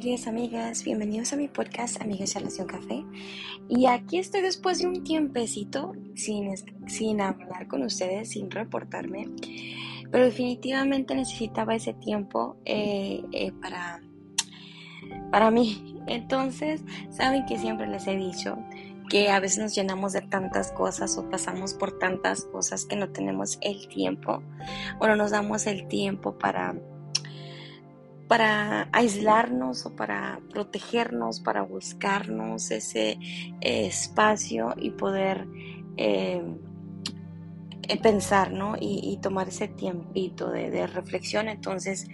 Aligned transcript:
queridas 0.00 0.28
amigas, 0.28 0.82
bienvenidos 0.82 1.34
a 1.34 1.36
mi 1.36 1.46
podcast 1.46 2.00
Amigas 2.00 2.34
Relación 2.34 2.66
Café. 2.66 3.04
Y 3.68 3.84
aquí 3.84 4.16
estoy 4.16 4.40
después 4.40 4.78
de 4.78 4.86
un 4.86 5.04
tiempecito 5.04 5.92
sin, 6.14 6.54
sin 6.88 7.20
hablar 7.20 7.68
con 7.68 7.82
ustedes, 7.82 8.30
sin 8.30 8.50
reportarme, 8.50 9.28
pero 10.10 10.24
definitivamente 10.24 11.14
necesitaba 11.14 11.74
ese 11.74 11.92
tiempo 11.92 12.56
eh, 12.64 13.22
eh, 13.32 13.52
para, 13.60 14.00
para 15.30 15.50
mí. 15.50 16.00
Entonces, 16.06 16.82
saben 17.10 17.44
que 17.44 17.58
siempre 17.58 17.86
les 17.86 18.06
he 18.06 18.16
dicho 18.16 18.56
que 19.10 19.28
a 19.28 19.38
veces 19.38 19.58
nos 19.58 19.74
llenamos 19.74 20.14
de 20.14 20.22
tantas 20.22 20.72
cosas 20.72 21.18
o 21.18 21.28
pasamos 21.28 21.74
por 21.74 21.98
tantas 21.98 22.46
cosas 22.46 22.86
que 22.86 22.96
no 22.96 23.10
tenemos 23.10 23.58
el 23.60 23.86
tiempo 23.88 24.42
o 24.98 25.06
no 25.06 25.16
nos 25.16 25.32
damos 25.32 25.66
el 25.66 25.88
tiempo 25.88 26.38
para 26.38 26.74
para 28.30 28.88
aislarnos 28.92 29.86
o 29.86 29.96
para 29.96 30.38
protegernos, 30.52 31.40
para 31.40 31.62
buscarnos 31.62 32.70
ese 32.70 33.18
espacio 33.60 34.72
y 34.76 34.90
poder 34.90 35.48
eh, 35.96 36.40
eh, 37.88 38.00
pensar, 38.00 38.52
¿no? 38.52 38.76
Y, 38.78 39.18
tomar 39.20 39.48
ese 39.48 39.66
tiempito 39.66 40.48
de, 40.48 40.86
reflexión. 40.86 41.48
Entonces, 41.48 42.06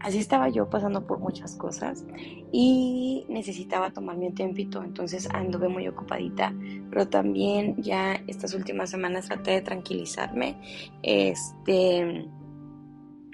así 0.00 0.18
estaba 0.18 0.48
yo 0.48 0.68
pasando 0.68 1.06
por 1.06 1.20
muchas 1.20 1.54
cosas 1.54 2.04
y 2.50 3.24
necesitaba 3.28 3.92
tomarme 3.92 4.26
un 4.26 4.34
tiempito. 4.34 4.82
Entonces, 4.82 5.28
anduve 5.32 5.68
muy 5.68 5.86
ocupadita, 5.86 6.52
pero 6.90 7.06
también 7.06 7.80
ya 7.80 8.14
estas 8.26 8.54
últimas 8.54 8.90
semanas 8.90 9.26
traté 9.26 9.52
de 9.52 9.62
tranquilizarme. 9.62 10.56
Este 11.04 12.28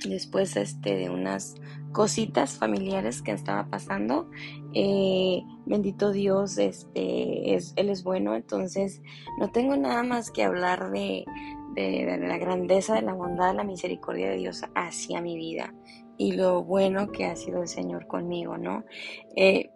después 0.04 0.56
este, 0.56 0.96
de 0.96 1.10
unas 1.10 1.54
cositas 1.96 2.58
familiares 2.58 3.22
que 3.22 3.32
estaba 3.32 3.70
pasando. 3.70 4.28
Eh, 4.74 5.42
bendito 5.64 6.12
Dios, 6.12 6.58
este, 6.58 7.54
es, 7.54 7.72
Él 7.76 7.88
es 7.88 8.04
bueno, 8.04 8.36
entonces 8.36 9.00
no 9.38 9.50
tengo 9.50 9.78
nada 9.78 10.02
más 10.02 10.30
que 10.30 10.44
hablar 10.44 10.90
de, 10.90 11.24
de, 11.74 12.18
la 12.20 12.36
grandeza, 12.36 12.96
de 12.96 13.00
la 13.00 13.14
bondad, 13.14 13.48
de 13.48 13.54
la 13.54 13.64
misericordia 13.64 14.28
de 14.28 14.36
Dios 14.36 14.62
hacia 14.74 15.22
mi 15.22 15.38
vida 15.38 15.72
y 16.18 16.32
lo 16.32 16.62
bueno 16.62 17.10
que 17.12 17.24
ha 17.24 17.34
sido 17.34 17.62
el 17.62 17.68
Señor 17.68 18.06
conmigo, 18.06 18.58
¿no? 18.58 18.84
Eh, 19.34 19.70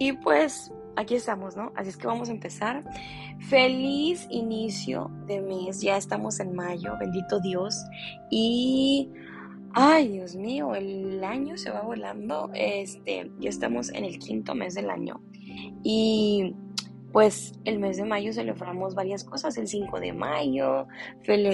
y 0.00 0.14
pues 0.14 0.72
aquí 0.96 1.14
estamos, 1.14 1.56
¿no? 1.56 1.70
Así 1.76 1.90
es 1.90 1.96
que 1.96 2.08
vamos 2.08 2.30
a 2.30 2.32
empezar. 2.32 2.82
Feliz 3.48 4.26
inicio 4.28 5.08
de 5.28 5.40
mes, 5.40 5.82
ya 5.82 5.96
estamos 5.96 6.40
en 6.40 6.52
mayo, 6.52 6.94
bendito 6.98 7.38
Dios. 7.38 7.76
Y, 8.28 9.08
ay, 9.74 10.08
Dios 10.08 10.36
mío, 10.36 10.74
el 10.74 11.22
año 11.24 11.56
se 11.56 11.70
va 11.70 11.82
volando. 11.82 12.50
Este, 12.54 13.30
ya 13.38 13.50
estamos 13.50 13.90
en 13.90 14.04
el 14.04 14.18
quinto 14.18 14.54
mes 14.54 14.74
del 14.74 14.90
año. 14.90 15.20
Y 15.82 16.54
pues 17.12 17.52
el 17.64 17.78
mes 17.78 17.98
de 17.98 18.04
mayo 18.04 18.32
celebramos 18.32 18.94
varias 18.94 19.22
cosas, 19.22 19.58
el 19.58 19.68
5 19.68 20.00
de 20.00 20.12
mayo, 20.14 20.86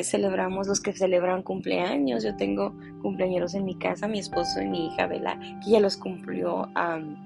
celebramos 0.04 0.68
los 0.68 0.80
que 0.80 0.92
celebran 0.92 1.42
cumpleaños, 1.42 2.22
yo 2.22 2.36
tengo 2.36 2.72
cumpleaños 3.02 3.54
en 3.54 3.64
mi 3.64 3.76
casa, 3.76 4.06
mi 4.06 4.20
esposo 4.20 4.62
y 4.62 4.66
mi 4.66 4.86
hija 4.86 5.08
Bela, 5.08 5.38
que 5.64 5.72
ya 5.72 5.80
los 5.80 5.96
cumplió 5.96 6.68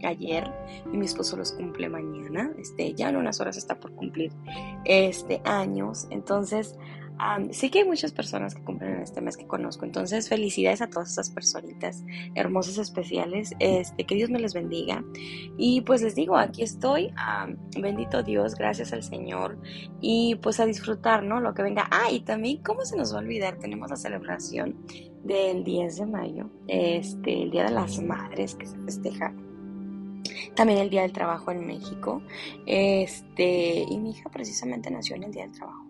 ayer 0.02 0.50
y 0.92 0.96
mi 0.96 1.04
esposo 1.04 1.36
los 1.36 1.52
cumple 1.52 1.90
mañana, 1.90 2.50
este, 2.58 2.94
ya 2.94 3.10
en 3.10 3.16
unas 3.16 3.38
horas 3.40 3.58
está 3.58 3.78
por 3.78 3.92
cumplir 3.94 4.32
este 4.84 5.42
años, 5.44 6.06
entonces 6.10 6.76
sí 7.51 7.70
que 7.70 7.81
hay 7.81 7.84
muchas 7.84 8.12
personas 8.12 8.55
que 8.55 8.62
cumplen 8.62 8.95
en 8.95 9.03
este 9.03 9.20
mes 9.20 9.37
que 9.37 9.47
conozco, 9.47 9.84
entonces 9.84 10.28
felicidades 10.28 10.83
a 10.83 10.89
todas 10.89 11.12
esas 11.12 11.31
personitas 11.31 12.05
hermosas, 12.34 12.78
especiales, 12.78 13.55
este, 13.59 14.05
que 14.05 14.15
Dios 14.15 14.31
me 14.31 14.38
les 14.38 14.55
bendiga. 14.55 15.05
Y 15.56 15.82
pues 15.82 16.03
les 16.03 16.15
digo, 16.15 16.37
aquí 16.37 16.62
estoy, 16.62 17.12
bendito 17.78 18.22
Dios, 18.22 18.55
gracias 18.55 18.93
al 18.93 19.03
Señor, 19.03 19.59
y 20.00 20.37
pues 20.37 20.61
a 20.61 20.66
disfrutar, 20.66 21.22
¿no? 21.22 21.41
Lo 21.41 21.55
que 21.55 21.62
venga. 21.62 21.88
Ah, 21.91 22.11
y 22.11 22.21
también, 22.21 22.62
¿cómo 22.62 22.84
se 22.84 22.97
nos 22.97 23.12
va 23.12 23.19
a 23.19 23.22
olvidar? 23.22 23.59
Tenemos 23.59 23.91
la 23.91 23.97
celebración 23.97 24.77
del 25.25 25.65
10 25.65 25.97
de 25.99 26.06
mayo, 26.06 26.50
este, 26.66 27.43
el 27.43 27.50
Día 27.50 27.65
de 27.65 27.72
las 27.72 28.03
Madres 28.03 28.55
que 28.55 28.66
se 28.66 28.78
festeja 28.78 29.34
también 30.55 30.81
el 30.81 30.91
Día 30.91 31.03
del 31.03 31.12
Trabajo 31.12 31.50
en 31.50 31.66
México. 31.66 32.22
Este, 32.66 33.84
y 33.88 33.99
mi 33.99 34.11
hija 34.11 34.31
precisamente 34.31 34.91
nació 34.91 35.16
en 35.16 35.25
el 35.25 35.32
Día 35.32 35.43
del 35.43 35.53
Trabajo. 35.53 35.87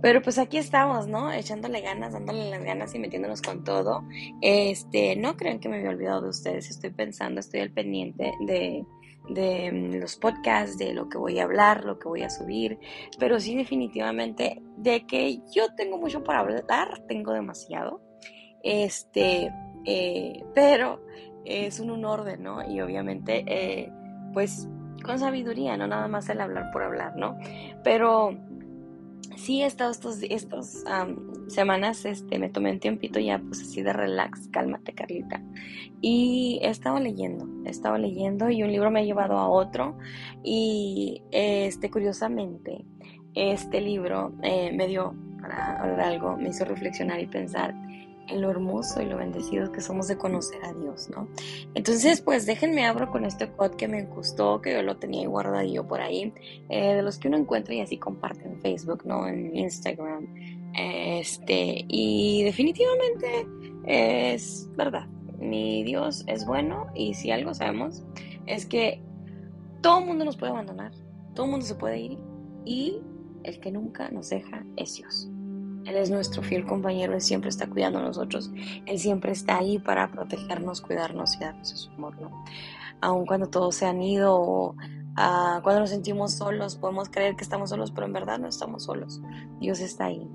Pero 0.00 0.22
pues 0.22 0.38
aquí 0.38 0.58
estamos, 0.58 1.08
¿no? 1.08 1.32
Echándole 1.32 1.80
ganas, 1.80 2.12
dándole 2.12 2.50
las 2.50 2.62
ganas 2.62 2.94
y 2.94 2.98
metiéndonos 2.98 3.42
con 3.42 3.64
todo. 3.64 4.04
Este, 4.40 5.16
no 5.16 5.36
crean 5.36 5.58
que 5.58 5.68
me 5.68 5.78
había 5.78 5.90
olvidado 5.90 6.22
de 6.22 6.28
ustedes, 6.28 6.70
estoy 6.70 6.90
pensando, 6.90 7.40
estoy 7.40 7.60
al 7.60 7.72
pendiente 7.72 8.32
de, 8.46 8.84
de 9.28 9.72
mm, 9.72 10.00
los 10.00 10.16
podcasts, 10.16 10.78
de 10.78 10.92
lo 10.92 11.08
que 11.08 11.18
voy 11.18 11.38
a 11.38 11.44
hablar, 11.44 11.84
lo 11.84 11.98
que 11.98 12.08
voy 12.08 12.22
a 12.22 12.30
subir, 12.30 12.78
pero 13.18 13.40
sí 13.40 13.56
definitivamente 13.56 14.62
de 14.76 15.06
que 15.06 15.40
yo 15.52 15.74
tengo 15.74 15.98
mucho 15.98 16.22
para 16.22 16.40
hablar, 16.40 17.02
tengo 17.08 17.32
demasiado. 17.32 18.00
Este, 18.62 19.52
eh, 19.84 20.44
pero 20.54 21.00
es 21.44 21.80
un, 21.80 22.04
orden, 22.04 22.42
¿no? 22.42 22.68
Y 22.68 22.80
obviamente, 22.80 23.44
eh, 23.46 23.92
pues 24.32 24.68
con 25.04 25.18
sabiduría, 25.18 25.76
no 25.76 25.86
nada 25.86 26.08
más 26.08 26.28
el 26.28 26.40
hablar 26.40 26.70
por 26.72 26.82
hablar, 26.82 27.16
¿no? 27.16 27.38
Pero 27.84 28.36
sí 29.38 29.62
he 29.62 29.66
estado 29.66 29.90
estos, 29.90 30.18
estos 30.28 30.84
semanas, 31.46 32.04
este, 32.04 32.38
me 32.38 32.48
tomé 32.48 32.72
un 32.72 32.80
tiempito 32.80 33.20
ya 33.20 33.38
pues 33.38 33.62
así 33.62 33.82
de 33.82 33.92
relax, 33.92 34.48
cálmate 34.48 34.92
Carlita. 34.92 35.42
Y 36.00 36.58
he 36.62 36.68
estado 36.68 36.98
leyendo, 36.98 37.48
he 37.64 37.70
estado 37.70 37.96
leyendo 37.98 38.50
y 38.50 38.62
un 38.62 38.72
libro 38.72 38.90
me 38.90 39.00
ha 39.00 39.04
llevado 39.04 39.38
a 39.38 39.48
otro 39.48 39.96
y 40.42 41.22
este, 41.30 41.90
curiosamente, 41.90 42.84
este 43.34 43.80
libro 43.80 44.34
eh, 44.42 44.72
me 44.72 44.88
dio 44.88 45.14
para 45.40 46.06
algo, 46.06 46.36
me 46.36 46.48
hizo 46.48 46.64
reflexionar 46.64 47.20
y 47.20 47.26
pensar 47.26 47.74
lo 48.34 48.50
hermoso 48.50 49.00
y 49.00 49.06
lo 49.06 49.16
bendecido 49.16 49.72
que 49.72 49.80
somos 49.80 50.08
de 50.08 50.18
conocer 50.18 50.64
a 50.64 50.72
Dios, 50.72 51.08
¿no? 51.10 51.28
Entonces, 51.74 52.20
pues 52.20 52.46
déjenme 52.46 52.86
abro 52.86 53.10
con 53.10 53.24
este 53.24 53.48
quote 53.48 53.76
que 53.76 53.88
me 53.88 54.04
gustó, 54.04 54.60
que 54.60 54.72
yo 54.72 54.82
lo 54.82 54.96
tenía 54.96 55.26
guardadillo 55.28 55.86
por 55.86 56.00
ahí, 56.00 56.32
eh, 56.68 56.94
de 56.94 57.02
los 57.02 57.18
que 57.18 57.28
uno 57.28 57.36
encuentra 57.36 57.74
y 57.74 57.80
así 57.80 57.98
comparte 57.98 58.46
en 58.46 58.60
Facebook, 58.60 59.04
¿no? 59.04 59.26
En 59.26 59.54
Instagram. 59.56 60.26
Este, 60.74 61.84
y 61.88 62.42
definitivamente 62.44 63.46
es 63.84 64.68
verdad. 64.76 65.06
Mi 65.38 65.84
Dios 65.84 66.24
es 66.26 66.44
bueno 66.44 66.88
y 66.94 67.14
si 67.14 67.30
algo 67.30 67.54
sabemos 67.54 68.04
es 68.46 68.66
que 68.66 69.00
todo 69.82 70.00
el 70.00 70.06
mundo 70.06 70.24
nos 70.24 70.36
puede 70.36 70.52
abandonar, 70.52 70.92
todo 71.34 71.46
el 71.46 71.52
mundo 71.52 71.66
se 71.66 71.76
puede 71.76 71.98
ir 71.98 72.18
y 72.64 73.00
el 73.44 73.60
que 73.60 73.70
nunca 73.70 74.10
nos 74.10 74.30
deja 74.30 74.64
es 74.76 74.96
Dios. 74.96 75.30
Él 75.88 75.96
es 75.96 76.10
nuestro 76.10 76.42
fiel 76.42 76.66
compañero, 76.66 77.14
Él 77.14 77.22
siempre 77.22 77.48
está 77.48 77.66
cuidando 77.66 77.98
a 77.98 78.02
nosotros, 78.02 78.50
Él 78.84 78.98
siempre 78.98 79.32
está 79.32 79.56
ahí 79.56 79.78
para 79.78 80.10
protegernos, 80.10 80.82
cuidarnos 80.82 81.34
y 81.36 81.40
darnos 81.40 81.68
su 81.68 81.90
amor, 81.92 82.20
¿no? 82.20 82.44
Aun 83.00 83.24
cuando 83.24 83.48
todos 83.48 83.74
se 83.74 83.86
han 83.86 84.02
ido 84.02 84.34
o 84.36 84.76
ah, 85.16 85.60
cuando 85.62 85.80
nos 85.80 85.90
sentimos 85.90 86.34
solos, 86.34 86.76
podemos 86.76 87.08
creer 87.08 87.36
que 87.36 87.44
estamos 87.44 87.70
solos, 87.70 87.90
pero 87.90 88.06
en 88.06 88.12
verdad 88.12 88.38
no 88.38 88.48
estamos 88.48 88.84
solos. 88.84 89.20
Dios 89.60 89.80
está 89.80 90.06
ahí. 90.06 90.28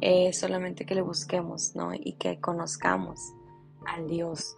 Es 0.00 0.38
solamente 0.38 0.86
que 0.86 0.94
le 0.94 1.02
busquemos, 1.02 1.74
¿no? 1.74 1.92
Y 1.92 2.12
que 2.12 2.38
conozcamos 2.40 3.20
al 3.86 4.06
Dios 4.06 4.56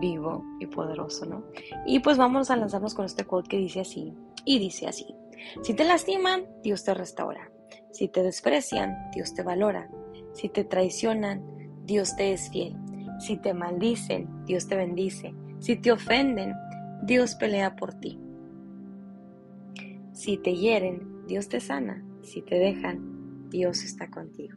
vivo 0.00 0.44
y 0.60 0.66
poderoso, 0.66 1.24
¿no? 1.24 1.44
Y 1.86 2.00
pues 2.00 2.18
vamos 2.18 2.50
a 2.50 2.56
lanzarnos 2.56 2.94
con 2.94 3.06
este 3.06 3.24
quote 3.24 3.48
que 3.48 3.56
dice 3.56 3.80
así, 3.80 4.12
y 4.44 4.58
dice 4.58 4.86
así, 4.86 5.14
si 5.62 5.72
te 5.74 5.84
lastiman, 5.84 6.44
Dios 6.62 6.84
te 6.84 6.94
restaura. 6.94 7.50
Si 7.90 8.08
te 8.08 8.22
desprecian, 8.22 9.10
Dios 9.12 9.34
te 9.34 9.42
valora. 9.42 9.88
Si 10.34 10.48
te 10.48 10.64
traicionan, 10.64 11.42
Dios 11.86 12.14
te 12.16 12.32
es 12.32 12.50
fiel. 12.50 12.76
Si 13.18 13.36
te 13.36 13.54
maldicen, 13.54 14.28
Dios 14.44 14.66
te 14.66 14.76
bendice. 14.76 15.34
Si 15.60 15.76
te 15.76 15.92
ofenden, 15.92 16.54
Dios 17.02 17.34
pelea 17.36 17.76
por 17.76 17.94
ti. 17.94 18.18
Si 20.12 20.36
te 20.36 20.54
hieren, 20.54 21.26
Dios 21.26 21.48
te 21.48 21.60
sana. 21.60 22.04
Si 22.22 22.42
te 22.42 22.56
dejan, 22.56 23.48
Dios 23.50 23.82
está 23.84 24.10
contigo. 24.10 24.56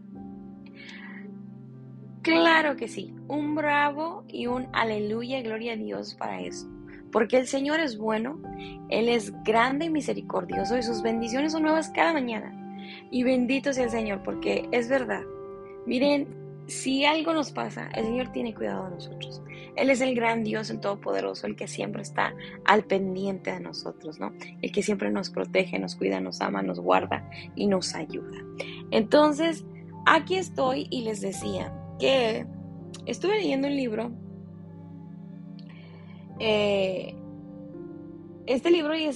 Claro 2.22 2.76
que 2.76 2.88
sí, 2.88 3.14
un 3.30 3.56
bravo 3.56 4.26
y 4.28 4.48
un 4.48 4.68
aleluya, 4.74 5.42
gloria 5.42 5.74
a 5.74 5.78
Dios 5.78 6.16
para 6.16 6.42
eso. 6.42 6.68
Porque 7.12 7.38
el 7.38 7.48
Señor 7.48 7.80
es 7.80 7.98
bueno, 7.98 8.42
Él 8.90 9.08
es 9.08 9.32
grande 9.44 9.86
y 9.86 9.90
misericordioso 9.90 10.78
y 10.78 10.84
sus 10.84 11.02
bendiciones 11.02 11.54
son 11.54 11.64
nuevas 11.64 11.90
cada 11.90 12.12
mañana. 12.12 12.54
Y 13.12 13.24
bendito 13.24 13.72
sea 13.72 13.86
el 13.86 13.92
Señor, 13.92 14.24
porque 14.24 14.68
es 14.72 14.90
verdad. 14.90 15.24
Miren, 15.88 16.28
si 16.68 17.06
algo 17.06 17.34
nos 17.34 17.52
pasa, 17.52 17.90
el 17.96 18.04
Señor 18.04 18.32
tiene 18.34 18.54
cuidado 18.54 18.86
de 18.86 18.92
nosotros. 18.92 19.42
Él 19.78 19.90
es 19.90 20.02
el 20.02 20.14
gran 20.16 20.44
Dios, 20.44 20.70
el 20.70 20.82
Todopoderoso, 20.82 21.48
el 21.48 21.56
que 21.56 21.68
siempre 21.68 22.02
está 22.02 22.34
al 22.66 22.84
pendiente 22.84 23.52
de 23.54 23.62
nosotros, 23.62 24.20
¿no? 24.20 24.34
El 24.62 24.72
que 24.72 24.84
siempre 24.84 25.10
nos 25.10 25.30
protege, 25.30 25.80
nos 25.80 25.96
cuida, 25.96 26.20
nos 26.20 26.42
ama, 26.42 26.62
nos 26.62 26.80
guarda 26.82 27.30
y 27.56 27.68
nos 27.68 27.96
ayuda. 27.96 28.38
Entonces, 28.92 29.66
aquí 30.06 30.36
estoy 30.36 30.88
y 30.90 31.04
les 31.04 31.22
decía 31.22 31.74
que 32.00 32.46
estuve 33.06 33.38
leyendo 33.38 33.68
un 33.68 33.76
libro 33.76 34.12
eh, 36.40 37.16
este 38.48 38.72
libro 38.72 38.94
e, 38.94 39.10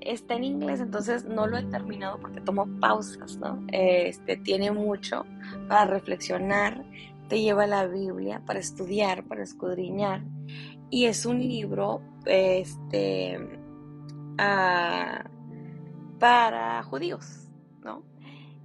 está 0.00 0.34
en 0.34 0.44
inglés, 0.44 0.80
entonces 0.80 1.24
no 1.24 1.46
lo 1.46 1.58
he 1.58 1.64
terminado 1.64 2.18
porque 2.20 2.40
tomo 2.40 2.68
pausas, 2.80 3.36
¿no? 3.38 3.64
Este, 3.72 4.36
tiene 4.36 4.70
mucho 4.70 5.26
para 5.68 5.86
reflexionar, 5.86 6.84
te 7.28 7.40
lleva 7.40 7.66
la 7.66 7.86
Biblia 7.86 8.42
para 8.44 8.58
estudiar, 8.58 9.24
para 9.24 9.42
escudriñar, 9.42 10.22
y 10.90 11.04
es 11.04 11.24
un 11.24 11.38
libro, 11.38 12.02
este, 12.26 13.38
ah, 14.38 15.24
para 16.18 16.82
judíos, 16.82 17.48
¿no? 17.84 18.02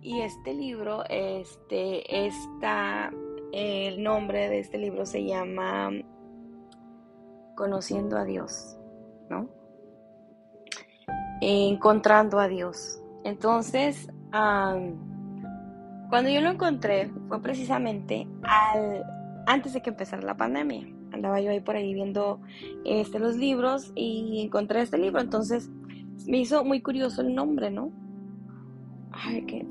Y 0.02 0.22
este 0.22 0.54
libro, 0.54 1.04
este, 1.10 2.26
está, 2.28 3.12
el 3.52 4.04
nombre 4.04 4.50
de 4.50 4.60
este 4.60 4.78
libro 4.80 5.06
se 5.06 5.24
llama 5.24 5.92
Conociendo 7.56 8.18
a 8.18 8.26
Dios, 8.26 8.78
¿no? 9.30 9.48
Encontrando 11.42 12.40
a 12.40 12.48
Dios. 12.48 13.02
Entonces, 13.24 14.10
cuando 16.10 16.30
yo 16.30 16.42
lo 16.42 16.52
encontré 16.52 17.12
fue 17.28 17.42
precisamente 17.42 18.28
al, 18.44 19.04
antes 19.48 19.74
de 19.74 19.82
que 19.82 19.90
empezara 19.90 20.22
la 20.22 20.38
pandemia. 20.38 20.88
Andaba 21.12 21.40
yo 21.40 21.52
ahí 21.52 21.60
por 21.60 21.76
ahí 21.76 21.94
viendo 21.94 22.42
este, 22.84 23.20
los 23.20 23.38
libros 23.38 23.92
y 23.96 24.42
encontré 24.42 24.82
este 24.82 24.98
libro. 24.98 25.22
Entonces 25.22 25.70
me 26.28 26.40
hizo 26.40 26.64
muy 26.64 26.82
curioso 26.82 27.22
el 27.22 27.34
nombre, 27.34 27.72
¿no? 27.72 27.92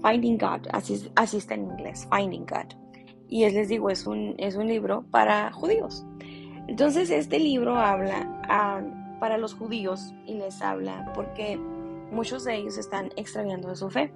Finding 0.02 0.38
God, 0.38 0.68
así, 0.72 1.36
está 1.36 1.54
en 1.54 1.64
inglés, 1.64 2.08
Finding 2.10 2.46
God. 2.46 2.74
Y 3.28 3.48
les 3.48 3.68
digo, 3.68 3.90
es 3.90 4.06
un, 4.06 4.34
es 4.38 4.56
un 4.56 4.66
libro 4.68 5.04
para 5.10 5.52
judíos. 5.52 6.06
Entonces 6.66 7.10
este 7.10 7.38
libro 7.38 7.76
habla 7.76 8.30
para 9.20 9.36
los 9.36 9.54
judíos 9.54 10.14
y 10.26 10.34
les 10.34 10.62
habla 10.62 11.12
porque 11.14 11.58
muchos 12.10 12.44
de 12.44 12.56
ellos 12.56 12.78
están 12.78 13.10
extraviando 13.16 13.68
de 13.68 13.76
su 13.76 13.90
fe. 13.90 14.12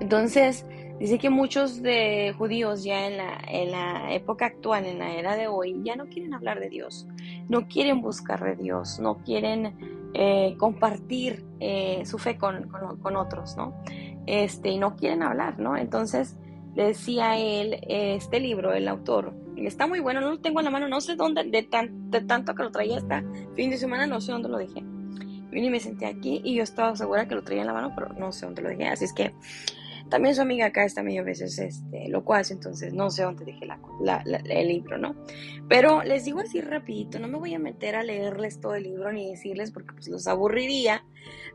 Entonces, 0.00 0.66
dice 0.98 1.18
que 1.18 1.30
muchos 1.30 1.82
de 1.82 2.34
judíos 2.36 2.84
ya 2.84 3.06
en 3.06 3.16
la, 3.16 3.40
en 3.48 3.70
la 3.70 4.12
época 4.12 4.46
actual, 4.46 4.86
en 4.86 4.98
la 4.98 5.14
era 5.14 5.36
de 5.36 5.48
hoy, 5.48 5.80
ya 5.82 5.96
no 5.96 6.06
quieren 6.06 6.34
hablar 6.34 6.60
de 6.60 6.68
Dios, 6.68 7.06
no 7.48 7.68
quieren 7.68 8.00
buscar 8.00 8.42
de 8.42 8.56
Dios, 8.56 8.98
no 9.00 9.18
quieren 9.18 10.10
eh, 10.14 10.54
compartir 10.58 11.44
eh, 11.60 12.02
su 12.04 12.18
fe 12.18 12.36
con, 12.36 12.68
con, 13.02 13.16
otros, 13.16 13.56
¿no? 13.56 13.74
Este, 14.26 14.70
y 14.70 14.78
no 14.78 14.96
quieren 14.96 15.22
hablar, 15.22 15.58
¿no? 15.58 15.76
Entonces, 15.76 16.36
decía 16.74 17.38
él, 17.38 17.78
este 17.88 18.40
libro, 18.40 18.72
el 18.72 18.88
autor, 18.88 19.32
está 19.56 19.86
muy 19.86 20.00
bueno, 20.00 20.20
no 20.20 20.30
lo 20.30 20.40
tengo 20.40 20.60
en 20.60 20.64
la 20.64 20.70
mano, 20.70 20.88
no 20.88 21.00
sé 21.00 21.16
dónde, 21.16 21.44
de, 21.44 21.62
tan, 21.62 22.10
de 22.10 22.20
tanto 22.20 22.54
que 22.54 22.62
lo 22.62 22.70
traía 22.70 22.98
hasta 22.98 23.22
fin 23.54 23.70
de 23.70 23.76
semana, 23.76 24.06
no 24.06 24.20
sé 24.20 24.32
dónde 24.32 24.48
lo 24.48 24.58
dejé. 24.58 24.82
Vine 25.50 25.68
y 25.68 25.70
me 25.70 25.78
senté 25.78 26.06
aquí 26.06 26.40
y 26.42 26.56
yo 26.56 26.64
estaba 26.64 26.96
segura 26.96 27.28
que 27.28 27.36
lo 27.36 27.42
traía 27.42 27.60
en 27.60 27.68
la 27.68 27.72
mano, 27.72 27.92
pero 27.94 28.12
no 28.14 28.32
sé 28.32 28.46
dónde 28.46 28.62
lo 28.62 28.70
dejé, 28.70 28.88
así 28.88 29.04
es 29.04 29.12
que 29.12 29.32
también 30.10 30.34
su 30.34 30.42
amiga 30.42 30.66
acá 30.66 30.84
está 30.84 31.02
medio 31.02 31.24
veces 31.24 31.58
este, 31.58 32.08
locuaz, 32.08 32.50
entonces 32.50 32.92
no 32.92 33.10
sé 33.10 33.22
dónde 33.22 33.44
dejé 33.44 33.66
la, 33.66 34.22
el 34.24 34.68
libro, 34.68 34.98
¿no? 34.98 35.16
Pero 35.68 36.02
les 36.02 36.24
digo 36.24 36.40
así 36.40 36.60
rapidito, 36.60 37.18
no 37.18 37.28
me 37.28 37.38
voy 37.38 37.54
a 37.54 37.58
meter 37.58 37.96
a 37.96 38.02
leerles 38.02 38.60
todo 38.60 38.74
el 38.74 38.84
libro 38.84 39.12
ni 39.12 39.30
decirles 39.30 39.70
porque 39.70 39.94
pues 39.94 40.08
los 40.08 40.26
aburriría, 40.26 41.04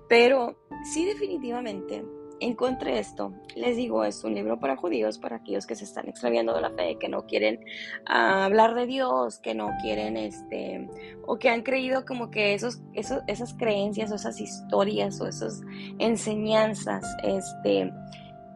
pero 0.07 0.60
sí 0.94 1.06
definitivamente 1.06 2.04
encontré 2.40 3.00
esto. 3.00 3.34
Les 3.56 3.75
digo, 3.75 4.04
es 4.04 4.24
un 4.24 4.34
libro 4.34 4.60
para 4.60 4.75
judíos, 4.75 5.18
para 5.18 5.38
aquellos 5.38 5.66
que 5.66 5.75
se 5.75 5.84
están 5.84 6.07
extraviando 6.07 6.54
de 6.54 6.62
la 6.62 6.72
fe, 6.72 6.98
que 7.00 7.10
no 7.10 7.25
quieren 7.25 7.60
ah, 8.06 8.46
hablar 8.46 8.75
de 8.75 8.86
Dios, 8.86 9.40
que 9.40 9.54
no 9.54 9.69
quieren, 9.81 10.18
este, 10.18 10.90
o 11.25 11.38
que 11.38 11.50
han 11.50 11.63
creído 11.63 12.06
como 12.06 12.31
que 12.31 12.54
esos, 12.54 12.81
esos, 12.94 13.22
esas 13.28 13.54
creencias 13.54 14.12
o 14.12 14.16
esas 14.16 14.40
historias 14.40 15.19
o 15.22 15.28
esas 15.28 15.62
enseñanzas, 16.00 17.06
este, 17.24 17.92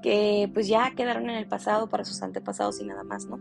que 0.04 0.52
pues 0.54 0.68
ya 0.68 0.92
quedaron 0.96 1.30
en 1.30 1.38
el 1.38 1.48
pasado 1.48 1.90
para 1.90 2.04
sus 2.04 2.22
antepasados 2.22 2.80
y 2.80 2.86
nada 2.86 3.04
más, 3.04 3.26
¿no? 3.26 3.40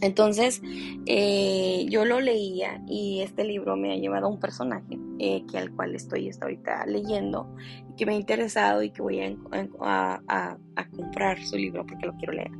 Entonces, 0.00 0.60
eh, 1.06 1.86
yo 1.88 2.04
lo 2.04 2.20
leía 2.20 2.82
y 2.86 3.22
este 3.22 3.44
libro 3.44 3.76
me 3.76 3.92
ha 3.92 3.96
llevado 3.96 4.26
a 4.26 4.28
un 4.28 4.38
personaje 4.38 4.98
eh, 5.18 5.44
que 5.50 5.56
al 5.56 5.74
cual 5.74 5.94
estoy 5.94 6.28
hasta 6.28 6.44
ahorita 6.44 6.84
leyendo 6.86 7.54
y 7.90 7.94
que 7.96 8.04
me 8.04 8.12
ha 8.12 8.16
interesado 8.16 8.82
y 8.82 8.90
que 8.90 9.00
voy 9.00 9.20
a, 9.20 10.56
comprar 10.94 11.42
su 11.42 11.56
libro 11.56 11.86
porque 11.86 12.06
lo 12.06 12.14
quiero 12.16 12.34
leer, 12.34 12.50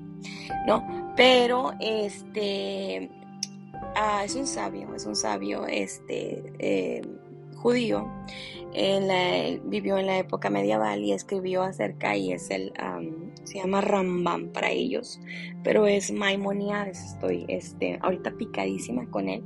¿no? 0.66 1.12
Pero, 1.16 1.72
este, 1.80 3.10
ah, 3.94 4.22
es 4.24 4.34
un 4.36 4.46
sabio, 4.46 4.94
es 4.94 5.04
un 5.04 5.16
sabio, 5.16 5.66
este, 5.66 6.52
eh, 6.58 7.02
judío, 7.56 8.08
vivió 9.64 9.98
en 9.98 10.06
la 10.06 10.18
época 10.18 10.50
medieval 10.50 11.02
y 11.02 11.12
escribió 11.12 11.62
acerca, 11.62 12.16
y 12.16 12.32
es 12.32 12.50
el, 12.50 12.72
se 13.44 13.58
llama 13.58 13.80
Rambam 13.80 14.48
para 14.52 14.70
ellos, 14.70 15.20
pero 15.62 15.86
es 15.86 16.10
Maimonides, 16.12 17.12
estoy 17.12 17.44
este, 17.48 17.98
ahorita 18.02 18.32
picadísima 18.32 19.08
con 19.10 19.28
él, 19.28 19.44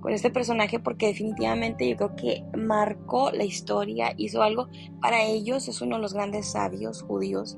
con 0.00 0.12
este 0.12 0.30
personaje, 0.30 0.80
porque 0.80 1.06
definitivamente 1.06 1.88
yo 1.88 1.96
creo 1.96 2.16
que 2.16 2.44
marcó 2.56 3.30
la 3.30 3.44
historia, 3.44 4.12
hizo 4.16 4.42
algo 4.42 4.68
para 5.00 5.22
ellos, 5.22 5.68
es 5.68 5.80
uno 5.80 5.96
de 5.96 6.02
los 6.02 6.14
grandes 6.14 6.50
sabios 6.50 7.02
judíos, 7.02 7.56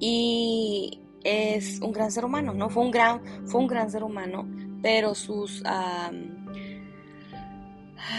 y 0.00 1.00
es 1.22 1.80
un 1.80 1.92
gran 1.92 2.10
ser 2.10 2.24
humano, 2.24 2.52
¿no? 2.52 2.68
Fue 2.68 2.82
un 2.82 2.90
gran, 2.90 3.22
fue 3.46 3.60
un 3.60 3.68
gran 3.68 3.90
ser 3.90 4.02
humano, 4.02 4.46
pero 4.82 5.14
sus 5.14 5.62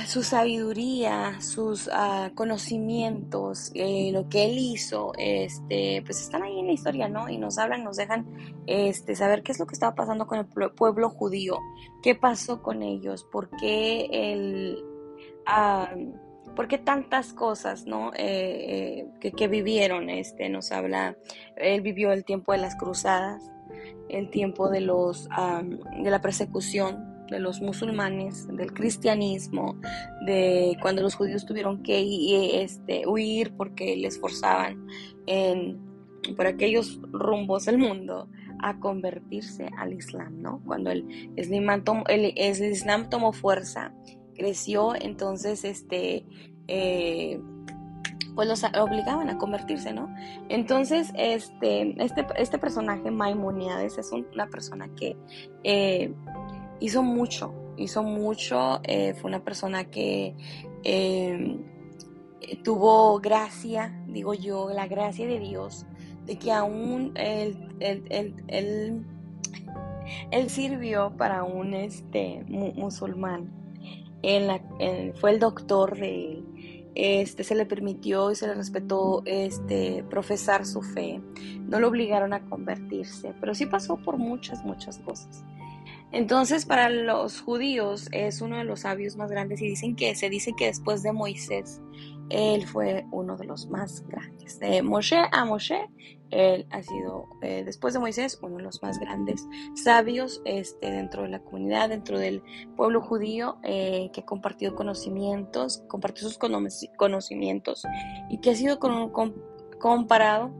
su 0.07 0.23
sabiduría, 0.23 1.39
sus 1.41 1.89
ah, 1.91 2.31
conocimientos, 2.35 3.71
eh, 3.75 4.09
lo 4.11 4.29
que 4.29 4.45
él 4.45 4.57
hizo, 4.57 5.13
este, 5.17 6.01
pues 6.05 6.21
están 6.21 6.43
ahí 6.43 6.59
en 6.59 6.67
la 6.67 6.73
historia, 6.73 7.07
¿no? 7.07 7.29
Y 7.29 7.37
nos 7.37 7.57
hablan, 7.57 7.83
nos 7.83 7.97
dejan 7.97 8.25
este, 8.65 9.15
saber 9.15 9.43
qué 9.43 9.51
es 9.51 9.59
lo 9.59 9.67
que 9.67 9.73
estaba 9.73 9.95
pasando 9.95 10.27
con 10.27 10.39
el 10.39 10.45
pueblo 10.71 11.09
judío, 11.09 11.59
qué 12.01 12.15
pasó 12.15 12.61
con 12.61 12.83
ellos, 12.83 13.23
por 13.23 13.49
qué 13.57 14.07
el... 14.11 14.83
¿Por 16.55 16.69
qué 16.69 16.77
tantas 16.77 17.33
cosas, 17.33 17.85
no? 17.85 18.13
Eh, 18.13 19.05
eh, 19.21 19.31
que, 19.35 19.47
vivieron, 19.49 20.09
este, 20.09 20.47
nos 20.47 20.71
habla, 20.71 21.17
él 21.57 21.81
vivió 21.81 22.13
el 22.13 22.23
tiempo 22.23 22.53
de 22.53 22.59
las 22.59 22.77
cruzadas, 22.77 23.51
el 24.07 24.29
tiempo 24.29 24.69
de 24.69 24.79
los, 24.79 25.27
de 25.27 26.09
la 26.09 26.21
persecución, 26.21 27.14
de 27.29 27.39
los 27.39 27.61
musulmanes, 27.61 28.47
del 28.47 28.73
cristianismo, 28.73 29.79
de 30.25 30.77
cuando 30.81 31.01
los 31.01 31.15
judíos 31.15 31.45
tuvieron 31.45 31.81
que 31.83 32.63
este, 32.63 33.07
huir 33.07 33.53
porque 33.55 33.95
les 33.95 34.19
forzaban 34.19 34.85
en, 35.25 35.79
por 36.35 36.47
aquellos 36.47 36.99
rumbos 37.11 37.65
del 37.65 37.77
mundo 37.77 38.29
a 38.59 38.79
convertirse 38.79 39.69
al 39.77 39.93
Islam, 39.93 40.41
¿no? 40.41 40.61
Cuando 40.65 40.91
el 40.91 41.31
Islam 41.35 41.83
tomó, 41.83 42.03
el, 42.07 42.33
Islam 42.37 43.09
tomó 43.09 43.33
fuerza, 43.33 43.93
creció, 44.35 44.95
entonces 44.95 45.63
este, 45.63 46.25
eh, 46.67 47.39
pues 48.35 48.47
los 48.49 48.63
obligaban 48.63 49.29
a 49.29 49.37
convertirse, 49.37 49.93
¿no? 49.93 50.13
Entonces, 50.49 51.11
este, 51.15 51.95
este, 52.03 52.27
este 52.37 52.57
personaje, 52.57 53.09
Maimonides, 53.09 53.97
es 53.97 54.11
una 54.11 54.47
persona 54.47 54.89
que 54.95 55.15
eh, 55.63 56.13
hizo 56.79 57.03
mucho, 57.03 57.53
hizo 57.77 58.03
mucho, 58.03 58.79
eh, 58.83 59.13
fue 59.13 59.29
una 59.29 59.43
persona 59.43 59.85
que 59.85 60.35
em, 60.83 61.63
tuvo 62.63 63.19
gracia, 63.19 64.03
digo 64.07 64.33
yo, 64.33 64.69
la 64.69 64.87
gracia 64.87 65.27
de 65.27 65.39
Dios, 65.39 65.85
de 66.25 66.37
que 66.37 66.51
aún 66.51 67.11
él, 67.15 67.75
él, 67.79 69.05
sirvió 70.49 71.13
para 71.17 71.43
un 71.43 71.73
este, 71.73 72.43
musulmán, 72.47 73.51
fue 75.19 75.31
el 75.31 75.39
doctor 75.39 75.97
de 75.97 76.31
él. 76.31 76.45
Este, 76.95 77.43
se 77.43 77.55
le 77.55 77.65
permitió 77.65 78.31
y 78.31 78.35
se 78.35 78.47
le 78.47 78.53
respetó 78.53 79.21
este, 79.25 80.05
profesar 80.09 80.65
su 80.65 80.81
fe. 80.81 81.21
No 81.67 81.81
lo 81.81 81.89
obligaron 81.89 82.31
a 82.31 82.45
convertirse, 82.45 83.33
pero 83.41 83.53
sí 83.53 83.65
pasó 83.65 83.97
por 83.97 84.17
muchas, 84.17 84.63
muchas 84.63 84.99
cosas. 84.99 85.43
Entonces, 86.11 86.65
para 86.65 86.89
los 86.89 87.41
judíos 87.41 88.07
es 88.11 88.41
uno 88.41 88.57
de 88.57 88.63
los 88.63 88.81
sabios 88.81 89.17
más 89.17 89.29
grandes 89.31 89.61
y 89.61 89.67
dicen 89.67 89.95
que 89.95 90.15
se 90.15 90.29
dice 90.29 90.53
que 90.57 90.67
después 90.67 91.03
de 91.03 91.11
Moisés, 91.11 91.81
él 92.29 92.65
fue 92.65 93.05
uno 93.11 93.37
de 93.37 93.45
los 93.45 93.67
más 93.67 94.03
grandes. 94.07 94.59
De 94.59 94.81
Moshe 94.81 95.21
a 95.31 95.45
Moshe, 95.45 95.89
él 96.31 96.65
ha 96.71 96.81
sido, 96.81 97.27
eh, 97.41 97.63
después 97.63 97.93
de 97.93 97.99
Moisés, 97.99 98.39
uno 98.41 98.57
de 98.57 98.63
los 98.63 98.81
más 98.81 98.99
grandes 98.99 99.47
sabios 99.75 100.41
este, 100.45 100.91
dentro 100.91 101.23
de 101.23 101.29
la 101.29 101.39
comunidad, 101.39 101.89
dentro 101.89 102.17
del 102.17 102.41
pueblo 102.75 103.01
judío, 103.01 103.57
eh, 103.63 104.09
que 104.11 104.21
ha 104.21 104.25
compartido 104.25 104.75
conocimientos, 104.75 105.83
compartió 105.87 106.27
sus 106.27 106.39
conocimientos 106.97 107.83
y 108.29 108.39
que 108.39 108.51
ha 108.51 108.55
sido 108.55 108.79
comparado 109.79 110.51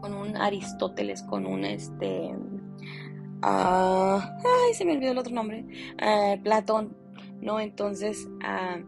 con 0.00 0.14
un 0.14 0.36
Aristóteles, 0.36 1.22
con 1.22 1.46
un 1.46 1.64
este 1.64 2.34
ay, 3.42 4.74
se 4.74 4.84
me 4.84 4.92
olvidó 4.92 5.12
el 5.12 5.18
otro 5.18 5.34
nombre, 5.34 5.64
eh, 5.98 6.40
Platón, 6.42 6.96
¿no? 7.40 7.60
Entonces, 7.60 8.28
ah, 8.42 8.78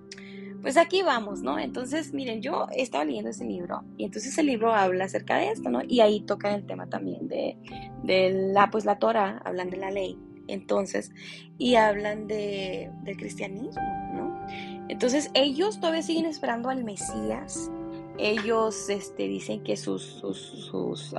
pues 0.63 0.77
aquí 0.77 1.03
vamos, 1.03 1.41
¿no? 1.41 1.59
Entonces, 1.59 2.13
miren, 2.13 2.43
yo 2.43 2.67
estaba 2.75 3.05
leyendo 3.05 3.31
ese 3.31 3.45
libro 3.45 3.83
y 3.97 4.05
entonces 4.05 4.37
el 4.39 4.47
libro 4.47 4.75
habla 4.75 5.05
acerca 5.05 5.39
de 5.39 5.51
esto, 5.51 5.71
¿no? 5.71 5.81
Y 5.87 6.01
ahí 6.01 6.21
toca 6.21 6.55
el 6.55 6.67
tema 6.67 6.87
también 6.87 7.29
de, 7.29 7.57
de 8.03 8.53
la, 8.53 8.71
pues 8.71 8.85
la 8.85 8.99
Torah, 8.99 9.41
hablan 9.45 9.71
de 9.71 9.77
la 9.79 9.91
ley, 9.91 10.19
entonces, 10.49 11.13
y 11.59 11.77
hablan 11.77 12.27
de, 12.27 12.91
del 13.05 13.17
cristianismo, 13.17 13.83
¿no? 14.13 14.47
Entonces, 14.89 15.31
ellos 15.35 15.81
todavía 15.81 16.03
siguen 16.03 16.27
esperando 16.27 16.69
al 16.69 16.85
Mesías, 16.85 17.71
ellos 18.19 18.91
este, 18.91 19.29
dicen 19.29 19.63
que 19.63 19.77
sus, 19.77 20.03
sus, 20.03 21.15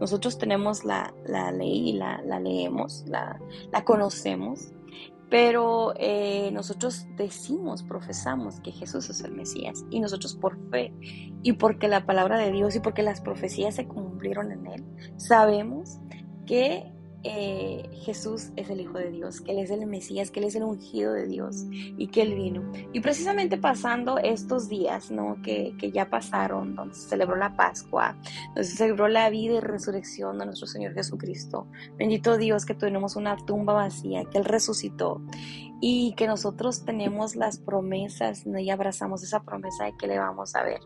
nosotros 0.00 0.38
tenemos 0.38 0.84
la, 0.84 1.12
ley 1.52 1.90
y 1.90 1.92
la, 1.94 2.20
leemos, 2.40 3.04
la, 3.06 3.40
la 3.72 3.84
conocemos, 3.84 4.72
pero 5.28 5.92
eh, 5.96 6.50
nosotros 6.52 7.06
decimos, 7.16 7.82
profesamos 7.82 8.60
que 8.60 8.70
Jesús 8.70 9.10
es 9.10 9.22
el 9.22 9.32
Mesías 9.32 9.84
y 9.90 10.00
nosotros 10.00 10.36
por 10.36 10.56
fe 10.70 10.92
y 11.42 11.54
porque 11.54 11.88
la 11.88 12.06
palabra 12.06 12.38
de 12.38 12.52
Dios 12.52 12.76
y 12.76 12.80
porque 12.80 13.02
las 13.02 13.20
profecías 13.20 13.74
se 13.74 13.86
cumplieron 13.88 14.52
en 14.52 14.66
Él, 14.66 14.84
sabemos 15.16 15.98
que 16.46 16.92
eh, 17.28 17.90
Jesús 18.04 18.50
es 18.54 18.70
el 18.70 18.80
Hijo 18.80 18.98
de 18.98 19.10
Dios, 19.10 19.40
que 19.40 19.50
Él 19.50 19.58
es 19.58 19.70
el 19.70 19.84
Mesías, 19.86 20.30
que 20.30 20.38
Él 20.38 20.46
es 20.46 20.54
el 20.54 20.62
ungido 20.62 21.12
de 21.12 21.26
Dios 21.26 21.66
y 21.70 22.06
que 22.06 22.22
Él 22.22 22.36
vino. 22.36 22.70
Y 22.92 23.00
precisamente 23.00 23.58
pasando 23.58 24.18
estos 24.18 24.68
días, 24.68 25.10
¿no? 25.10 25.36
Que, 25.42 25.74
ya 25.92 26.08
pasaron, 26.08 26.76
donde 26.76 26.94
se 26.94 27.08
celebró 27.08 27.34
la 27.34 27.56
Pascua, 27.56 28.16
donde 28.48 28.62
se 28.62 28.76
celebró 28.76 29.08
la 29.08 29.28
vida 29.28 29.54
y 29.54 29.60
resurrección 29.60 30.38
de 30.38 30.46
nuestro 30.46 30.68
Señor 30.68 30.94
Jesucristo. 30.94 31.66
Bendito 31.96 32.36
Dios 32.36 32.64
que 32.64 32.74
tenemos 32.74 33.16
una 33.16 33.36
tumba 33.36 33.72
vacía, 33.72 34.24
que 34.24 34.38
Él 34.38 34.44
resucitó 34.44 35.20
y 35.80 36.14
que 36.14 36.28
nosotros 36.28 36.84
tenemos 36.84 37.34
las 37.34 37.58
promesas 37.58 38.44
y 38.46 38.70
abrazamos 38.70 39.24
esa 39.24 39.42
promesa 39.42 39.84
de 39.84 39.96
que 39.96 40.06
le 40.06 40.18
vamos 40.18 40.54
a 40.54 40.62
ver, 40.62 40.80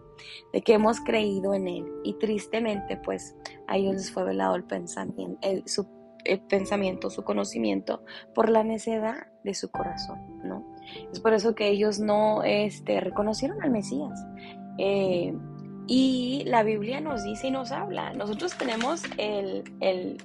de 0.55 0.63
que 0.63 0.73
hemos 0.73 1.01
creído 1.01 1.53
en 1.53 1.69
Él. 1.69 1.85
Y 2.03 2.15
tristemente, 2.15 2.97
pues 2.97 3.37
a 3.69 3.77
ellos 3.77 3.95
les 3.95 4.11
fue 4.11 4.25
velado 4.25 4.57
el 4.57 4.65
pensamiento, 4.65 5.39
el, 5.43 5.63
su 5.69 6.00
el 6.25 6.41
pensamiento, 6.41 7.11
su 7.11 7.23
conocimiento, 7.25 8.05
por 8.35 8.49
la 8.49 8.65
necedad 8.65 9.27
de 9.45 9.55
su 9.55 9.71
corazón, 9.71 10.19
¿no? 10.45 10.65
Es 11.13 11.21
por 11.21 11.33
eso 11.33 11.55
que 11.55 11.69
ellos 11.69 11.99
no 12.01 12.43
este, 12.43 13.01
reconocieron 13.01 13.63
al 13.63 13.71
Mesías. 13.71 14.27
Eh, 14.79 15.35
y 15.87 16.45
la 16.47 16.63
Biblia 16.63 17.01
nos 17.01 17.25
dice 17.25 17.49
y 17.49 17.51
nos 17.51 17.73
habla. 17.73 18.13
Nosotros 18.13 18.57
tenemos 18.57 19.03
el, 19.19 19.65
el, 19.81 20.19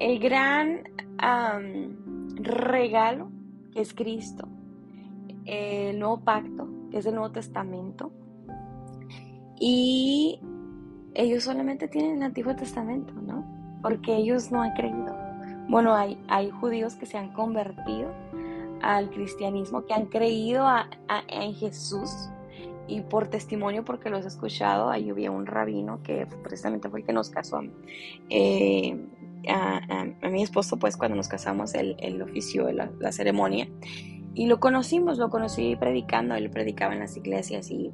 el 0.00 0.18
gran 0.18 0.84
regalo 2.36 3.30
que 3.72 3.80
es 3.80 3.94
Cristo, 3.94 4.48
el 5.44 5.98
nuevo 5.98 6.20
pacto, 6.20 6.68
que 6.90 6.98
es 6.98 7.06
el 7.06 7.14
Nuevo 7.14 7.32
Testamento. 7.32 8.10
Y 9.58 10.40
ellos 11.14 11.44
solamente 11.44 11.88
tienen 11.88 12.16
el 12.16 12.22
Antiguo 12.22 12.56
Testamento, 12.56 13.12
¿no? 13.14 13.61
Porque 13.82 14.16
ellos 14.16 14.50
no 14.50 14.62
han 14.62 14.72
creído. 14.74 15.16
Bueno, 15.68 15.94
hay, 15.94 16.18
hay 16.28 16.50
judíos 16.50 16.94
que 16.94 17.06
se 17.06 17.18
han 17.18 17.32
convertido 17.32 18.10
al 18.82 19.10
cristianismo, 19.10 19.86
que 19.86 19.94
han 19.94 20.06
creído 20.06 20.66
en 21.28 21.54
Jesús 21.54 22.28
y 22.88 23.00
por 23.00 23.28
testimonio, 23.28 23.84
porque 23.84 24.10
los 24.10 24.24
he 24.24 24.28
escuchado, 24.28 24.90
ahí 24.90 25.08
había 25.08 25.30
un 25.30 25.46
rabino 25.46 26.02
que 26.02 26.26
precisamente 26.42 26.88
fue 26.88 27.00
el 27.00 27.06
que 27.06 27.12
nos 27.12 27.30
casó 27.30 27.60
eh, 28.28 29.06
a, 29.48 30.28
mi 30.28 30.42
esposo, 30.42 30.78
pues 30.78 30.96
cuando 30.96 31.16
nos 31.16 31.28
casamos, 31.28 31.74
él, 31.74 31.96
él 32.00 32.20
ofició 32.22 32.70
la, 32.72 32.90
la, 32.98 33.12
ceremonia 33.12 33.68
y 34.34 34.46
lo 34.46 34.60
conocimos, 34.60 35.18
lo 35.18 35.30
conocí 35.30 35.76
predicando, 35.76 36.34
él 36.34 36.50
predicaba 36.50 36.92
en 36.94 37.00
las 37.00 37.16
iglesias 37.16 37.70
y, 37.70 37.92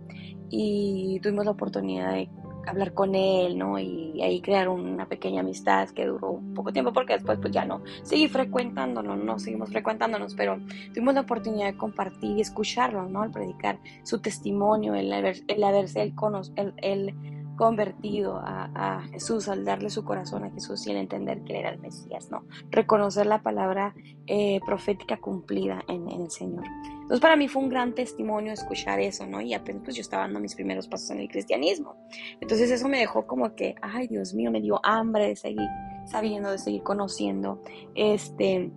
y 0.50 1.21
tuvimos 1.21 1.45
la 1.45 1.52
oportunidad 1.52 2.12
de 2.12 2.28
hablar 2.68 2.94
con 2.94 3.14
él, 3.14 3.58
¿no? 3.58 3.78
Y 3.78 4.20
ahí 4.22 4.40
crear 4.40 4.68
una 4.68 5.06
pequeña 5.06 5.40
amistad 5.40 5.88
que 5.90 6.06
duró 6.06 6.30
un 6.32 6.54
poco 6.54 6.72
tiempo 6.72 6.92
porque 6.92 7.14
después 7.14 7.38
pues 7.40 7.52
ya 7.52 7.64
no 7.64 7.82
seguí 8.02 8.28
frecuentándonos, 8.28 9.18
no 9.18 9.38
seguimos 9.38 9.70
frecuentándonos, 9.70 10.34
pero 10.34 10.58
tuvimos 10.92 11.14
la 11.14 11.22
oportunidad 11.22 11.66
de 11.66 11.76
compartir 11.76 12.37
y 12.38 12.40
escucharlo, 12.40 13.08
¿no? 13.08 13.22
Al 13.22 13.30
predicar 13.30 13.78
su 14.02 14.20
testimonio, 14.20 14.94
el, 14.94 15.12
el 15.12 15.64
haberse 15.64 16.02
él, 16.02 16.14
el, 16.56 16.75
el 16.78 17.14
convertido 17.59 18.41
a, 18.41 19.03
Jesús, 19.11 19.49
al 19.49 19.65
darle 19.65 19.91
su 19.91 20.05
corazón 20.05 20.45
a 20.45 20.50
Jesús 20.50 20.87
y 20.87 20.93
entender 20.93 21.43
que 21.43 21.53
él 21.53 21.59
era 21.59 21.71
el 21.71 21.81
Mesías, 21.81 22.31
¿no? 22.31 22.45
Reconocer 22.71 23.27
la 23.27 23.43
palabra 23.43 23.95
eh, 24.29 24.61
profética 24.65 25.17
cumplida 25.17 25.83
en, 25.88 26.09
el 26.09 26.31
Señor. 26.31 26.65
Entonces 26.93 27.21
para 27.21 27.35
mí 27.35 27.49
fue 27.49 27.62
un 27.62 27.69
gran 27.69 27.95
testimonio 27.95 28.53
escuchar 28.53 29.00
eso, 29.00 29.27
¿no? 29.27 29.41
Y 29.41 29.55
apenas 29.55 29.83
pues 29.85 29.97
yo 29.97 30.03
estaba 30.03 30.23
dando 30.23 30.38
mis 30.38 30.55
primeros 30.55 30.87
pasos 30.87 31.11
en 31.11 31.19
el 31.19 31.29
cristianismo. 31.29 31.97
Entonces 32.41 32.71
eso 32.71 32.88
me 32.88 33.00
dejó 33.00 33.27
como 33.27 33.55
que, 33.57 33.75
ay 33.83 34.07
Dios 34.07 34.35
mío, 34.35 34.53
me 34.53 34.61
dio 34.61 34.81
hambre 34.85 35.27
de 35.27 35.37
seguir 35.37 35.69
sabiendo, 36.07 36.53
de 36.53 36.59
seguir 36.59 36.85
conociendo, 36.85 37.61
este, 37.97 38.71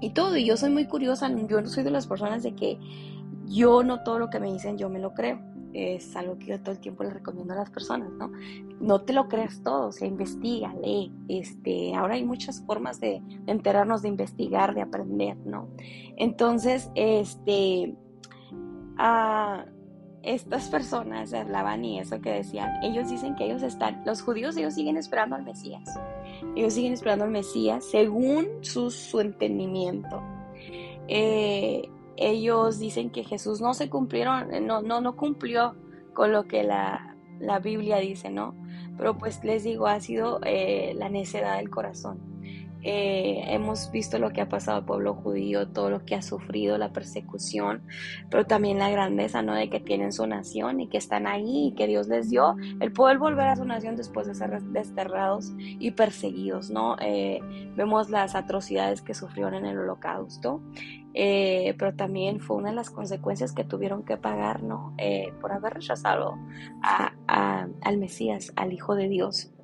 y 0.00 0.10
todo. 0.10 0.36
Y 0.36 0.44
yo 0.44 0.56
soy 0.56 0.70
muy 0.70 0.86
curiosa, 0.86 1.30
yo 1.48 1.60
no 1.60 1.68
soy 1.68 1.84
de 1.84 1.92
las 1.92 2.08
personas 2.08 2.42
de 2.42 2.56
que 2.56 2.76
yo 3.44 3.84
no 3.84 4.02
todo 4.02 4.18
lo 4.18 4.30
que 4.30 4.40
me 4.40 4.52
dicen 4.52 4.76
yo 4.76 4.88
me 4.88 4.98
lo 4.98 5.14
creo 5.14 5.38
es 5.76 6.16
algo 6.16 6.38
que 6.38 6.46
yo 6.46 6.60
todo 6.60 6.72
el 6.72 6.80
tiempo 6.80 7.04
les 7.04 7.12
recomiendo 7.12 7.52
a 7.52 7.56
las 7.56 7.70
personas, 7.70 8.10
¿no? 8.12 8.32
No 8.80 9.02
te 9.02 9.12
lo 9.12 9.28
creas 9.28 9.62
todo, 9.62 9.88
o 9.88 9.92
sea, 9.92 10.08
investiga, 10.08 10.74
lee. 10.82 11.12
Este, 11.28 11.94
ahora 11.94 12.14
hay 12.14 12.24
muchas 12.24 12.62
formas 12.64 13.00
de, 13.00 13.22
enterarnos, 13.46 14.02
de 14.02 14.08
investigar, 14.08 14.74
de 14.74 14.82
aprender, 14.82 15.36
¿no? 15.44 15.68
Entonces, 16.16 16.90
este, 16.94 17.94
a 18.96 19.66
estas 20.22 20.68
personas 20.68 21.32
hablaban 21.32 21.84
y 21.84 22.00
eso 22.00 22.20
que 22.20 22.30
decían, 22.30 22.82
ellos 22.82 23.08
dicen 23.08 23.36
que 23.36 23.44
ellos 23.44 23.62
están, 23.62 24.02
los 24.04 24.22
judíos, 24.22 24.56
ellos 24.56 24.74
siguen 24.74 24.96
esperando 24.96 25.36
al 25.36 25.44
Mesías. 25.44 25.98
Ellos 26.56 26.74
siguen 26.74 26.92
esperando 26.92 27.24
al 27.24 27.30
Mesías 27.30 27.84
según 27.84 28.46
su, 28.62 28.90
su 28.90 29.20
entendimiento. 29.20 30.22
Eh, 31.08 31.88
ellos 32.16 32.78
dicen 32.78 33.10
que 33.10 33.24
Jesús 33.24 33.60
no 33.60 33.74
se 33.74 33.88
cumplieron, 33.90 34.66
no, 34.66 34.82
no, 34.82 35.00
no 35.00 35.16
cumplió 35.16 35.74
con 36.14 36.32
lo 36.32 36.46
que 36.46 36.62
la, 36.62 37.16
Biblia 37.62 37.98
dice, 37.98 38.30
¿no? 38.30 38.54
Pero 38.96 39.18
pues 39.18 39.44
les 39.44 39.64
digo, 39.64 39.86
ha 39.86 40.00
sido 40.00 40.40
eh, 40.44 40.94
la 40.96 41.08
necedad 41.08 41.58
del 41.58 41.68
corazón. 41.68 42.35
Eh, 42.88 43.42
hemos 43.48 43.90
visto 43.90 44.16
lo 44.20 44.30
que 44.30 44.40
ha 44.40 44.48
pasado 44.48 44.78
al 44.78 44.84
pueblo 44.84 45.12
judío, 45.14 45.66
todo 45.66 45.90
lo 45.90 46.04
que 46.04 46.14
ha 46.14 46.22
sufrido, 46.22 46.78
la 46.78 46.92
persecución, 46.92 47.82
pero 48.30 48.46
también 48.46 48.78
la 48.78 48.88
grandeza, 48.88 49.42
¿no? 49.42 49.54
De 49.54 49.68
que 49.68 49.80
tienen 49.80 50.12
su 50.12 50.24
nación 50.24 50.78
y 50.78 50.86
que 50.86 50.96
están 50.96 51.26
ahí 51.26 51.66
y 51.66 51.74
que 51.74 51.88
Dios 51.88 52.06
les 52.06 52.30
dio 52.30 52.54
el 52.78 52.92
poder 52.92 53.18
volver 53.18 53.48
a 53.48 53.56
su 53.56 53.64
nación 53.64 53.96
después 53.96 54.28
de 54.28 54.36
ser 54.36 54.62
desterrados 54.62 55.52
y 55.58 55.90
perseguidos, 55.90 56.70
¿no? 56.70 56.94
Eh, 57.00 57.40
vemos 57.74 58.08
las 58.08 58.36
atrocidades 58.36 59.02
que 59.02 59.14
sufrieron 59.14 59.54
en 59.54 59.66
el 59.66 59.78
holocausto, 59.78 60.62
eh, 61.12 61.74
pero 61.80 61.96
también 61.96 62.38
fue 62.38 62.56
una 62.56 62.68
de 62.68 62.76
las 62.76 62.90
consecuencias 62.90 63.52
que 63.52 63.64
tuvieron 63.64 64.04
que 64.04 64.16
pagar, 64.16 64.62
¿no? 64.62 64.94
por 65.40 65.50
haber 65.50 65.74
rechazado 65.74 66.36
al 67.26 67.98
Mesías, 67.98 68.52
al 68.54 68.72
Hijo 68.72 68.94
de 68.94 69.08
Dios. 69.08 69.55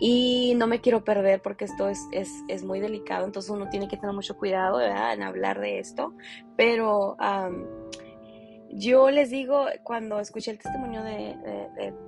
Y 0.00 0.54
no 0.56 0.66
me 0.66 0.80
quiero 0.80 1.04
perder 1.04 1.42
porque 1.42 1.66
esto 1.66 1.88
es, 1.88 2.08
es, 2.10 2.30
es 2.48 2.64
muy 2.64 2.80
delicado, 2.80 3.26
entonces 3.26 3.50
uno 3.50 3.68
tiene 3.68 3.86
que 3.86 3.98
tener 3.98 4.14
mucho 4.14 4.36
cuidado 4.36 4.80
en 4.80 5.22
hablar 5.22 5.60
de 5.60 5.78
esto. 5.78 6.14
Pero 6.56 7.16
yo 8.72 9.10
les 9.10 9.30
digo, 9.30 9.66
cuando 9.82 10.20
escuché 10.20 10.52
el 10.52 10.58
testimonio 10.58 11.02
de, 11.02 11.36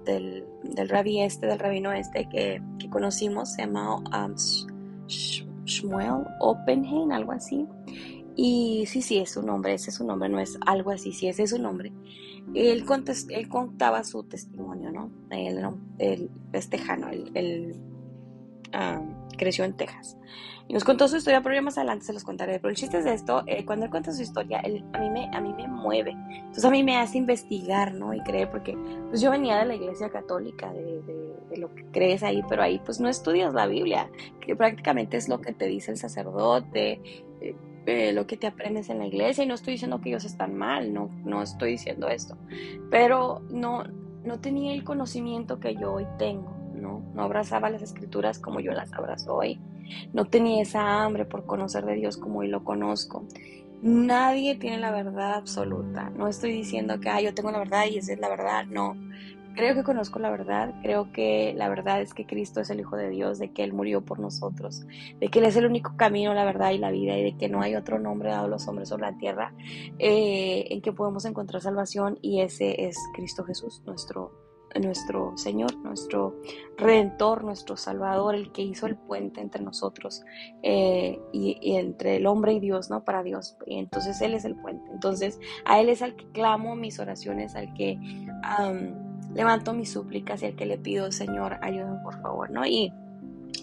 del, 0.05 0.47
del 0.63 0.89
rabí 0.89 1.21
este, 1.21 1.47
del 1.47 1.59
rabino 1.59 1.93
este 1.93 2.29
que, 2.29 2.63
que 2.79 2.89
conocimos, 2.89 3.53
se 3.53 3.63
llama 3.63 3.97
um, 3.97 4.35
Shmuel 5.65 6.25
Oppenheim, 6.41 7.11
algo 7.13 7.33
así. 7.33 7.67
Y 8.35 8.85
sí, 8.87 9.03
sí, 9.03 9.19
es 9.19 9.33
su 9.33 9.43
nombre, 9.43 9.75
ese 9.75 9.91
es 9.91 9.97
su 9.97 10.07
nombre, 10.07 10.29
no 10.29 10.41
es 10.41 10.59
algo 10.67 10.91
así, 10.91 11.13
sí, 11.13 11.29
ese 11.29 11.43
es 11.43 11.51
su 11.51 11.59
nombre. 11.59 11.93
Él, 12.55 12.85
él 13.29 13.49
contaba 13.49 14.05
su 14.05 14.25
testimonio, 14.25 14.91
¿no? 14.91 15.11
Él, 15.31 15.65
el, 15.99 16.31
es 16.53 16.69
tejano, 16.69 17.09
él, 17.11 17.77
creció 19.37 19.65
en 19.65 19.75
Texas. 19.75 20.17
Y 20.69 20.75
nos 20.75 20.85
contó 20.85 21.09
su 21.09 21.17
historia, 21.17 21.43
pero 21.43 21.55
ya 21.55 21.63
más 21.63 21.77
adelante 21.77 22.07
se 22.07 22.13
los 22.13 22.25
contaré. 22.25 22.59
Pero 22.59 22.71
el 22.71 22.77
chiste 22.77 22.99
es 22.99 23.05
de 23.05 23.13
esto, 23.13 23.43
eh, 23.47 23.65
cuando 23.67 23.85
él 23.85 23.91
cuenta 23.91 24.13
su 24.13 24.23
historia, 24.23 24.61
él, 24.61 24.85
a, 24.93 24.99
mí 24.99 25.11
me, 25.11 25.29
a 25.37 25.41
mí 25.41 25.53
me 25.53 25.69
mueve. 25.69 26.13
Entonces 26.13 26.65
a 26.65 26.71
mí 26.71 26.83
me 26.83 26.97
hace 26.97 27.19
investigar, 27.19 27.93
¿no? 27.93 28.15
Y 28.15 28.21
creer, 28.21 28.51
porque 28.51 28.79
pues 29.09 29.21
yo 29.21 29.31
venía 29.31 29.59
de 29.59 29.67
la 29.67 29.75
iglesia 29.75 30.09
católica, 30.09 30.73
de, 30.73 31.03
de, 31.51 31.57
lo 31.59 31.75
que 31.75 31.85
crees 31.93 32.23
ahí, 32.23 32.43
pero 32.49 32.63
ahí 32.63 32.81
pues 32.85 32.99
no 32.99 33.09
estudias 33.11 33.53
la 33.53 33.67
Biblia, 33.67 34.09
que 34.41 34.57
prácticamente 34.57 35.19
es 35.19 35.29
lo 35.29 35.41
que 35.41 35.53
te 35.53 35.67
dice 35.67 35.91
el 35.91 35.99
sacerdote. 35.99 37.01
Eh, 37.85 38.13
lo 38.13 38.29
que 38.29 38.37
te 38.37 38.47
aprendes 38.47 38.91
en 38.91 38.99
la 38.99 39.07
iglesia 39.07 39.43
y 39.43 39.47
no 39.47 39.55
estoy 39.55 39.73
diciendo 39.73 40.01
que 40.01 40.11
ellos 40.11 40.25
están 40.25 40.55
mal, 40.55 40.95
no, 40.95 41.11
no 41.25 41.43
estoy 41.43 41.73
diciendo 41.73 42.09
esto, 42.09 42.37
pero 42.93 43.43
no, 43.51 43.83
no 44.25 44.39
tenía 44.39 44.73
el 44.73 44.85
conocimiento 44.85 45.59
que 45.59 45.75
yo 45.75 45.95
hoy 45.95 46.07
tengo, 46.17 46.55
¿no? 46.77 47.03
No 47.13 47.23
abrazaba 47.23 47.71
las 47.71 47.83
escrituras 47.83 48.39
como 48.39 48.61
yo 48.61 48.71
las 48.71 48.93
abrazo 48.93 49.35
hoy, 49.35 49.59
no 50.13 50.27
tenía 50.27 50.63
esa 50.63 51.03
hambre 51.03 51.25
por 51.25 51.45
conocer 51.45 51.85
de 51.85 51.95
Dios 51.95 52.17
como 52.17 52.41
hoy 52.41 52.49
lo 52.49 52.65
conozco. 52.65 53.27
Nadie 53.83 54.55
tiene 54.55 54.79
la 54.79 54.93
verdad 54.93 55.35
absoluta. 55.35 56.11
No 56.11 56.29
estoy 56.29 56.53
diciendo 56.53 57.01
que 57.01 57.09
ah, 57.09 57.21
yo 57.21 57.35
tengo 57.35 57.51
la 57.51 57.59
verdad 57.59 57.87
y 57.91 57.99
esa 57.99 58.13
es 58.13 58.21
la 58.21 58.29
verdad. 58.29 58.65
No. 58.67 58.97
Creo 59.55 59.75
que 59.75 59.83
conozco 59.83 60.19
la 60.19 60.31
verdad. 60.31 60.75
Creo 60.83 61.13
que 61.13 61.55
la 61.57 61.69
verdad 61.69 62.01
es 62.01 62.15
que 62.15 62.27
Cristo 62.27 62.61
es 62.61 62.71
el 62.71 62.81
Hijo 62.81 62.97
de 62.97 63.11
Dios, 63.11 63.39
de 63.39 63.53
que 63.53 63.65
Él 63.65 63.73
murió 63.73 64.03
por 64.03 64.19
nosotros, 64.19 64.87
de 65.21 65.29
que 65.29 65.39
Él 65.39 65.47
es 65.47 65.57
el 65.57 65.67
único 65.67 65.97
camino, 65.97 66.35
la 66.35 66.45
verdad 66.45 66.71
y 66.71 66.79
la 66.79 66.91
vida, 66.91 67.17
y 67.17 67.23
de 67.23 67.37
que 67.37 67.49
no 67.49 67.61
hay 67.61 67.75
otro 67.75 67.99
nombre 67.99 68.31
dado 68.31 68.47
a 68.47 68.49
los 68.49 68.67
hombres 68.69 68.89
sobre 68.89 69.11
la 69.11 69.19
tierra 69.19 69.55
eh, 69.99 70.67
en 70.71 70.81
que 70.81 70.93
podemos 70.93 71.25
encontrar 71.25 71.63
salvación, 71.63 72.19
y 72.23 72.41
ese 72.41 72.87
es 72.87 72.97
Cristo 73.15 73.45
Jesús, 73.45 73.83
nuestro 73.87 74.43
nuestro 74.81 75.37
Señor, 75.37 75.77
nuestro 75.79 76.41
Redentor, 76.77 77.45
nuestro 77.45 77.77
Salvador, 77.77 78.35
el 78.35 78.53
que 78.53 78.63
hizo 78.63 78.87
el 78.87 78.97
puente 78.97 79.41
entre 79.41 79.63
nosotros 79.63 80.23
eh, 80.63 81.21
y, 81.33 81.77
entre 81.77 82.17
el 82.17 82.27
hombre 82.27 82.55
y 82.55 82.61
Dios, 82.61 82.91
¿no? 82.91 83.05
Para 83.05 83.23
Dios. 83.23 83.57
Y 83.67 83.79
entonces 83.79 84.21
Él 84.23 84.35
es 84.35 84.45
el 84.45 84.57
puente. 84.57 84.91
Entonces 84.91 85.39
a 85.65 85.81
Él 85.81 85.89
es 85.89 86.03
al 86.03 86.17
que 86.17 86.27
clamo 86.31 86.75
mis 86.77 86.99
oraciones, 86.99 87.55
al 87.55 87.73
que 87.75 87.99
levanto 89.35 89.73
mis 89.73 89.91
súplicas 89.91 90.43
y 90.43 90.47
al 90.47 90.57
que 90.57 90.67
le 90.67 90.79
pido, 90.79 91.11
Señor, 91.13 91.59
ayúdame 91.63 92.01
por 92.03 92.21
favor, 92.21 92.51
¿no? 92.51 92.67
Y 92.67 92.93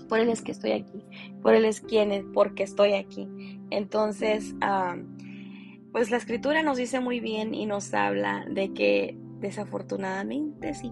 por 0.08 0.20
Él 0.20 0.30
es 0.30 0.42
que 0.42 0.52
estoy 0.52 0.72
aquí, 0.72 1.04
por 1.42 1.54
Él 1.54 1.66
es 1.66 1.82
quien 1.82 2.12
es, 2.12 2.24
porque 2.34 2.64
estoy 2.64 2.94
aquí. 2.94 3.28
Entonces, 3.70 4.56
pues 5.92 6.12
la 6.12 6.18
escritura 6.18 6.64
nos 6.64 6.78
dice 6.78 7.00
muy 7.00 7.20
bien 7.20 7.54
y 7.54 7.66
nos 7.66 7.94
habla 7.94 8.46
de 8.50 8.74
que 8.74 9.18
Desafortunadamente, 9.40 10.74
sí. 10.74 10.92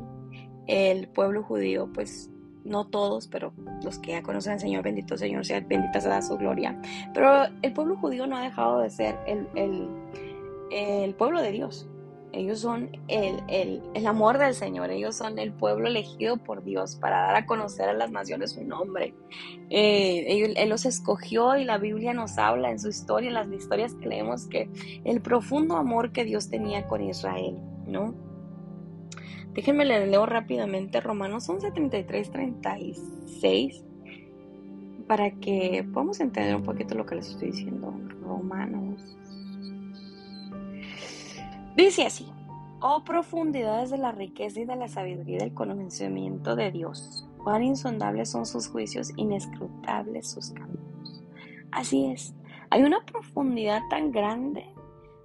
El 0.68 1.08
pueblo 1.10 1.44
judío, 1.44 1.90
pues 1.94 2.30
no 2.64 2.88
todos, 2.88 3.28
pero 3.28 3.54
los 3.84 4.00
que 4.00 4.12
ya 4.12 4.24
conocen 4.24 4.54
al 4.54 4.60
Señor, 4.60 4.84
bendito 4.84 5.18
Señor, 5.18 5.46
sea 5.46 5.62
bendita 5.62 6.02
sea 6.02 6.22
su 6.22 6.38
gloria. 6.38 6.80
Pero 7.14 7.46
el 7.62 7.74
pueblo 7.74 7.96
judío 7.98 8.28
no 8.28 8.38
ha 8.38 8.42
dejado 8.42 8.80
de 8.80 8.90
ser 8.90 9.18
el, 9.26 9.48
el, 10.72 11.14
pueblo 11.16 11.42
de 11.42 11.52
Dios. 11.52 11.88
Ellos 12.34 12.60
son 12.60 12.90
el, 13.08 13.42
el, 13.94 14.08
amor 14.08 14.38
del 14.38 14.54
Señor, 14.54 14.92
ellos 14.92 15.16
son 15.16 15.40
el 15.40 15.52
pueblo 15.54 15.88
elegido 15.88 16.38
por 16.38 16.64
Dios 16.64 16.96
para 16.96 17.22
dar 17.22 17.36
a 17.36 17.46
conocer 17.46 17.90
a 17.90 17.94
las 17.94 18.12
naciones 18.12 18.52
su 18.52 18.64
nombre. 18.64 19.14
Eh, 19.70 20.54
él, 20.56 20.70
los 20.70 20.86
escogió 20.86 21.58
y 21.58 21.64
la 21.64 21.78
Biblia 21.78 22.14
nos 22.14 22.38
habla 22.38 22.70
en 22.70 22.80
su 22.80 22.90
historia, 22.90 23.30
en 23.30 23.34
las 23.34 23.52
historias 23.52 23.96
que 23.96 24.08
leemos, 24.08 24.48
que 24.48 24.70
el 25.06 25.22
profundo 25.22 25.78
amor 25.78 26.12
que 26.12 26.26
Dios 26.26 26.50
tenía 26.50 26.88
con 26.88 27.02
Israel, 27.02 27.58
¿no? 27.88 28.14
Déjenme 29.54 29.86
leer 29.86 30.08
leo 30.08 30.26
rápidamente 30.26 31.02
Romanos 31.02 31.50
11, 31.50 31.72
33, 31.72 32.32
36 32.32 33.84
para 35.08 35.32
que 35.32 35.88
podamos 35.94 36.20
entender 36.20 36.56
un 36.56 36.64
poquito 36.64 36.94
lo 36.94 37.06
que 37.06 37.16
les 37.16 37.30
estoy 37.30 37.52
diciendo. 37.52 37.94
Romanos. 38.22 39.18
Dice 41.78 42.08
así, 42.08 42.28
oh 42.82 43.04
profundidades 43.04 43.92
de 43.92 44.00
la 44.00 44.12
riqueza 44.12 44.62
y 44.62 44.66
de 44.66 44.76
la 44.76 44.88
sabiduría 44.88 45.38
del 45.38 45.54
conocimiento 45.54 46.56
de 46.56 46.72
Dios, 46.72 47.30
cuán 47.38 47.62
insondables 47.62 48.32
son 48.32 48.48
sus 48.48 48.68
juicios, 48.68 49.12
inescrutables 49.16 50.28
sus 50.28 50.54
caminos. 50.54 51.24
Así 51.72 52.08
es, 52.08 52.34
hay 52.72 52.82
una 52.82 53.06
profundidad 53.06 53.82
tan 53.92 54.12
grande 54.12 54.66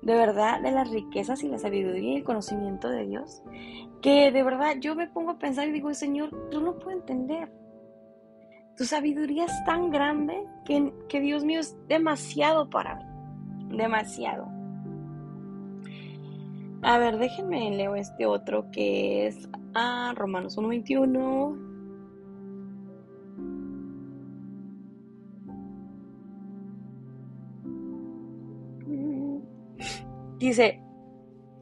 de 0.03 0.13
verdad 0.13 0.61
de 0.61 0.73
las 0.73 0.91
riquezas 0.91 1.43
y 1.43 1.49
la 1.49 1.57
sabiduría 1.57 2.13
y 2.13 2.17
el 2.17 2.25
conocimiento 2.25 2.91
de 2.91 3.07
Dios, 3.07 3.43
que 4.03 4.31
de 4.31 4.43
verdad 4.43 4.77
yo 4.79 4.95
me 4.95 5.07
pongo 5.07 5.31
a 5.31 5.39
pensar 5.39 5.67
y 5.69 5.73
digo, 5.73 5.95
Señor, 5.95 6.51
tú 6.51 6.61
no 6.61 6.79
puedo 6.79 6.99
entender. 6.99 7.51
Tu 8.77 8.85
sabiduría 8.85 9.47
es 9.47 9.65
tan 9.65 9.91
grande 9.91 10.47
que, 10.67 10.93
que 11.09 11.19
Dios 11.19 11.45
mío 11.45 11.61
es 11.61 11.79
demasiado 11.89 12.69
para 12.69 12.97
mí, 12.97 13.79
demasiado. 13.79 14.62
A 16.83 16.99
ver, 16.99 17.17
déjenme 17.17 17.71
leo 17.71 17.95
este 17.95 18.27
otro 18.27 18.71
que 18.73 19.27
es 19.27 19.49
a 19.75 20.13
Romanos 20.17 20.59
1.21. 20.59 21.71
Dice 30.39 30.81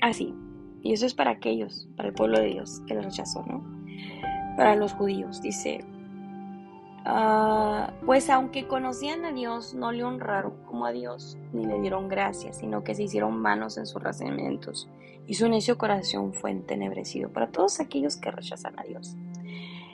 así, 0.00 0.34
y 0.82 0.94
eso 0.94 1.04
es 1.04 1.12
para 1.12 1.32
aquellos, 1.32 1.86
para 1.96 2.08
el 2.08 2.14
pueblo 2.14 2.40
de 2.40 2.46
Dios 2.46 2.80
que 2.86 2.94
lo 2.94 3.02
rechazó, 3.02 3.44
¿no? 3.44 3.62
Para 4.56 4.74
los 4.74 4.94
judíos, 4.94 5.42
dice, 5.42 5.84
ah, 7.04 7.92
pues 8.04 8.30
aunque 8.30 8.66
conocían 8.66 9.24
a 9.24 9.32
Dios, 9.32 9.74
no 9.74 9.92
le 9.92 10.04
honraron 10.04 10.54
como 10.66 10.86
a 10.86 10.92
Dios, 10.92 11.38
ni 11.52 11.66
le 11.66 11.80
dieron 11.80 12.08
gracias, 12.08 12.58
sino 12.58 12.84
que 12.84 12.94
se 12.94 13.04
hicieron 13.04 13.42
vanos 13.42 13.78
en 13.78 13.86
sus 13.86 14.02
razonamientos, 14.02 14.88
y 15.26 15.34
su 15.34 15.48
necio 15.48 15.78
corazón 15.78 16.32
fue 16.32 16.50
entenebrecido 16.50 17.30
para 17.30 17.50
todos 17.50 17.80
aquellos 17.80 18.16
que 18.16 18.30
rechazan 18.30 18.78
a 18.78 18.82
Dios. 18.82 19.16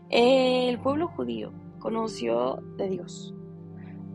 El 0.08 0.78
pueblo 0.78 1.08
judío 1.08 1.52
conoció 1.78 2.62
de 2.76 2.88
Dios, 2.88 3.34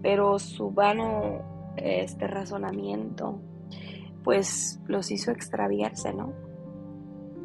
pero 0.01 0.39
su 0.39 0.71
vano 0.71 1.51
este 1.77 2.27
razonamiento 2.27 3.39
pues 4.23 4.79
los 4.87 5.11
hizo 5.11 5.31
extraviarse, 5.31 6.13
¿no? 6.13 6.33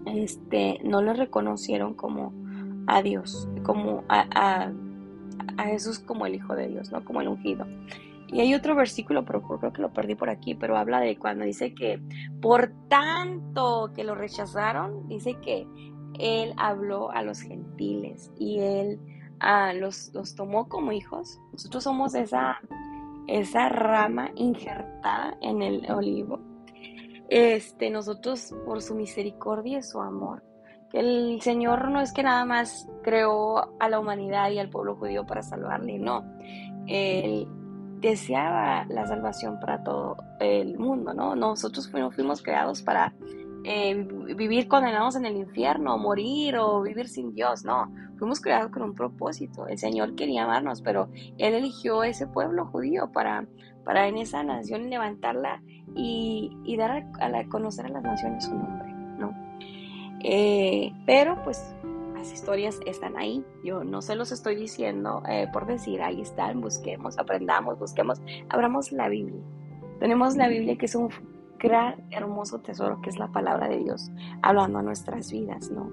Este, 0.06 0.78
no 0.84 1.02
le 1.02 1.14
reconocieron 1.14 1.94
como 1.94 2.32
a 2.86 3.02
Dios, 3.02 3.48
como 3.64 4.04
a, 4.08 4.26
a, 4.34 4.72
Jesús 5.64 5.98
como 5.98 6.26
el 6.26 6.34
Hijo 6.34 6.54
de 6.54 6.68
Dios, 6.68 6.92
¿no? 6.92 7.04
Como 7.04 7.20
el 7.20 7.28
ungido. 7.28 7.66
Y 8.28 8.40
hay 8.40 8.54
otro 8.54 8.74
versículo, 8.74 9.24
pero 9.24 9.42
creo 9.42 9.72
que 9.72 9.82
lo 9.82 9.92
perdí 9.92 10.16
por 10.16 10.30
aquí, 10.30 10.54
pero 10.54 10.76
habla 10.76 11.00
de 11.00 11.16
cuando 11.16 11.44
dice 11.44 11.74
que 11.74 12.00
por 12.40 12.72
tanto 12.88 13.92
que 13.94 14.02
lo 14.02 14.14
rechazaron, 14.14 15.06
dice 15.08 15.34
que 15.40 15.66
Él 16.18 16.52
habló 16.56 17.10
a 17.12 17.22
los 17.22 17.40
gentiles 17.40 18.32
y 18.36 18.58
Él 18.58 18.98
ah, 19.38 19.72
los, 19.72 20.12
los 20.12 20.34
tomó 20.34 20.68
como 20.68 20.90
hijos. 20.90 21.38
Nosotros 21.52 21.84
somos 21.84 22.14
esa, 22.16 22.58
esa 23.28 23.68
rama 23.68 24.30
injertada 24.34 25.36
en 25.40 25.62
el 25.62 25.90
olivo 25.90 26.40
este, 27.28 27.90
nosotros 27.90 28.54
por 28.64 28.82
su 28.82 28.94
misericordia 28.94 29.78
y 29.78 29.82
su 29.82 30.00
amor. 30.00 30.42
Que 30.90 31.00
el 31.00 31.40
Señor 31.42 31.90
no 31.90 32.00
es 32.00 32.12
que 32.12 32.22
nada 32.22 32.44
más 32.44 32.88
creó 33.02 33.78
a 33.80 33.88
la 33.88 33.98
humanidad 33.98 34.50
y 34.50 34.58
al 34.58 34.70
pueblo 34.70 34.96
judío 34.96 35.26
para 35.26 35.42
salvarle, 35.42 35.98
no. 35.98 36.24
Él 36.86 37.48
deseaba 38.00 38.84
la 38.88 39.06
salvación 39.06 39.58
para 39.58 39.82
todo 39.82 40.16
el 40.40 40.78
mundo, 40.78 41.14
¿no? 41.14 41.34
Nosotros 41.34 41.90
fuimos, 41.90 42.14
fuimos 42.14 42.42
creados 42.42 42.82
para 42.82 43.12
eh, 43.68 44.06
vivir 44.36 44.68
condenados 44.68 45.16
en 45.16 45.24
el 45.24 45.36
infierno, 45.36 45.98
morir 45.98 46.56
o 46.56 46.82
vivir 46.82 47.08
sin 47.08 47.34
Dios, 47.34 47.64
no. 47.64 47.92
Fuimos 48.16 48.40
creados 48.40 48.70
con 48.70 48.82
un 48.82 48.94
propósito. 48.94 49.66
El 49.66 49.76
Señor 49.78 50.14
quería 50.14 50.44
amarnos, 50.44 50.82
pero 50.82 51.08
Él 51.36 51.54
eligió 51.54 52.04
ese 52.04 52.28
pueblo 52.28 52.66
judío 52.66 53.10
para, 53.10 53.44
para 53.84 54.06
en 54.06 54.18
esa 54.18 54.44
nación 54.44 54.88
levantarla 54.88 55.62
y, 55.96 56.76
dar 56.78 57.06
a, 57.20 57.48
conocer 57.48 57.86
a 57.86 57.88
las 57.88 58.02
naciones 58.04 58.44
su 58.44 58.54
nombre, 58.54 58.75
¿no? 58.75 58.75
Eh, 60.22 60.92
pero 61.04 61.42
pues 61.44 61.74
las 62.14 62.32
historias 62.32 62.80
están 62.86 63.16
ahí, 63.16 63.44
yo 63.64 63.84
no 63.84 64.02
se 64.02 64.16
los 64.16 64.32
estoy 64.32 64.56
diciendo 64.56 65.22
eh, 65.28 65.46
por 65.52 65.66
decir, 65.66 66.02
ahí 66.02 66.20
están, 66.20 66.60
busquemos, 66.60 67.18
aprendamos, 67.18 67.78
busquemos, 67.78 68.20
abramos 68.48 68.92
la 68.92 69.08
Biblia. 69.08 69.42
Tenemos 70.00 70.36
la 70.36 70.48
Biblia 70.48 70.76
que 70.76 70.86
es 70.86 70.94
un 70.94 71.10
gran, 71.58 72.06
hermoso 72.10 72.60
tesoro 72.60 73.00
que 73.00 73.10
es 73.10 73.18
la 73.18 73.28
palabra 73.28 73.68
de 73.68 73.78
Dios, 73.78 74.10
hablando 74.42 74.78
a 74.78 74.82
nuestras 74.82 75.30
vidas, 75.30 75.70
¿no? 75.70 75.90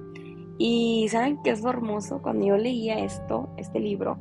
Y 0.58 1.08
saben 1.10 1.42
qué 1.44 1.52
es 1.52 1.64
hermoso, 1.64 2.22
cuando 2.22 2.46
yo 2.46 2.58
leía 2.58 3.00
esto, 3.00 3.50
este 3.58 3.80
libro, 3.80 4.18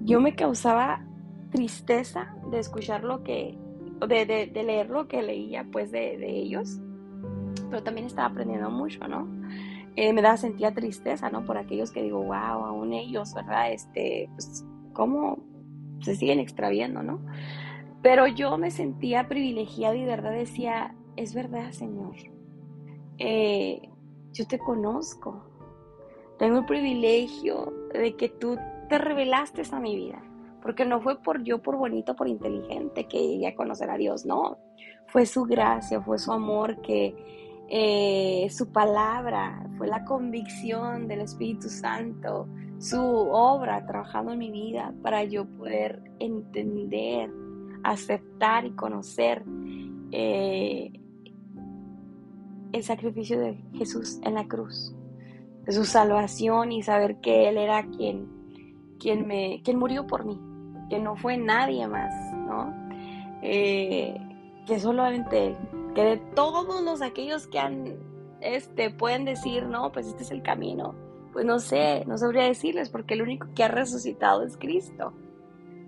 yo 0.00 0.20
me 0.20 0.34
causaba 0.34 1.04
tristeza 1.50 2.34
de 2.50 2.58
escuchar 2.58 3.04
lo 3.04 3.22
que 3.22 3.58
de, 4.06 4.50
leer 4.54 4.88
lo 4.90 5.08
que 5.08 5.22
leía 5.22 5.66
pues 5.70 5.90
de, 5.90 6.14
ellos, 6.40 6.80
pero 7.70 7.82
también 7.82 8.06
estaba 8.06 8.28
aprendiendo 8.28 8.70
mucho, 8.70 9.06
¿no? 9.08 9.28
Eh, 9.96 10.12
me 10.12 10.22
da, 10.22 10.36
sentía 10.36 10.72
tristeza, 10.72 11.30
¿no? 11.30 11.44
Por 11.44 11.58
aquellos 11.58 11.90
que 11.90 12.02
digo, 12.02 12.22
wow, 12.22 12.64
aún 12.64 12.92
ellos, 12.92 13.34
¿verdad? 13.34 13.72
Este, 13.72 14.28
pues, 14.34 14.64
¿cómo 14.92 15.38
se 16.00 16.16
siguen 16.16 16.38
extraviando, 16.38 17.02
¿no? 17.02 17.20
Pero 18.02 18.26
yo 18.26 18.56
me 18.56 18.70
sentía 18.70 19.28
privilegiada 19.28 19.96
y 19.96 20.00
de 20.00 20.06
verdad 20.06 20.32
decía, 20.32 20.94
es 21.16 21.34
verdad, 21.34 21.70
Señor, 21.72 22.14
eh, 23.18 23.82
yo 24.32 24.46
te 24.46 24.58
conozco, 24.58 25.44
tengo 26.38 26.58
el 26.58 26.64
privilegio 26.64 27.72
de 27.92 28.16
que 28.16 28.28
tú 28.28 28.56
te 28.88 28.98
revelaste 28.98 29.62
a 29.70 29.80
mi 29.80 29.96
vida. 29.96 30.22
Porque 30.62 30.84
no 30.84 31.00
fue 31.00 31.22
por 31.22 31.42
yo, 31.42 31.62
por 31.62 31.76
bonito, 31.76 32.14
por 32.14 32.28
inteligente 32.28 33.08
que 33.08 33.18
llegué 33.18 33.48
a 33.48 33.54
conocer 33.54 33.90
a 33.90 33.96
Dios, 33.96 34.26
no. 34.26 34.58
Fue 35.06 35.24
su 35.24 35.44
gracia, 35.44 36.02
fue 36.02 36.18
su 36.18 36.32
amor, 36.32 36.82
que 36.82 37.49
eh, 37.70 38.48
su 38.50 38.70
palabra, 38.70 39.66
fue 39.78 39.86
la 39.86 40.04
convicción 40.04 41.08
del 41.08 41.20
Espíritu 41.20 41.68
Santo, 41.68 42.48
su 42.78 43.00
obra 43.00 43.86
trabajando 43.86 44.32
en 44.32 44.38
mi 44.38 44.50
vida 44.50 44.92
para 45.02 45.24
yo 45.24 45.46
poder 45.46 46.02
entender 46.18 47.30
aceptar 47.82 48.66
y 48.66 48.72
conocer 48.72 49.42
eh, 50.12 50.92
el 52.72 52.82
sacrificio 52.82 53.40
de 53.40 53.56
Jesús 53.74 54.20
en 54.22 54.34
la 54.34 54.46
cruz, 54.46 54.94
su 55.68 55.84
salvación 55.84 56.72
y 56.72 56.82
saber 56.82 57.20
que 57.20 57.48
Él 57.48 57.58
era 57.58 57.84
quien, 57.84 58.28
quien, 58.98 59.26
me, 59.26 59.60
quien 59.64 59.78
murió 59.78 60.06
por 60.06 60.24
mí, 60.24 60.40
que 60.88 60.98
no 60.98 61.16
fue 61.16 61.36
nadie 61.36 61.86
más, 61.86 62.12
¿no? 62.34 62.72
Eh, 63.42 64.16
que 64.66 64.78
solamente 64.78 65.48
Él, 65.48 65.56
que 65.94 66.02
de 66.02 66.16
todos 66.16 66.82
los 66.82 67.02
aquellos 67.02 67.46
que 67.46 67.58
han, 67.58 67.98
este, 68.40 68.90
pueden 68.90 69.24
decir, 69.24 69.66
no, 69.66 69.92
pues 69.92 70.06
este 70.06 70.22
es 70.22 70.30
el 70.30 70.42
camino, 70.42 70.94
pues 71.32 71.44
no 71.44 71.58
sé, 71.58 72.04
no 72.06 72.18
sabría 72.18 72.44
decirles, 72.44 72.90
porque 72.90 73.14
el 73.14 73.22
único 73.22 73.48
que 73.54 73.64
ha 73.64 73.68
resucitado 73.68 74.42
es 74.44 74.56
Cristo. 74.56 75.12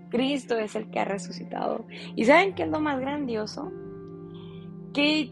Cristo 0.09 0.55
es 0.57 0.75
el 0.75 0.91
que 0.91 0.99
ha 0.99 1.05
resucitado. 1.05 1.85
¿Y 2.15 2.25
saben 2.25 2.53
qué 2.53 2.63
es 2.63 2.69
lo 2.69 2.79
más 2.79 2.99
grandioso? 2.99 3.71
Que 4.93 5.31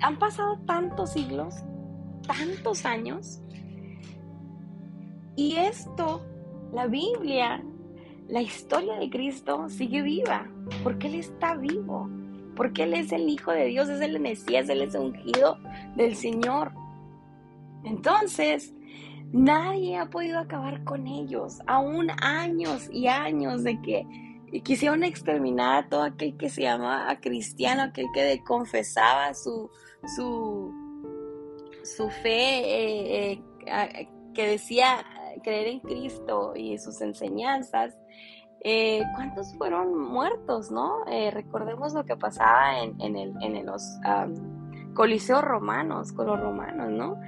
han 0.00 0.18
pasado 0.18 0.58
tantos 0.66 1.12
siglos, 1.12 1.54
tantos 2.26 2.86
años, 2.86 3.42
y 5.38 5.54
esto, 5.54 6.20
la 6.72 6.88
Biblia, 6.88 7.62
la 8.26 8.42
historia 8.42 8.98
de 8.98 9.08
Cristo 9.08 9.68
sigue 9.68 10.02
viva, 10.02 10.50
porque 10.82 11.06
Él 11.06 11.14
está 11.14 11.54
vivo, 11.54 12.10
porque 12.58 12.82
Él 12.82 12.92
es 12.92 13.12
el 13.12 13.28
Hijo 13.28 13.52
de 13.52 13.66
Dios, 13.66 13.88
es 13.88 14.00
el 14.00 14.18
Mesías, 14.18 14.68
Él 14.68 14.82
es 14.82 14.94
el 14.96 15.02
ungido 15.02 15.56
del 15.94 16.16
Señor. 16.16 16.72
Entonces, 17.84 18.74
nadie 19.32 19.96
ha 19.96 20.10
podido 20.10 20.40
acabar 20.40 20.82
con 20.82 21.06
ellos, 21.06 21.60
aún 21.68 22.10
años 22.20 22.90
y 22.92 23.06
años 23.06 23.62
de 23.62 23.80
que 23.80 24.04
quisieron 24.64 25.04
exterminar 25.04 25.84
a 25.84 25.88
todo 25.88 26.02
aquel 26.02 26.36
que 26.36 26.50
se 26.50 26.62
llamaba 26.62 27.20
cristiano, 27.20 27.82
aquel 27.84 28.06
que 28.12 28.42
confesaba 28.44 29.32
su, 29.34 29.70
su, 30.16 30.74
su 31.84 32.10
fe, 32.10 33.30
eh, 33.30 33.42
eh, 33.66 34.08
que 34.34 34.48
decía 34.48 35.06
creer 35.44 35.68
en 35.68 35.80
Cristo 35.80 36.54
y 36.56 36.76
sus 36.78 37.00
enseñanzas, 37.02 37.96
eh, 38.60 39.02
¿cuántos 39.14 39.54
fueron 39.56 39.98
muertos, 39.98 40.70
no? 40.70 41.04
recordemos 41.32 41.94
lo 41.94 42.04
que 42.04 42.16
pasaba 42.16 42.80
en, 42.80 43.16
el, 43.16 43.34
en 43.40 43.66
los 43.66 43.82
coliseos 44.94 45.42
romanos, 45.42 46.12
con 46.12 46.26
los 46.26 46.40
romanos, 46.40 46.90
¿no? 46.90 47.20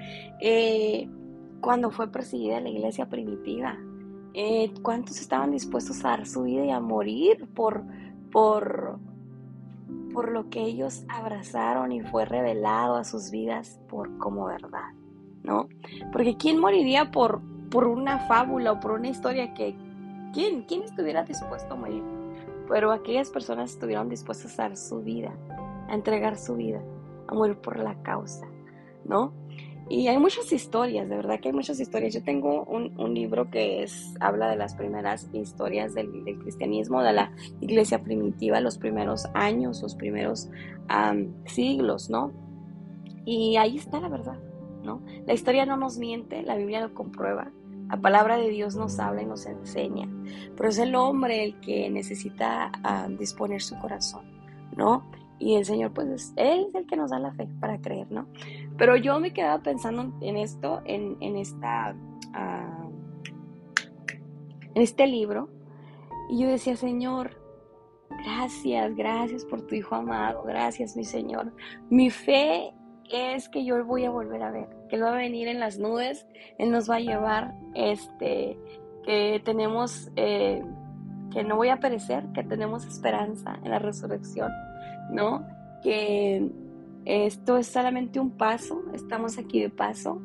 cuando 1.60 1.90
fue 1.90 2.10
perseguida 2.10 2.60
la 2.60 2.70
iglesia 2.70 3.06
primitiva. 3.06 3.76
¿Cuántos 4.82 5.20
estaban 5.20 5.50
dispuestos 5.50 6.04
a 6.04 6.10
dar 6.10 6.26
su 6.26 6.42
vida 6.44 6.64
y 6.64 6.70
a 6.70 6.80
morir 6.80 7.48
por, 7.54 7.82
por, 8.30 8.98
por 10.12 10.30
lo 10.30 10.48
que 10.50 10.62
ellos 10.62 11.04
abrazaron 11.08 11.92
y 11.92 12.00
fue 12.00 12.24
revelado 12.24 12.96
a 12.96 13.04
sus 13.04 13.30
vidas 13.30 13.80
por 13.88 14.18
como 14.18 14.46
verdad, 14.46 14.92
¿no? 15.42 15.68
Porque 16.12 16.36
¿quién 16.36 16.58
moriría 16.58 17.10
por, 17.10 17.40
por 17.70 17.86
una 17.86 18.20
fábula 18.20 18.72
o 18.72 18.80
por 18.80 18.92
una 18.92 19.08
historia 19.08 19.54
que... 19.54 19.74
¿Quién? 20.32 20.62
¿Quién 20.62 20.82
estuviera 20.82 21.24
dispuesto 21.24 21.74
a 21.74 21.76
morir? 21.76 22.02
Pero 22.68 22.92
aquellas 22.92 23.30
personas 23.30 23.72
estuvieron 23.72 24.08
dispuestas 24.08 24.58
a 24.58 24.62
dar 24.64 24.76
su 24.76 25.02
vida, 25.02 25.34
a 25.88 25.94
entregar 25.94 26.38
su 26.38 26.54
vida, 26.54 26.80
a 27.26 27.34
morir 27.34 27.56
por 27.56 27.78
la 27.78 28.00
causa, 28.02 28.46
¿no? 29.04 29.32
Y 29.90 30.06
hay 30.06 30.18
muchas 30.18 30.52
historias, 30.52 31.08
de 31.08 31.16
verdad 31.16 31.40
que 31.40 31.48
hay 31.48 31.52
muchas 31.52 31.80
historias. 31.80 32.14
Yo 32.14 32.22
tengo 32.22 32.62
un, 32.62 32.96
un 33.00 33.12
libro 33.12 33.50
que 33.50 33.82
es, 33.82 34.14
habla 34.20 34.48
de 34.48 34.54
las 34.54 34.76
primeras 34.76 35.28
historias 35.32 35.94
del, 35.94 36.38
cristianismo, 36.38 37.02
de 37.02 37.12
la 37.12 37.32
iglesia 37.60 38.00
primitiva, 38.00 38.60
los 38.60 38.78
primeros 38.78 39.26
años, 39.34 39.82
los 39.82 39.96
primeros 39.96 40.48
siglos, 41.46 42.08
¿no? 42.08 42.32
Y 43.24 43.56
ahí 43.56 43.78
está 43.78 43.98
la 43.98 44.08
verdad, 44.08 44.38
¿no? 44.84 45.02
La 45.26 45.32
historia 45.32 45.66
no 45.66 45.76
nos 45.76 45.98
miente, 45.98 46.44
la 46.44 46.54
Biblia 46.54 46.80
lo 46.82 46.94
comprueba. 46.94 47.50
La 47.90 48.00
palabra 48.00 48.36
de 48.36 48.48
Dios 48.50 48.76
nos 48.76 49.00
habla 49.00 49.22
y 49.22 49.26
nos 49.26 49.46
enseña, 49.46 50.08
pero 50.56 50.68
es 50.68 50.78
el 50.78 50.94
hombre 50.94 51.42
el 51.42 51.60
que 51.60 51.90
necesita 51.90 52.70
disponer 53.18 53.60
su 53.62 53.76
corazón, 53.78 54.24
¿no? 54.76 55.10
Y 55.40 55.56
el 55.56 55.64
Señor, 55.64 55.92
pues, 55.92 56.32
Él 56.36 56.66
es 56.68 56.74
el 56.74 56.86
que 56.86 56.96
nos 56.96 57.10
da 57.10 57.18
la 57.18 57.32
fe 57.32 57.48
para 57.58 57.80
creer, 57.80 58.06
¿no? 58.12 58.28
Pero 58.76 58.96
yo 58.96 59.18
me 59.18 59.32
quedaba 59.32 59.62
pensando 59.62 60.12
en 60.20 60.36
esto, 60.36 60.82
en, 60.84 61.16
esta, 61.36 61.96
ah, 62.34 62.88
en 64.74 64.82
este 64.82 65.06
libro, 65.08 65.48
y 66.28 66.42
yo 66.42 66.48
decía, 66.48 66.76
Señor, 66.76 67.40
gracias, 68.24 68.94
gracias 68.94 69.44
por 69.44 69.66
tu 69.66 69.74
Hijo 69.74 69.96
amado, 69.96 70.44
gracias, 70.44 70.96
mi 70.96 71.04
Señor. 71.04 71.52
Mi 71.88 72.10
fe 72.10 72.72
es 73.10 73.48
que 73.48 73.64
yo 73.64 73.84
voy 73.84 74.04
a 74.04 74.10
volver 74.10 74.42
a 74.42 74.52
ver, 74.52 74.68
que 74.90 74.96
Él 74.96 75.04
va 75.04 75.14
a 75.14 75.16
venir 75.16 75.48
en 75.48 75.60
las 75.60 75.78
nubes, 75.78 76.26
Él 76.58 76.70
nos 76.70 76.90
va 76.90 76.96
a 76.96 77.00
llevar, 77.00 77.54
este, 77.74 78.58
que 79.04 79.40
tenemos, 79.44 80.10
eh, 80.16 80.62
que 81.32 81.44
no 81.44 81.56
voy 81.56 81.68
a 81.68 81.78
perecer, 81.78 82.26
que 82.34 82.42
tenemos 82.42 82.84
esperanza 82.84 83.58
en 83.62 83.70
la 83.70 83.78
resurrección 83.78 84.50
¿no? 85.10 85.46
Que 85.82 86.50
esto 87.04 87.56
es 87.56 87.66
solamente 87.66 88.20
un 88.20 88.30
paso, 88.30 88.82
estamos 88.94 89.38
aquí 89.38 89.60
de 89.60 89.70
paso, 89.70 90.22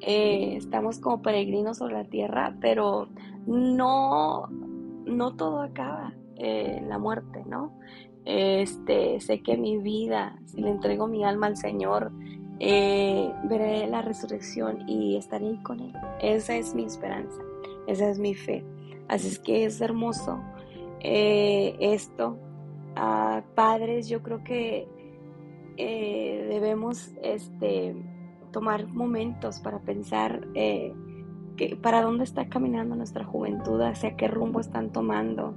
eh, 0.00 0.56
estamos 0.56 0.98
como 0.98 1.22
peregrinos 1.22 1.78
sobre 1.78 1.94
la 1.94 2.04
tierra, 2.04 2.56
pero 2.60 3.08
no, 3.46 4.46
no 4.48 5.36
todo 5.36 5.62
acaba 5.62 6.12
en 6.36 6.84
eh, 6.84 6.86
la 6.86 6.98
muerte, 6.98 7.44
¿no? 7.46 7.78
Este, 8.24 9.20
sé 9.20 9.40
que 9.40 9.56
mi 9.56 9.78
vida, 9.78 10.38
si 10.46 10.60
le 10.60 10.70
entrego 10.70 11.06
mi 11.06 11.24
alma 11.24 11.46
al 11.46 11.56
Señor, 11.56 12.10
eh, 12.60 13.32
veré 13.44 13.86
la 13.86 14.02
resurrección 14.02 14.88
y 14.88 15.16
estaré 15.16 15.46
ahí 15.46 15.62
con 15.62 15.80
Él. 15.80 15.92
Esa 16.20 16.56
es 16.56 16.74
mi 16.74 16.84
esperanza, 16.84 17.40
esa 17.86 18.10
es 18.10 18.18
mi 18.18 18.34
fe. 18.34 18.64
Así 19.08 19.28
es 19.28 19.38
que 19.38 19.64
es 19.64 19.80
hermoso 19.80 20.40
esto 21.00 22.36
padres, 23.54 24.08
yo 24.08 24.22
creo 24.22 24.42
que 24.42 24.88
eh, 25.76 26.46
debemos 26.48 27.12
este, 27.22 27.94
tomar 28.50 28.86
momentos 28.86 29.60
para 29.60 29.80
pensar 29.80 30.46
eh, 30.54 30.94
que, 31.56 31.76
para 31.76 32.02
dónde 32.02 32.24
está 32.24 32.48
caminando 32.48 32.96
nuestra 32.96 33.24
juventud, 33.24 33.80
hacia 33.82 34.16
qué 34.16 34.28
rumbo 34.28 34.60
están 34.60 34.90
tomando. 34.92 35.54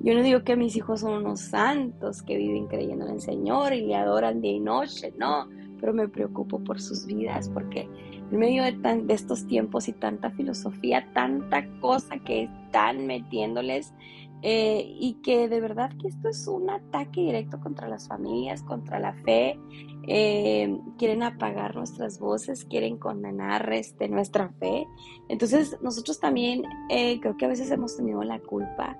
Yo 0.00 0.14
no 0.14 0.22
digo 0.22 0.42
que 0.44 0.56
mis 0.56 0.76
hijos 0.76 1.00
son 1.00 1.24
unos 1.24 1.40
santos 1.40 2.22
que 2.22 2.36
viven 2.36 2.66
creyendo 2.66 3.06
en 3.06 3.14
el 3.14 3.20
Señor 3.20 3.74
y 3.74 3.82
le 3.82 3.96
adoran 3.96 4.40
día 4.40 4.52
y 4.52 4.60
noche, 4.60 5.12
no, 5.18 5.48
pero 5.80 5.94
me 5.94 6.08
preocupo 6.08 6.58
por 6.58 6.80
sus 6.80 7.06
vidas 7.06 7.48
porque 7.48 7.88
en 8.30 8.38
medio 8.38 8.62
de, 8.62 8.72
de 8.72 9.14
estos 9.14 9.46
tiempos 9.46 9.88
y 9.88 9.92
tanta 9.92 10.30
filosofía, 10.30 11.08
tanta 11.14 11.66
cosa 11.80 12.18
que 12.18 12.44
están 12.44 13.06
metiéndoles, 13.06 13.94
eh, 14.42 14.94
y 15.00 15.14
que 15.14 15.48
de 15.48 15.60
verdad 15.60 15.90
que 16.00 16.06
esto 16.06 16.28
es 16.28 16.46
un 16.46 16.70
ataque 16.70 17.22
directo 17.22 17.58
contra 17.58 17.88
las 17.88 18.06
familias, 18.06 18.62
contra 18.62 19.00
la 19.00 19.12
fe. 19.12 19.58
Eh, 20.06 20.78
quieren 20.96 21.24
apagar 21.24 21.74
nuestras 21.74 22.20
voces, 22.20 22.64
quieren 22.64 22.98
condenar 22.98 23.72
este, 23.72 24.08
nuestra 24.08 24.50
fe. 24.60 24.86
Entonces 25.28 25.76
nosotros 25.82 26.20
también 26.20 26.62
eh, 26.88 27.18
creo 27.20 27.36
que 27.36 27.46
a 27.46 27.48
veces 27.48 27.70
hemos 27.70 27.96
tenido 27.96 28.22
la 28.22 28.38
culpa 28.38 28.96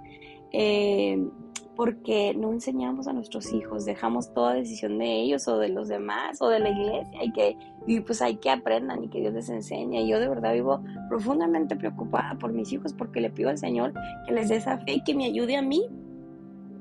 porque 1.79 2.35
no 2.35 2.53
enseñamos 2.53 3.07
a 3.07 3.13
nuestros 3.13 3.53
hijos, 3.53 3.85
dejamos 3.85 4.35
toda 4.35 4.55
decisión 4.55 4.99
de 4.99 5.21
ellos 5.21 5.47
o 5.47 5.59
de 5.59 5.69
los 5.69 5.87
demás 5.87 6.43
o 6.43 6.49
de 6.49 6.59
la 6.59 6.71
iglesia 6.71 7.23
y 7.23 7.31
que 7.31 7.57
y 7.87 8.01
pues 8.01 8.21
hay 8.21 8.39
que 8.39 8.51
aprendan 8.51 9.05
y 9.05 9.09
que 9.09 9.21
Dios 9.21 9.33
les 9.33 9.49
enseñe. 9.49 10.01
Y 10.01 10.09
yo 10.09 10.19
de 10.19 10.29
verdad 10.29 10.55
vivo 10.55 10.83
profundamente 11.09 11.77
preocupada 11.77 12.37
por 12.37 12.53
mis 12.53 12.73
hijos 12.73 12.93
porque 12.95 13.21
le 13.21 13.31
pido 13.31 13.49
al 13.49 13.59
Señor 13.59 13.95
que 14.27 14.33
les 14.33 14.49
dé 14.49 14.57
esa 14.57 14.79
fe 14.79 14.95
y 14.95 15.05
que 15.05 15.15
me 15.15 15.27
ayude 15.27 15.57
a 15.57 15.63
mí 15.63 15.87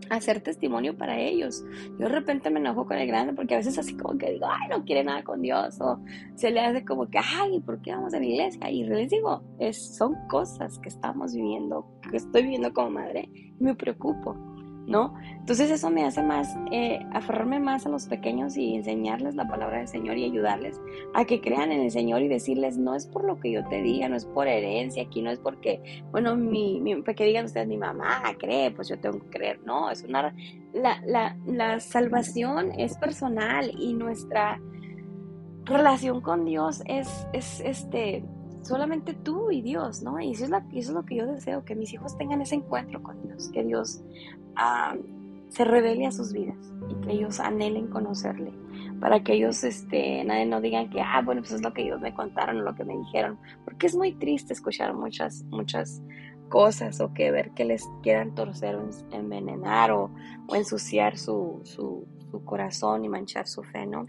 a 0.09 0.15
hacer 0.15 0.41
testimonio 0.41 0.97
para 0.97 1.19
ellos. 1.19 1.63
Yo 1.99 2.07
de 2.07 2.09
repente 2.09 2.49
me 2.49 2.59
enojo 2.59 2.87
con 2.87 2.97
el 2.97 3.05
grande 3.05 3.33
porque 3.33 3.53
a 3.53 3.57
veces 3.57 3.77
así 3.77 3.95
como 3.95 4.17
que 4.17 4.31
digo, 4.31 4.47
ay, 4.49 4.67
no 4.67 4.83
quiere 4.83 5.03
nada 5.03 5.23
con 5.23 5.43
Dios 5.43 5.79
o 5.79 5.99
se 6.33 6.49
le 6.49 6.61
hace 6.61 6.83
como 6.83 7.07
que, 7.07 7.19
ay, 7.19 7.59
¿por 7.59 7.83
qué 7.83 7.91
vamos 7.91 8.15
a 8.15 8.19
la 8.19 8.25
iglesia? 8.25 8.67
Y 8.71 8.83
les 8.83 9.11
digo, 9.11 9.43
es, 9.59 9.95
son 9.95 10.15
cosas 10.27 10.79
que 10.79 10.89
estamos 10.89 11.35
viviendo, 11.35 11.85
que 12.09 12.17
estoy 12.17 12.41
viviendo 12.41 12.73
como 12.73 12.89
madre 12.89 13.29
y 13.31 13.63
me 13.63 13.75
preocupo. 13.75 14.56
¿No? 14.87 15.13
Entonces 15.33 15.69
eso 15.69 15.89
me 15.89 16.05
hace 16.05 16.23
más, 16.23 16.57
eh, 16.71 17.05
aferrarme 17.11 17.59
más 17.59 17.85
a 17.85 17.89
los 17.89 18.07
pequeños 18.07 18.55
y 18.55 18.75
enseñarles 18.75 19.35
la 19.35 19.47
palabra 19.47 19.79
del 19.79 19.87
Señor 19.87 20.17
y 20.17 20.23
ayudarles 20.23 20.79
a 21.13 21.25
que 21.25 21.41
crean 21.41 21.73
en 21.73 21.81
el 21.81 21.91
Señor 21.91 22.21
y 22.21 22.29
decirles, 22.29 22.77
no 22.77 22.95
es 22.95 23.05
por 23.05 23.25
lo 23.25 23.37
que 23.39 23.51
yo 23.51 23.67
te 23.67 23.81
diga, 23.81 24.07
no 24.07 24.15
es 24.15 24.25
por 24.25 24.47
herencia, 24.47 25.03
aquí 25.03 25.21
no 25.21 25.29
es 25.29 25.39
porque, 25.39 26.03
bueno, 26.11 26.35
mi, 26.37 26.79
mi 26.79 27.03
que 27.03 27.25
digan 27.25 27.45
ustedes, 27.45 27.67
mi 27.67 27.77
mamá 27.77 28.23
cree, 28.39 28.71
pues 28.71 28.87
yo 28.87 28.97
tengo 28.97 29.19
que 29.19 29.29
creer, 29.29 29.59
no, 29.65 29.91
es 29.91 30.03
una, 30.03 30.33
la, 30.73 31.01
la, 31.05 31.37
la 31.45 31.79
salvación 31.81 32.71
es 32.77 32.97
personal 32.97 33.71
y 33.77 33.93
nuestra 33.93 34.59
relación 35.65 36.21
con 36.21 36.45
Dios 36.45 36.81
es, 36.85 37.27
es 37.33 37.59
este, 37.59 38.23
solamente 38.67 39.13
tú 39.13 39.49
y 39.51 39.61
Dios, 39.61 40.03
¿no? 40.03 40.19
Y 40.19 40.31
eso 40.31 40.45
es, 40.45 40.51
es 40.73 40.89
lo 40.89 41.05
que 41.05 41.15
yo 41.15 41.25
deseo, 41.25 41.63
que 41.63 41.75
mis 41.75 41.93
hijos 41.93 42.17
tengan 42.17 42.41
ese 42.41 42.55
encuentro 42.55 43.01
con 43.01 43.21
Dios, 43.23 43.49
que 43.53 43.63
Dios 43.63 44.03
se 45.49 45.63
revele 45.63 46.07
a 46.07 46.11
sus 46.11 46.33
vidas 46.33 46.57
y 46.89 46.95
que 46.95 47.13
ellos 47.13 47.39
anhelen 47.39 47.87
conocerle, 47.87 48.51
para 48.99 49.23
que 49.23 49.33
ellos 49.33 49.63
este, 49.63 50.23
nadie 50.25 50.45
no 50.45 50.59
digan 50.59 50.89
que, 50.89 50.99
ah, 50.99 51.21
bueno, 51.23 51.41
pues 51.41 51.53
es 51.53 51.61
lo 51.61 51.73
que 51.73 51.83
ellos 51.83 52.01
me 52.01 52.13
contaron 52.13 52.57
o 52.57 52.63
lo 52.63 52.75
que 52.75 52.83
me 52.83 52.97
dijeron, 52.97 53.39
porque 53.63 53.87
es 53.87 53.95
muy 53.95 54.13
triste 54.13 54.53
escuchar 54.53 54.93
muchas, 54.93 55.43
muchas 55.45 56.01
cosas 56.49 56.99
o 57.01 57.13
que 57.13 57.31
ver 57.31 57.51
que 57.51 57.65
les 57.65 57.87
quieran 58.03 58.33
torcer 58.33 58.75
o 58.75 58.89
envenenar 59.11 59.91
o, 59.91 60.11
ensuciar 60.53 61.17
su, 61.17 61.61
su, 61.63 62.05
corazón 62.43 63.05
y 63.05 63.09
manchar 63.09 63.47
su 63.47 63.63
fe, 63.63 63.85
¿no? 63.85 64.05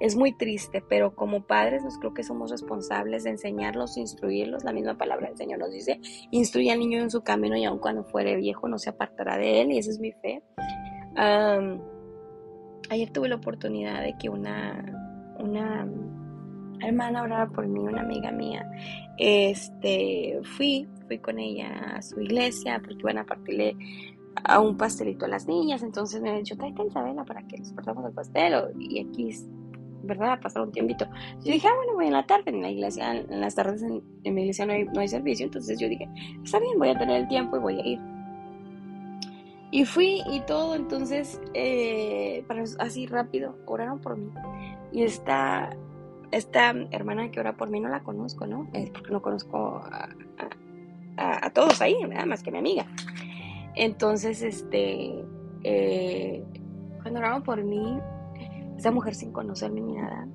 Es 0.00 0.16
muy 0.16 0.32
triste, 0.32 0.82
pero 0.88 1.14
como 1.14 1.46
padres 1.46 1.82
nos 1.82 1.98
creo 1.98 2.14
que 2.14 2.22
somos 2.22 2.50
responsables 2.50 3.24
de 3.24 3.30
enseñarlos, 3.30 3.96
instruirlos. 3.96 4.64
La 4.64 4.72
misma 4.72 4.96
palabra 4.96 5.28
del 5.28 5.36
Señor 5.36 5.58
nos 5.58 5.72
dice, 5.72 6.00
instruye 6.30 6.70
al 6.70 6.78
niño 6.78 7.00
en 7.00 7.10
su 7.10 7.22
camino 7.22 7.56
y 7.56 7.64
aun 7.64 7.78
cuando 7.78 8.04
fuere 8.04 8.36
viejo 8.36 8.68
no 8.68 8.78
se 8.78 8.90
apartará 8.90 9.36
de 9.36 9.62
él 9.62 9.72
y 9.72 9.78
esa 9.78 9.90
es 9.90 9.98
mi 9.98 10.12
fe. 10.12 10.42
ayer 12.90 13.10
tuve 13.12 13.28
la 13.28 13.36
oportunidad 13.36 14.02
de 14.02 14.16
que 14.18 14.28
una, 14.28 14.84
una 15.38 15.86
hermana 16.82 17.22
oraba 17.22 17.50
por 17.50 17.66
mí, 17.66 17.80
una 17.80 18.02
amiga 18.02 18.32
mía. 18.32 18.68
Este, 19.18 20.40
fui, 20.56 20.88
fui 21.06 21.18
con 21.18 21.38
ella 21.38 21.96
a 21.96 22.02
su 22.02 22.20
iglesia 22.20 22.80
porque 22.80 23.00
iban 23.00 23.18
a 23.18 23.24
partirle 23.24 23.76
a 24.44 24.60
un 24.60 24.76
pastelito 24.76 25.24
a 25.24 25.28
las 25.28 25.46
niñas, 25.46 25.82
entonces 25.82 26.20
me 26.20 26.30
ha 26.30 26.34
dicho, 26.36 26.56
tráete 26.56 26.86
Isabela 26.86 27.24
para 27.24 27.42
que 27.46 27.58
les 27.58 27.72
partamos 27.72 28.04
el 28.06 28.12
pastel 28.12 28.54
y 28.78 29.00
aquí, 29.00 29.34
¿verdad? 30.02 30.40
Pasar 30.40 30.62
un 30.62 30.72
tiempito. 30.72 31.06
Yo 31.44 31.52
dije, 31.52 31.68
ah, 31.68 31.74
bueno, 31.76 31.94
voy 31.94 32.06
en 32.06 32.12
la 32.12 32.26
tarde, 32.26 32.50
en 32.50 32.62
la 32.62 32.70
iglesia, 32.70 33.14
en 33.14 33.40
las 33.40 33.54
tardes 33.54 33.82
en, 33.82 34.02
mi 34.34 34.42
iglesia 34.42 34.66
no 34.66 34.72
hay, 34.72 34.84
no 34.84 35.00
hay 35.00 35.08
servicio, 35.08 35.44
entonces 35.44 35.78
yo 35.78 35.88
dije, 35.88 36.08
está 36.44 36.58
bien, 36.58 36.78
voy 36.78 36.88
a 36.88 36.98
tener 36.98 37.22
el 37.22 37.28
tiempo 37.28 37.56
y 37.56 37.60
voy 37.60 37.80
a 37.80 37.86
ir. 37.86 38.00
Y 39.72 39.84
fui 39.84 40.22
y 40.28 40.40
todo, 40.40 40.74
entonces, 40.74 41.40
eh, 41.54 42.44
así 42.78 43.06
rápido, 43.06 43.56
oraron 43.66 44.00
por 44.00 44.16
mí. 44.16 44.30
Y 44.92 45.04
esta, 45.04 45.76
esta 46.32 46.70
hermana 46.90 47.30
que 47.30 47.38
ora 47.38 47.56
por 47.56 47.70
mí 47.70 47.78
no 47.78 47.88
la 47.88 48.02
conozco, 48.02 48.46
¿no? 48.46 48.68
Es 48.72 48.90
porque 48.90 49.12
no 49.12 49.22
conozco 49.22 49.80
a, 49.84 50.08
a, 51.16 51.50
todos 51.50 51.80
ahí, 51.80 52.02
nada 52.08 52.26
más 52.26 52.42
que 52.42 52.50
mi 52.50 52.58
amiga. 52.58 52.86
Entonces, 53.80 54.42
este, 54.42 55.24
eh, 55.64 56.44
cuando 57.00 57.18
oraban 57.18 57.42
por 57.42 57.64
mí, 57.64 57.98
esa 58.76 58.90
mujer 58.90 59.14
sin 59.14 59.32
conocerme 59.32 59.80
ni 59.80 59.94
nada, 59.94 60.28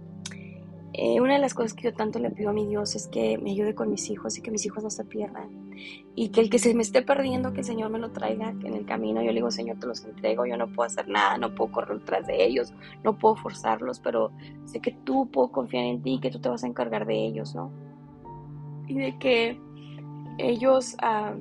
eh, 0.94 1.22
una 1.22 1.34
de 1.34 1.40
las 1.40 1.54
cosas 1.54 1.76
que 1.76 1.84
yo 1.84 1.94
tanto 1.94 2.18
le 2.18 2.32
pido 2.32 2.50
a 2.50 2.54
mi 2.54 2.66
Dios 2.66 2.96
es 2.96 3.08
que 3.08 3.38
me 3.38 3.52
ayude 3.52 3.76
con 3.76 3.92
mis 3.92 4.10
hijos 4.10 4.36
y 4.40 4.42
que 4.42 4.50
mis 4.50 4.66
hijos 4.66 4.84
no 4.84 4.90
se 4.90 5.06
pierdan. 5.06 5.72
Y 6.16 6.30
que 6.30 6.42
el 6.42 6.50
que 6.50 6.58
se 6.58 6.74
me 6.74 6.82
esté 6.82 7.04
perdiendo, 7.04 7.54
que 7.54 7.60
el 7.60 7.66
Señor 7.66 7.92
me 7.92 8.00
lo 8.00 8.10
traiga 8.10 8.50
en 8.50 8.74
el 8.74 8.84
camino. 8.84 9.22
Yo 9.22 9.28
le 9.28 9.36
digo, 9.36 9.52
Señor, 9.52 9.78
te 9.78 9.86
los 9.86 10.04
entrego, 10.04 10.48
yo 10.48 10.58
no 10.58 10.66
puedo 10.66 10.88
hacer 10.88 11.08
nada, 11.08 11.38
no 11.38 11.54
puedo 11.54 11.72
correr 11.72 12.00
tras 12.04 12.26
de 12.26 12.44
ellos, 12.44 12.74
no 13.04 13.20
puedo 13.20 13.36
forzarlos, 13.36 14.00
pero 14.00 14.32
sé 14.64 14.80
que 14.80 14.92
tú 14.92 15.30
puedo 15.30 15.52
confiar 15.52 15.84
en 15.84 16.02
ti, 16.02 16.20
que 16.20 16.32
tú 16.32 16.40
te 16.40 16.50
vas 16.50 16.64
a 16.64 16.68
encargar 16.68 17.06
de 17.06 17.14
ellos, 17.14 17.54
¿no? 17.54 17.70
Y 18.88 18.96
de 18.96 19.20
que 19.20 19.62
ellos 20.40 20.98
ah, 21.04 21.36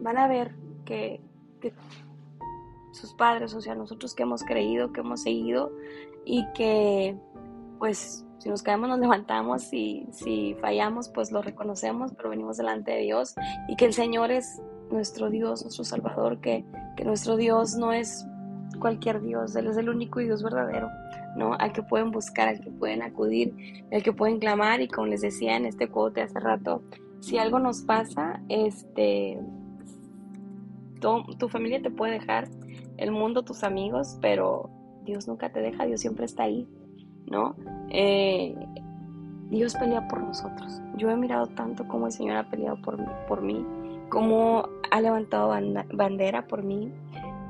van 0.00 0.18
a 0.18 0.28
ver 0.28 0.62
que, 0.84 1.20
sus 2.92 3.14
padres, 3.14 3.54
o 3.54 3.60
sea, 3.60 3.74
nosotros 3.74 4.14
que 4.14 4.22
hemos 4.22 4.44
creído, 4.44 4.92
que 4.92 5.00
hemos 5.00 5.22
seguido 5.22 5.72
y 6.24 6.46
que 6.52 7.16
pues 7.78 8.24
si 8.38 8.48
nos 8.48 8.62
caemos 8.62 8.88
nos 8.88 8.98
levantamos 9.00 9.72
y 9.72 10.06
si 10.12 10.54
fallamos 10.60 11.08
pues 11.08 11.32
lo 11.32 11.42
reconocemos, 11.42 12.12
pero 12.16 12.30
venimos 12.30 12.56
delante 12.56 12.92
de 12.92 13.00
Dios 13.00 13.34
y 13.68 13.76
que 13.76 13.86
el 13.86 13.94
Señor 13.94 14.30
es 14.30 14.62
nuestro 14.90 15.30
Dios, 15.30 15.62
nuestro 15.62 15.84
Salvador, 15.84 16.40
que, 16.40 16.64
que 16.96 17.04
nuestro 17.04 17.36
Dios 17.36 17.74
no 17.76 17.92
es 17.92 18.26
cualquier 18.78 19.22
Dios, 19.22 19.56
Él 19.56 19.66
es 19.66 19.76
el 19.76 19.88
único 19.88 20.20
Dios 20.20 20.42
verdadero, 20.42 20.88
¿no? 21.36 21.54
Al 21.54 21.72
que 21.72 21.82
pueden 21.82 22.10
buscar, 22.10 22.48
al 22.48 22.60
que 22.60 22.70
pueden 22.70 23.02
acudir, 23.02 23.54
al 23.92 24.02
que 24.02 24.12
pueden 24.12 24.38
clamar 24.38 24.80
y 24.80 24.88
como 24.88 25.06
les 25.06 25.22
decía 25.22 25.56
en 25.56 25.66
este 25.66 25.88
quote 25.88 26.22
hace 26.22 26.38
rato, 26.38 26.82
si 27.20 27.38
algo 27.38 27.58
nos 27.58 27.82
pasa, 27.82 28.42
este, 28.48 29.40
tu, 31.38 31.48
familia 31.48 31.82
te 31.82 31.90
puede 31.90 32.12
dejar, 32.14 32.48
el 32.96 33.10
mundo, 33.10 33.42
tus 33.42 33.64
amigos, 33.64 34.18
pero 34.20 34.70
Dios 35.04 35.28
nunca 35.28 35.52
te 35.52 35.60
deja, 35.60 35.84
Dios 35.84 36.00
siempre 36.00 36.24
está 36.24 36.44
ahí, 36.44 36.68
¿no? 37.26 37.56
Eh, 37.90 38.54
Dios 39.50 39.74
pelea 39.74 40.08
por 40.08 40.20
nosotros. 40.22 40.80
Yo 40.96 41.10
he 41.10 41.16
mirado 41.16 41.46
tanto 41.48 41.86
como 41.86 42.06
el 42.06 42.12
Señor 42.12 42.36
ha 42.36 42.50
peleado 42.50 42.80
por 42.80 42.98
mí, 42.98 43.06
por 43.28 43.42
mí 43.42 43.64
cómo 44.08 44.68
ha 44.90 45.00
levantado 45.00 45.52
bandera 45.92 46.46
por 46.46 46.62
mí 46.62 46.92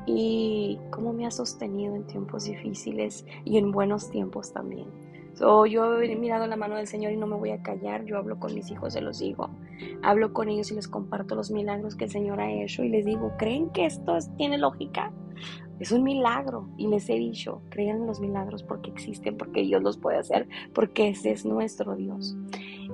y 0.07 0.79
cómo 0.91 1.13
me 1.13 1.27
ha 1.27 1.31
sostenido 1.31 1.95
en 1.95 2.07
tiempos 2.07 2.45
difíciles 2.45 3.27
y 3.45 3.59
en 3.59 3.71
buenos 3.71 4.11
tiempos 4.11 4.53
también 4.53 5.04
yo 5.39 6.01
he 6.01 6.17
mirado 6.17 6.47
la 6.47 6.57
mano 6.57 6.77
del 6.77 6.87
Señor 6.87 7.13
y 7.13 7.17
no 7.17 7.27
me 7.27 7.37
voy 7.37 7.51
a 7.51 7.63
callar. 7.63 8.05
Yo 8.05 8.19
hablo 8.19 8.39
con 8.39 8.55
mis 8.55 8.71
hijos, 8.71 8.93
se 8.93 9.01
los 9.01 9.19
digo. 9.19 9.51
Hablo 10.03 10.33
con 10.33 10.49
ellos 10.49 10.71
y 10.71 10.75
les 10.75 10.89
comparto 10.89 11.35
los 11.35 11.51
milagros 11.51 11.97
que 11.97 12.05
el 12.05 12.11
Señor 12.11 12.41
ha 12.41 12.51
hecho 12.51 12.85
y 12.85 12.89
les 12.89 13.05
digo, 13.05 13.33
¿creen 13.39 13.71
que 13.71 13.87
esto 13.87 14.17
tiene 14.37 14.59
lógica? 14.59 15.13
Es 15.81 15.91
un 15.91 16.05
milagro 16.05 16.69
y 16.77 16.87
les 16.87 17.09
he 17.11 17.15
dicho, 17.15 17.61
crean 17.69 18.03
en 18.03 18.07
los 18.07 18.21
milagros 18.21 18.63
porque 18.63 18.91
existen, 18.91 19.37
porque 19.37 19.63
Dios 19.63 19.83
los 19.83 19.99
puede 19.99 20.19
hacer, 20.19 20.49
porque 20.73 21.09
ese 21.09 21.33
es 21.33 21.45
nuestro 21.45 21.97
Dios. 21.97 22.37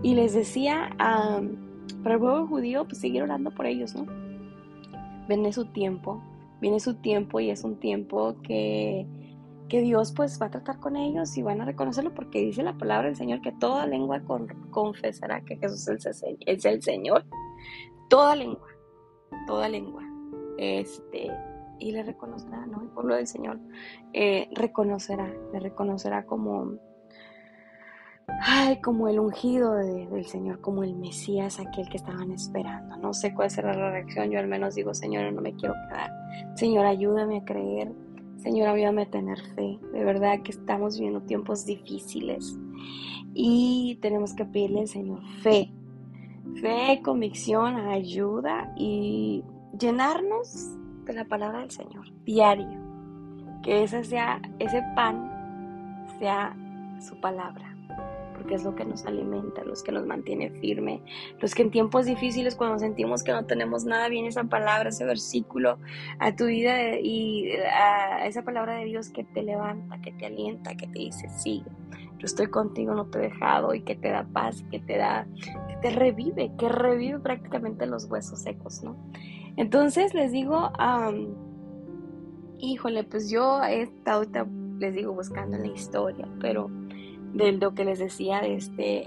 Y 0.02 0.14
les 0.14 0.32
decía, 0.32 0.90
para 0.98 2.14
el 2.14 2.20
pueblo 2.20 2.46
judío, 2.46 2.84
pues 2.86 2.98
seguir 2.98 3.22
orando 3.22 3.50
por 3.50 3.66
ellos, 3.66 3.94
¿no? 3.94 4.06
Viene 5.28 5.52
su 5.52 5.66
tiempo, 5.66 6.22
viene 6.60 6.80
su 6.80 6.94
tiempo 6.94 7.38
y 7.38 7.50
es 7.50 7.64
un 7.64 7.76
tiempo 7.76 8.36
que 8.42 9.06
que 9.70 9.80
Dios 9.80 10.12
pues 10.14 10.38
va 10.42 10.46
a 10.46 10.50
tratar 10.50 10.80
con 10.80 10.96
ellos 10.96 11.38
y 11.38 11.42
van 11.42 11.60
a 11.62 11.64
reconocerlo 11.64 12.12
porque 12.12 12.40
dice 12.40 12.62
la 12.62 12.76
palabra 12.76 13.06
del 13.06 13.16
Señor 13.16 13.40
que 13.40 13.52
toda 13.52 13.86
lengua 13.86 14.20
confesará 14.70 15.40
que 15.42 15.56
Jesús 15.56 15.88
es 15.88 16.24
el, 16.66 16.82
Señor. 16.82 17.24
Toda 18.08 18.34
lengua, 18.34 18.68
toda 19.46 19.68
lengua. 19.68 20.02
Este, 20.58 21.30
y 21.78 21.92
le 21.92 22.02
reconocerá, 22.02 22.66
¿no? 22.66 22.82
El 22.82 22.88
pueblo 22.88 23.14
del 23.14 23.28
Señor 23.28 23.58
eh, 24.12 24.48
reconocerá, 24.52 25.32
le 25.52 25.60
reconocerá 25.60 26.26
como, 26.26 26.74
ay, 28.42 28.80
como 28.80 29.08
el 29.08 29.20
ungido 29.20 29.74
del 29.74 30.26
Señor, 30.26 30.60
como 30.60 30.82
el 30.82 30.96
Mesías, 30.96 31.60
aquel 31.60 31.88
que 31.88 31.96
estaban 31.96 32.32
esperando. 32.32 32.96
No 32.96 33.14
sé 33.14 33.32
cuál 33.32 33.50
será 33.50 33.72
la 33.74 33.92
reacción, 33.92 34.30
yo 34.30 34.40
al 34.40 34.48
menos 34.48 34.74
digo, 34.74 34.92
Señor, 34.94 35.32
no 35.32 35.40
me 35.40 35.54
quiero 35.54 35.74
quedar. 35.88 36.10
Señor, 36.56 36.86
ayúdame 36.86 37.38
a 37.38 37.44
creer 37.44 37.92
Señor, 38.42 38.68
ayúdame 38.68 39.02
a 39.02 39.10
tener 39.10 39.38
fe. 39.54 39.78
De 39.92 40.04
verdad 40.04 40.42
que 40.42 40.52
estamos 40.52 40.96
viviendo 40.96 41.22
tiempos 41.22 41.66
difíciles 41.66 42.58
y 43.34 43.98
tenemos 44.00 44.34
que 44.34 44.44
pedirle 44.44 44.80
al 44.80 44.88
Señor 44.88 45.22
fe. 45.42 45.70
Fe, 46.60 47.00
convicción, 47.04 47.76
ayuda 47.76 48.72
y 48.76 49.44
llenarnos 49.78 50.70
de 51.04 51.12
la 51.12 51.26
palabra 51.26 51.60
del 51.60 51.70
Señor 51.70 52.06
diario. 52.24 52.80
Que 53.62 53.82
ese 53.82 54.04
sea 54.04 54.40
ese 54.58 54.82
pan 54.94 55.30
sea 56.18 56.56
su 56.98 57.20
palabra 57.20 57.69
porque 58.40 58.54
es 58.54 58.64
lo 58.64 58.74
que 58.74 58.86
nos 58.86 59.04
alimenta, 59.04 59.62
los 59.64 59.82
que 59.82 59.92
nos 59.92 60.06
mantiene 60.06 60.48
firme, 60.48 61.02
los 61.40 61.54
que 61.54 61.60
en 61.60 61.70
tiempos 61.70 62.06
difíciles 62.06 62.56
cuando 62.56 62.78
sentimos 62.78 63.22
que 63.22 63.32
no 63.32 63.44
tenemos 63.44 63.84
nada 63.84 64.08
bien 64.08 64.24
esa 64.24 64.44
palabra, 64.44 64.88
ese 64.88 65.04
versículo 65.04 65.78
a 66.18 66.34
tu 66.34 66.46
vida 66.46 66.98
y 66.98 67.50
a 67.50 68.26
esa 68.26 68.42
palabra 68.42 68.76
de 68.76 68.86
Dios 68.86 69.10
que 69.10 69.24
te 69.24 69.42
levanta, 69.42 70.00
que 70.00 70.12
te 70.12 70.24
alienta, 70.24 70.74
que 70.74 70.86
te 70.86 71.00
dice 71.00 71.28
sigue. 71.28 71.70
Yo 72.18 72.24
estoy 72.24 72.46
contigo, 72.46 72.94
no 72.94 73.06
te 73.06 73.18
he 73.18 73.22
dejado 73.22 73.74
y 73.74 73.82
que 73.82 73.94
te 73.94 74.08
da 74.08 74.24
paz, 74.24 74.64
que 74.70 74.78
te 74.78 74.96
da, 74.96 75.26
que 75.68 75.76
te 75.82 75.90
revive, 75.90 76.50
que 76.58 76.68
revive 76.70 77.18
prácticamente 77.18 77.84
los 77.84 78.06
huesos 78.06 78.40
secos, 78.40 78.82
¿no? 78.82 78.96
Entonces 79.56 80.14
les 80.14 80.32
digo, 80.32 80.72
híjole, 82.58 83.04
pues 83.04 83.28
yo 83.30 83.62
he 83.62 83.82
estado, 83.82 84.24
les 84.78 84.94
digo, 84.94 85.12
buscando 85.12 85.56
en 85.56 85.62
la 85.62 85.68
historia, 85.68 86.26
pero 86.40 86.70
de 87.32 87.52
lo 87.52 87.74
que 87.74 87.84
les 87.84 87.98
decía 87.98 88.40
de 88.40 88.54
este 88.54 89.06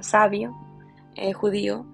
sabio 0.00 0.54
eh, 1.14 1.32
judío, 1.32 1.86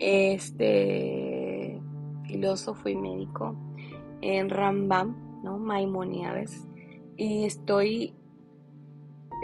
este 0.00 1.80
filósofo 2.26 2.88
y 2.88 2.96
médico 2.96 3.54
en 4.20 4.50
Rambam, 4.50 5.42
¿no? 5.42 5.58
Maimonides, 5.58 6.66
y 7.16 7.44
estoy 7.44 8.14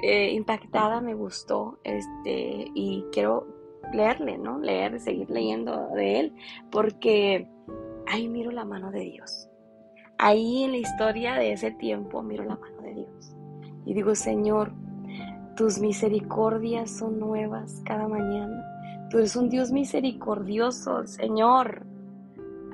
eh, 0.02 0.32
impactada, 0.32 1.00
me 1.00 1.14
gustó, 1.14 1.78
este, 1.84 2.70
y 2.74 3.04
quiero 3.12 3.46
leerle, 3.92 4.38
¿no? 4.38 4.58
Leer, 4.58 4.98
seguir 5.00 5.30
leyendo 5.30 5.88
de 5.94 6.20
él, 6.20 6.32
porque 6.70 7.46
ahí 8.06 8.28
miro 8.28 8.50
la 8.50 8.64
mano 8.64 8.90
de 8.90 9.00
Dios. 9.00 9.48
Ahí 10.18 10.64
en 10.64 10.72
la 10.72 10.78
historia 10.78 11.34
de 11.34 11.52
ese 11.52 11.70
tiempo 11.70 12.22
miro 12.22 12.44
la 12.44 12.56
mano 12.56 12.82
de 12.82 12.94
Dios. 12.94 13.34
Y 13.90 13.92
digo, 13.92 14.14
Señor, 14.14 14.70
tus 15.57 15.81
misericordias 15.81 16.92
son 16.92 17.18
nuevas 17.18 17.83
cada 17.85 18.07
mañana. 18.07 18.64
Tú 19.11 19.18
eres 19.18 19.35
un 19.35 19.48
Dios 19.48 19.72
misericordioso, 19.72 21.09
Señor. 21.09 21.85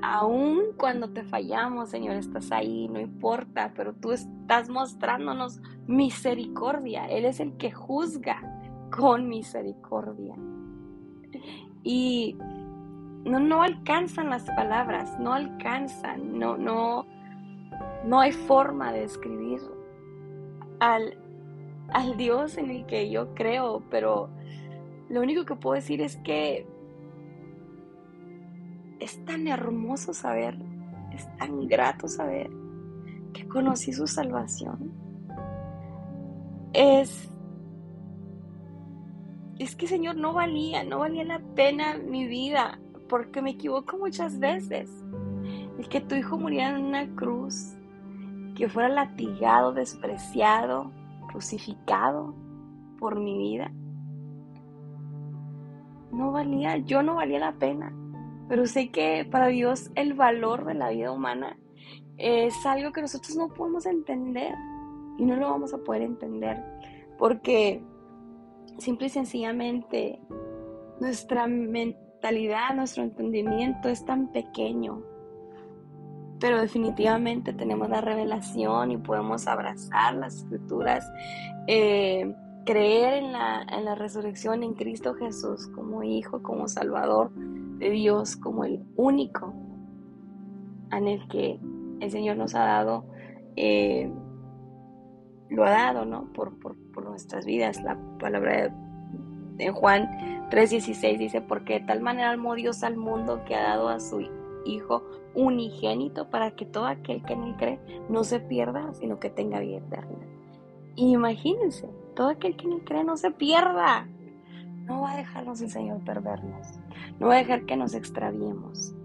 Aún 0.03 0.59
cuando 0.77 1.09
te 1.09 1.23
fallamos, 1.23 1.89
Señor, 1.89 2.17
estás 2.17 2.51
ahí, 2.51 2.87
no 2.87 2.99
importa, 2.99 3.73
pero 3.75 3.93
tú 3.93 4.11
estás 4.11 4.69
mostrándonos 4.69 5.59
misericordia. 5.87 7.07
Él 7.07 7.25
es 7.25 7.39
el 7.39 7.57
que 7.57 7.71
juzga 7.71 8.39
con 8.95 9.27
misericordia. 9.27 10.35
Y 11.81 12.37
no, 13.25 13.39
no 13.39 13.63
alcanzan 13.63 14.29
las 14.29 14.43
palabras, 14.51 15.19
no 15.19 15.33
alcanzan, 15.33 16.37
no, 16.37 16.57
no, 16.57 17.07
no 18.05 18.19
hay 18.19 18.33
forma 18.33 18.91
de 18.91 18.99
describir 18.99 19.76
al, 20.79 21.17
al 21.89 22.17
Dios 22.17 22.57
en 22.57 22.69
el 22.69 22.85
que 22.85 23.09
yo 23.09 23.33
creo, 23.33 23.83
pero 23.89 24.29
lo 25.09 25.21
único 25.21 25.45
que 25.45 25.55
puedo 25.55 25.75
decir 25.75 26.01
es 26.01 26.17
que 26.17 26.67
es 28.99 29.23
tan 29.25 29.47
hermoso 29.47 30.13
saber, 30.13 30.57
es 31.13 31.27
tan 31.37 31.67
grato 31.67 32.07
saber 32.07 32.49
que 33.33 33.47
conocí 33.47 33.93
su 33.93 34.07
salvación. 34.07 34.91
Es, 36.73 37.29
es 39.59 39.75
que 39.75 39.87
Señor 39.87 40.17
no 40.17 40.33
valía, 40.33 40.83
no 40.83 40.99
valía 40.99 41.23
la 41.23 41.39
pena 41.55 41.97
mi 41.97 42.27
vida, 42.27 42.79
porque 43.07 43.41
me 43.41 43.51
equivoco 43.51 43.97
muchas 43.97 44.39
veces. 44.39 44.89
El 45.77 45.87
que 45.87 46.01
tu 46.01 46.15
hijo 46.15 46.37
muriera 46.37 46.77
en 46.77 46.85
una 46.85 47.07
cruz, 47.15 47.76
que 48.57 48.67
fuera 48.67 48.89
latigado, 48.89 49.71
despreciado, 49.71 50.91
crucificado 51.27 52.33
por 52.99 53.19
mi 53.19 53.37
vida, 53.37 53.71
no 56.11 56.31
valía, 56.31 56.77
yo 56.77 57.03
no 57.03 57.15
valía 57.15 57.39
la 57.39 57.53
pena. 57.53 57.93
Pero 58.49 58.65
sé 58.65 58.89
que 58.89 59.27
para 59.29 59.47
Dios 59.47 59.91
el 59.95 60.13
valor 60.13 60.65
de 60.65 60.73
la 60.73 60.89
vida 60.89 61.11
humana 61.11 61.57
es 62.17 62.65
algo 62.65 62.91
que 62.91 63.01
nosotros 63.01 63.35
no 63.35 63.49
podemos 63.49 63.85
entender 63.85 64.55
y 65.17 65.25
no 65.25 65.35
lo 65.35 65.49
vamos 65.51 65.73
a 65.73 65.77
poder 65.77 66.01
entender 66.01 66.63
porque 67.17 67.81
simple 68.77 69.07
y 69.07 69.09
sencillamente 69.09 70.19
nuestra 70.99 71.47
mentalidad, 71.47 72.75
nuestro 72.75 73.03
entendimiento 73.03 73.89
es 73.89 74.05
tan 74.05 74.31
pequeño. 74.31 75.03
Pero 76.39 76.61
definitivamente 76.61 77.53
tenemos 77.53 77.89
la 77.89 78.01
revelación 78.01 78.91
y 78.91 78.97
podemos 78.97 79.47
abrazar 79.47 80.15
las 80.15 80.35
escrituras. 80.35 81.09
Eh, 81.67 82.33
creer 82.65 83.23
en 83.23 83.31
la, 83.31 83.63
en 83.63 83.85
la 83.85 83.95
resurrección 83.95 84.61
en 84.61 84.73
Cristo 84.73 85.15
Jesús 85.15 85.67
como 85.73 86.03
Hijo, 86.03 86.43
como 86.43 86.67
Salvador 86.67 87.31
de 87.33 87.89
Dios, 87.91 88.35
como 88.35 88.65
el 88.65 88.83
único 88.97 89.53
en 90.91 91.07
el 91.07 91.27
que 91.27 91.59
el 91.99 92.11
Señor 92.11 92.37
nos 92.37 92.55
ha 92.55 92.65
dado, 92.65 93.05
eh, 93.55 94.11
lo 95.49 95.63
ha 95.63 95.69
dado, 95.69 96.05
¿no? 96.05 96.31
Por, 96.33 96.59
por, 96.59 96.75
nuestras 97.03 97.45
vidas. 97.45 97.81
La 97.83 97.97
palabra 98.19 98.73
de, 99.55 99.71
Juan 99.71 100.49
3:16 100.49 101.17
dice, 101.17 101.41
porque 101.41 101.79
de 101.79 101.85
tal 101.85 102.01
manera 102.01 102.31
amó 102.31 102.55
Dios 102.55 102.83
al 102.83 102.97
mundo 102.97 103.43
que 103.45 103.55
ha 103.55 103.63
dado 103.63 103.87
a 103.87 103.99
su 103.99 104.27
Hijo 104.65 105.03
unigénito 105.37 106.29
para 106.29 106.51
que 106.51 106.65
todo 106.65 106.87
aquel 106.87 107.23
que 107.23 107.33
en 107.33 107.43
él 107.43 107.55
cree 107.57 107.79
no 108.09 108.23
se 108.23 108.39
pierda, 108.39 108.93
sino 108.95 109.19
que 109.19 109.29
tenga 109.29 109.59
vida 109.59 109.77
eterna. 109.77 110.17
Imagínense, 110.95 111.87
todo 112.15 112.29
aquel 112.29 112.57
que 112.57 112.65
en 112.65 112.79
cree 112.79 113.03
no 113.03 113.15
se 113.17 113.29
pierda. 113.29 114.07
No 114.85 115.01
va 115.01 115.11
a 115.11 115.17
dejarnos 115.17 115.61
el 115.61 115.69
Señor 115.69 116.03
perdernos. 116.03 116.79
No 117.19 117.27
va 117.27 117.35
a 117.35 117.37
dejar 117.37 117.65
que 117.65 117.77
nos 117.77 117.93
extraviemos. 117.93 118.95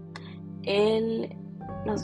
Él 0.63 1.35
nos 1.85 2.01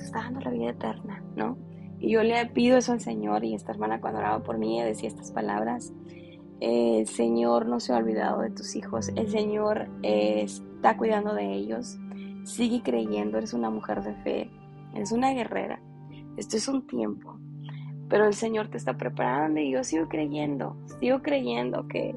está 0.00 0.20
dando 0.20 0.40
la 0.40 0.50
vida 0.50 0.70
eterna, 0.70 1.22
¿no? 1.34 1.56
Y 1.98 2.10
yo 2.10 2.22
le 2.22 2.46
pido 2.46 2.78
eso 2.78 2.92
al 2.92 3.00
Señor 3.00 3.42
y 3.42 3.54
esta 3.54 3.72
hermana 3.72 4.00
cuando 4.00 4.20
oraba 4.20 4.42
por 4.44 4.58
mí 4.58 4.80
decía 4.80 5.08
estas 5.08 5.32
palabras. 5.32 5.92
El 6.60 7.08
Señor 7.08 7.66
no 7.66 7.80
se 7.80 7.92
ha 7.92 7.96
olvidado 7.96 8.42
de 8.42 8.50
tus 8.50 8.76
hijos. 8.76 9.08
El 9.16 9.28
Señor 9.28 9.88
está 10.02 10.96
cuidando 10.96 11.34
de 11.34 11.52
ellos. 11.52 11.98
Sigue 12.44 12.82
creyendo. 12.82 13.38
Eres 13.38 13.54
una 13.54 13.70
mujer 13.70 14.02
de 14.02 14.14
fe. 14.22 14.50
Eres 14.94 15.12
una 15.12 15.32
guerrera. 15.32 15.80
Esto 16.36 16.56
es 16.56 16.68
un 16.68 16.86
tiempo 16.86 17.38
pero 18.12 18.26
el 18.26 18.34
Señor 18.34 18.68
te 18.68 18.76
está 18.76 18.98
preparando 18.98 19.58
y 19.58 19.70
yo 19.70 19.82
sigo 19.84 20.06
creyendo, 20.06 20.76
sigo 21.00 21.22
creyendo 21.22 21.88
que, 21.88 22.14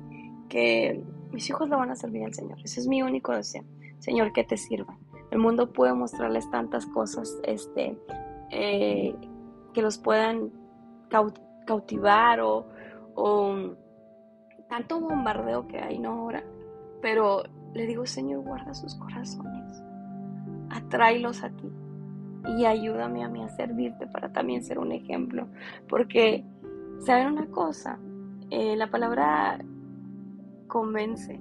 que 0.49 1.01
mis 1.31 1.49
hijos 1.49 1.69
lo 1.69 1.77
van 1.77 1.89
a 1.89 1.95
servir 1.95 2.25
al 2.25 2.33
Señor. 2.33 2.57
Ese 2.65 2.81
es 2.81 2.87
mi 2.89 3.01
único 3.01 3.31
deseo. 3.31 3.63
Señor, 3.99 4.33
que 4.33 4.43
te 4.43 4.57
sirva. 4.57 4.97
El 5.31 5.39
mundo 5.39 5.71
puede 5.71 5.93
mostrarles 5.93 6.51
tantas 6.51 6.85
cosas 6.85 7.39
este, 7.43 7.97
eh, 8.51 9.15
que 9.73 9.81
los 9.81 9.97
puedan 9.97 10.51
cautivar 11.65 12.41
o, 12.41 12.67
o, 13.15 13.55
tanto 14.67 14.99
bombardeo 14.99 15.65
que 15.65 15.79
hay, 15.79 15.97
¿no? 15.97 16.11
Ahora. 16.11 16.43
Pero 17.01 17.43
le 17.73 17.87
digo, 17.87 18.05
Señor, 18.05 18.43
guarda 18.43 18.73
sus 18.73 18.95
corazones. 18.95 19.54
Atráelos 20.75 21.43
a 21.43 21.49
ti 21.49 21.71
y 22.57 22.65
ayúdame 22.65 23.23
a 23.23 23.29
mí 23.29 23.43
a 23.43 23.49
servirte 23.49 24.07
para 24.07 24.31
también 24.31 24.63
ser 24.63 24.77
un 24.79 24.91
ejemplo. 24.91 25.47
Porque, 25.87 26.43
¿saben 26.99 27.27
una 27.27 27.47
cosa? 27.47 27.97
Eh, 28.49 28.75
la 28.75 28.91
palabra 28.91 29.59
convence, 30.67 31.39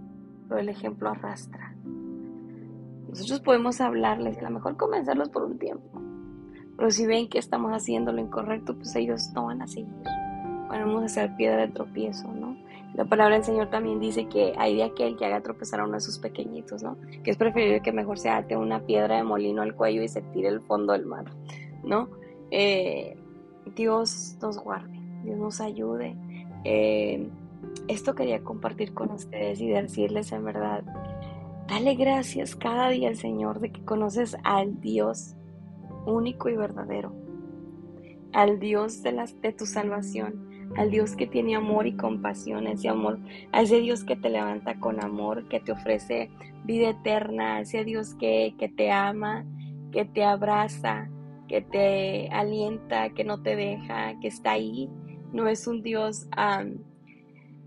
pero 0.48 0.60
el 0.60 0.68
ejemplo 0.68 1.10
arrastra. 1.10 1.74
Nosotros 3.08 3.40
podemos 3.40 3.80
hablarles 3.80 4.38
a 4.38 4.42
lo 4.42 4.50
mejor 4.50 4.76
convencerlos 4.76 5.28
por 5.28 5.42
un 5.44 5.58
tiempo. 5.58 6.00
Pero 6.76 6.90
si 6.90 7.06
ven 7.06 7.28
que 7.28 7.38
estamos 7.38 7.72
haciendo 7.72 8.12
lo 8.12 8.20
incorrecto, 8.20 8.76
pues 8.76 8.94
ellos 8.96 9.30
no 9.34 9.46
van 9.46 9.62
a 9.62 9.66
seguir. 9.66 9.92
Vamos 10.68 11.04
a 11.04 11.08
ser 11.08 11.36
piedra 11.36 11.62
de 11.62 11.68
tropiezo. 11.68 12.28
La 12.94 13.04
palabra 13.04 13.34
del 13.34 13.44
Señor 13.44 13.70
también 13.70 13.98
dice 13.98 14.28
que 14.28 14.52
hay 14.56 14.76
de 14.76 14.84
aquel 14.84 15.16
que 15.16 15.26
haga 15.26 15.40
tropezar 15.40 15.80
a 15.80 15.84
uno 15.84 15.94
de 15.94 16.00
sus 16.00 16.18
pequeñitos, 16.20 16.82
¿no? 16.82 16.96
Que 17.24 17.32
es 17.32 17.36
preferible 17.36 17.82
que 17.82 17.90
mejor 17.90 18.18
se 18.20 18.28
ate 18.28 18.56
una 18.56 18.86
piedra 18.86 19.16
de 19.16 19.24
molino 19.24 19.62
al 19.62 19.74
cuello 19.74 20.00
y 20.02 20.08
se 20.08 20.22
tire 20.22 20.48
el 20.48 20.60
fondo 20.60 20.92
del 20.92 21.04
mar, 21.04 21.24
¿no? 21.82 22.08
Eh, 22.52 23.16
Dios 23.74 24.36
nos 24.40 24.58
guarde, 24.58 24.96
Dios 25.24 25.36
nos 25.36 25.60
ayude. 25.60 26.16
Eh, 26.62 27.28
esto 27.88 28.14
quería 28.14 28.44
compartir 28.44 28.94
con 28.94 29.10
ustedes 29.10 29.60
y 29.60 29.68
decirles 29.68 30.30
en 30.30 30.44
verdad, 30.44 30.84
dale 31.66 31.96
gracias 31.96 32.54
cada 32.54 32.90
día 32.90 33.08
al 33.08 33.16
Señor 33.16 33.58
de 33.58 33.72
que 33.72 33.84
conoces 33.84 34.36
al 34.44 34.80
Dios 34.80 35.34
único 36.06 36.48
y 36.48 36.54
verdadero, 36.54 37.12
al 38.32 38.60
Dios 38.60 39.02
de, 39.02 39.28
de 39.42 39.52
tu 39.52 39.66
salvación 39.66 40.53
al 40.76 40.90
Dios 40.90 41.16
que 41.16 41.26
tiene 41.26 41.56
amor 41.56 41.86
y 41.86 41.96
compasión, 41.96 42.66
ese 42.66 42.88
amor, 42.88 43.18
a 43.52 43.62
ese 43.62 43.80
Dios 43.80 44.04
que 44.04 44.16
te 44.16 44.30
levanta 44.30 44.78
con 44.80 45.02
amor, 45.02 45.48
que 45.48 45.60
te 45.60 45.72
ofrece 45.72 46.30
vida 46.64 46.90
eterna, 46.90 47.56
a 47.56 47.60
ese 47.60 47.84
Dios 47.84 48.14
que, 48.14 48.54
que 48.58 48.68
te 48.68 48.90
ama, 48.90 49.44
que 49.92 50.04
te 50.04 50.24
abraza, 50.24 51.08
que 51.48 51.60
te 51.60 52.28
alienta, 52.30 53.10
que 53.10 53.24
no 53.24 53.42
te 53.42 53.56
deja, 53.56 54.18
que 54.20 54.28
está 54.28 54.52
ahí. 54.52 54.90
No 55.32 55.48
es 55.48 55.66
un 55.66 55.82
Dios 55.82 56.26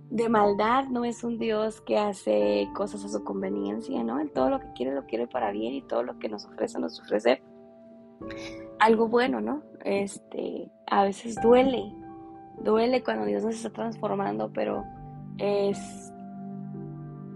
de 0.09 0.29
maldad, 0.29 0.85
no 0.85 1.05
es 1.05 1.23
un 1.23 1.37
Dios 1.37 1.81
que 1.81 1.97
hace 1.97 2.67
cosas 2.75 3.03
a 3.05 3.09
su 3.09 3.23
conveniencia, 3.23 4.03
¿no? 4.03 4.19
En 4.19 4.29
todo 4.29 4.49
lo 4.49 4.59
que 4.59 4.71
quiere 4.73 4.93
lo 4.93 5.05
quiere 5.05 5.27
para 5.27 5.51
bien 5.51 5.73
y 5.73 5.81
todo 5.81 6.03
lo 6.03 6.17
que 6.19 6.29
nos 6.29 6.45
ofrece 6.45 6.79
nos 6.79 6.99
ofrece 6.99 7.41
algo 8.79 9.07
bueno, 9.07 9.41
¿no? 9.41 9.63
Este, 9.83 10.69
a 10.87 11.03
veces 11.03 11.35
duele, 11.41 11.93
duele 12.63 13.03
cuando 13.03 13.25
Dios 13.25 13.43
nos 13.43 13.55
está 13.55 13.69
transformando, 13.69 14.51
pero 14.53 14.83
es 15.37 16.11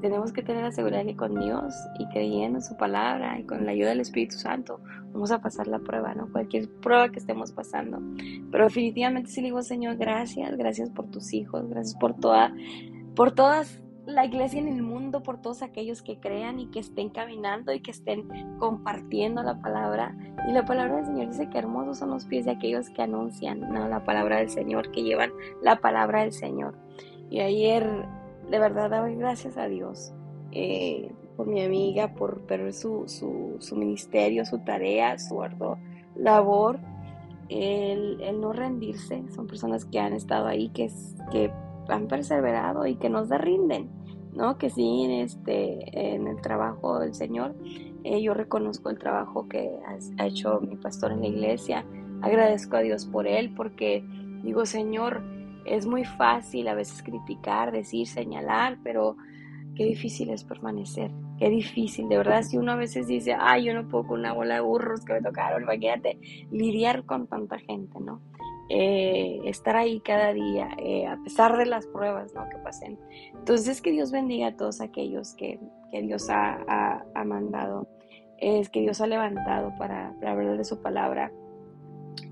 tenemos 0.01 0.33
que 0.33 0.41
tener 0.41 0.63
la 0.63 0.71
seguridad 0.71 1.05
que 1.05 1.15
con 1.15 1.39
Dios 1.39 1.75
y 1.99 2.07
creyendo 2.07 2.57
en 2.57 2.63
su 2.63 2.75
palabra 2.75 3.39
y 3.39 3.43
con 3.43 3.65
la 3.65 3.71
ayuda 3.71 3.89
del 3.89 3.99
Espíritu 4.01 4.35
Santo 4.35 4.81
vamos 5.13 5.31
a 5.31 5.39
pasar 5.41 5.67
la 5.67 5.79
prueba, 5.79 6.15
¿no? 6.15 6.31
Cualquier 6.31 6.69
prueba 6.81 7.09
que 7.09 7.19
estemos 7.19 7.51
pasando. 7.51 8.01
Pero 8.51 8.63
definitivamente 8.63 9.29
sí 9.29 9.41
le 9.41 9.47
digo, 9.47 9.61
Señor, 9.61 9.97
gracias, 9.97 10.57
gracias 10.57 10.89
por 10.89 11.09
tus 11.11 11.33
hijos, 11.33 11.69
gracias 11.69 11.95
por 11.99 12.15
toda, 12.15 12.53
por 13.15 13.31
todas 13.31 13.80
la 14.05 14.25
iglesia 14.25 14.59
en 14.59 14.67
el 14.67 14.81
mundo, 14.81 15.21
por 15.21 15.41
todos 15.41 15.61
aquellos 15.61 16.01
que 16.01 16.19
crean 16.19 16.59
y 16.59 16.67
que 16.67 16.79
estén 16.79 17.09
caminando 17.09 17.71
y 17.71 17.81
que 17.81 17.91
estén 17.91 18.57
compartiendo 18.57 19.43
la 19.43 19.61
palabra. 19.61 20.15
Y 20.47 20.51
la 20.51 20.65
palabra 20.65 20.97
del 20.97 21.05
Señor 21.05 21.27
dice 21.27 21.49
que 21.49 21.57
hermosos 21.57 21.99
son 21.99 22.09
los 22.09 22.25
pies 22.25 22.45
de 22.45 22.51
aquellos 22.51 22.89
que 22.89 23.01
anuncian 23.03 23.61
la 23.89 24.03
palabra 24.03 24.37
del 24.37 24.49
Señor, 24.49 24.91
que 24.91 25.03
llevan 25.03 25.31
la 25.61 25.77
palabra 25.77 26.21
del 26.21 26.31
Señor. 26.31 26.75
Y 27.29 27.39
ayer, 27.41 27.87
de 28.49 28.59
verdad, 28.59 28.89
doy 28.89 29.15
gracias 29.15 29.57
a 29.57 29.67
Dios 29.67 30.13
eh, 30.51 31.11
por 31.37 31.47
mi 31.47 31.61
amiga, 31.61 32.13
por 32.13 32.45
ver 32.45 32.73
su, 32.73 33.05
su, 33.07 33.75
ministerio, 33.75 34.45
su 34.45 34.59
tarea, 34.59 35.17
su 35.19 35.41
ardor, 35.41 35.77
labor. 36.15 36.79
El, 37.49 38.21
el, 38.21 38.39
no 38.39 38.53
rendirse, 38.53 39.23
son 39.35 39.45
personas 39.45 39.83
que 39.83 39.99
han 39.99 40.13
estado 40.13 40.47
ahí, 40.47 40.69
que, 40.69 40.89
que 41.31 41.51
han 41.91 42.07
perseverado 42.07 42.85
y 42.87 42.95
que 42.95 43.09
nos 43.09 43.29
rinden, 43.29 43.89
¿no? 44.33 44.57
Que 44.57 44.69
sí, 44.69 45.07
este, 45.09 46.15
en 46.15 46.27
el 46.27 46.41
trabajo 46.41 46.99
del 46.99 47.13
Señor, 47.13 47.55
eh, 48.03 48.21
yo 48.21 48.33
reconozco 48.33 48.89
el 48.89 48.97
trabajo 48.97 49.47
que 49.47 49.69
ha 50.17 50.25
hecho 50.25 50.59
mi 50.61 50.75
pastor 50.75 51.11
en 51.11 51.21
la 51.21 51.27
iglesia, 51.27 51.85
agradezco 52.21 52.77
a 52.77 52.81
Dios 52.81 53.05
por 53.05 53.27
él, 53.27 53.53
porque 53.55 54.03
digo, 54.43 54.65
Señor, 54.65 55.21
es 55.65 55.85
muy 55.85 56.03
fácil 56.05 56.67
a 56.67 56.73
veces 56.73 57.03
criticar, 57.03 57.71
decir, 57.71 58.07
señalar, 58.07 58.79
pero 58.83 59.15
qué 59.75 59.85
difícil 59.85 60.29
es 60.29 60.43
permanecer, 60.43 61.11
qué 61.37 61.49
difícil, 61.49 62.09
de 62.09 62.17
verdad, 62.17 62.43
si 62.43 62.57
uno 62.57 62.73
a 62.73 62.75
veces 62.75 63.07
dice, 63.07 63.35
ay, 63.39 63.65
yo 63.65 63.73
no 63.73 63.87
puedo 63.87 64.07
con 64.07 64.19
una 64.19 64.33
bola 64.33 64.55
de 64.55 64.61
burros 64.61 65.05
que 65.05 65.13
me 65.13 65.21
tocaron, 65.21 65.63
imagínate, 65.63 66.19
lidiar 66.51 67.05
con 67.05 67.27
tanta 67.27 67.59
gente, 67.59 67.99
¿no? 67.99 68.21
Eh, 68.73 69.41
estar 69.43 69.75
ahí 69.75 69.99
cada 69.99 70.31
día, 70.31 70.69
eh, 70.77 71.05
a 71.05 71.17
pesar 71.17 71.57
de 71.57 71.65
las 71.65 71.85
pruebas 71.87 72.33
¿no? 72.33 72.47
que 72.47 72.57
pasen. 72.59 72.97
Entonces, 73.33 73.81
que 73.81 73.91
Dios 73.91 74.13
bendiga 74.13 74.47
a 74.47 74.55
todos 74.55 74.79
aquellos 74.79 75.33
que, 75.33 75.59
Dios 75.91 76.29
ha, 76.29 77.03
mandado, 77.25 77.85
es 78.37 78.69
que 78.69 78.79
Dios 78.79 79.01
ha 79.01 79.07
levantado 79.07 79.73
para, 79.77 80.15
para 80.21 80.31
hablar 80.31 80.57
de 80.57 80.63
su 80.63 80.81
palabra. 80.81 81.33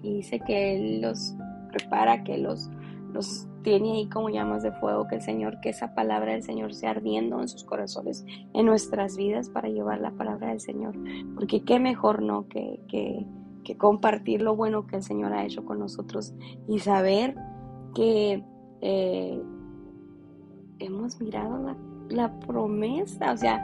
Y 0.02 0.14
dice 0.14 0.40
que 0.40 0.78
Él 0.78 1.02
los 1.02 1.36
prepara, 1.74 2.24
que 2.24 2.38
los, 2.38 2.70
los 3.12 3.46
tiene 3.62 3.98
ahí 3.98 4.08
como 4.08 4.30
llamas 4.30 4.64
de 4.64 4.72
fuego, 4.72 5.10
que 5.10 5.16
el 5.16 5.22
Señor, 5.22 5.60
que 5.60 5.70
esa 5.70 5.94
palabra 5.94 6.32
del 6.32 6.44
Señor 6.44 6.74
sea 6.74 6.92
ardiendo 6.92 7.42
en 7.42 7.50
sus 7.50 7.66
corazones, 7.66 8.26
en 8.54 8.66
nuestras 8.66 9.18
vidas, 9.18 9.50
para 9.50 9.68
llevar 9.68 10.00
la 10.00 10.12
palabra 10.12 10.48
del 10.48 10.62
Señor. 10.62 10.96
Porque 11.36 11.66
qué 11.66 11.82
mejor, 11.82 12.22
¿no? 12.22 12.48
Que, 12.48 12.80
que 12.88 13.26
compartir 13.78 14.42
lo 14.42 14.56
bueno 14.56 14.88
que 14.88 14.98
el 14.98 15.04
Señor 15.04 15.34
ha 15.34 15.46
hecho 15.46 15.66
con 15.66 15.80
nosotros 15.80 16.34
y 16.68 16.80
saber 16.80 17.36
que 17.94 18.44
eh, 18.82 19.42
hemos 20.80 21.20
mirado 21.20 21.76
la, 22.10 22.40
promesa, 22.40 23.34
o 23.34 23.38
sea, 23.38 23.62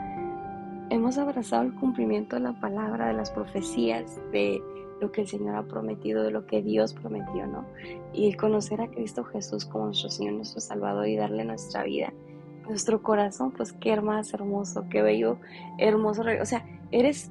hemos 0.90 1.18
abrazado 1.18 1.62
el 1.62 1.74
cumplimiento 1.74 2.36
de 2.36 2.42
la 2.42 2.60
palabra, 2.60 3.08
de 3.08 3.14
las 3.14 3.30
profecías, 3.30 4.20
de 4.30 4.62
lo 5.00 5.10
que 5.10 5.22
el 5.22 5.26
Señor 5.26 5.56
ha 5.56 5.66
prometido, 5.66 6.22
de 6.22 6.30
lo 6.30 6.46
que 6.46 6.62
Dios 6.62 6.94
prometió, 6.94 7.46
¿no? 7.46 7.66
Y 8.12 8.34
conocer 8.34 8.80
a 8.80 8.88
Cristo 8.88 9.24
Jesús 9.24 9.64
como 9.64 9.86
nuestro 9.86 10.10
Señor, 10.10 10.34
nuestro 10.34 10.60
Salvador 10.60 11.08
y 11.08 11.16
darle 11.16 11.44
nuestra 11.44 11.82
vida, 11.84 12.12
nuestro 12.68 13.02
corazón, 13.02 13.52
pues 13.52 13.72
qué 13.72 14.00
más 14.00 14.32
hermoso, 14.32 14.86
qué 14.88 15.02
bello, 15.02 15.38
hermoso, 15.78 16.22
o 16.40 16.46
sea, 16.46 16.64
eres 16.90 17.30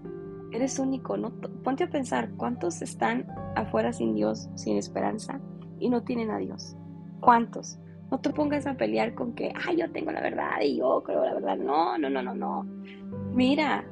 Eres 0.52 0.80
único, 0.80 1.18
¿no? 1.18 1.32
Ponte 1.64 1.84
a 1.84 1.90
pensar, 1.90 2.30
¿cuántos 2.38 2.82
están 2.82 3.28
afuera 3.56 3.92
sin 3.92 4.14
Dios, 4.14 4.50
sin 4.56 4.78
esperanza 4.78 5.40
y 5.80 5.90
no 5.90 6.04
tienen 6.04 6.32
a 6.32 6.38
Dios? 6.38 6.76
¿Cuántos? 7.20 7.78
No 8.12 8.20
te 8.20 8.30
pongas 8.30 8.68
a 8.68 8.76
pelear 8.76 9.16
con 9.16 9.34
que, 9.34 9.52
ay, 9.68 9.78
yo 9.78 9.92
tengo 9.92 10.12
la 10.12 10.22
verdad 10.22 10.62
y 10.62 10.78
yo 10.78 11.04
creo 11.04 11.26
la 11.26 11.34
verdad. 11.34 11.58
No, 11.58 11.98
no, 11.98 12.10
no, 12.10 12.22
no, 12.22 12.36
no. 12.36 12.66
Mira, 13.34 13.84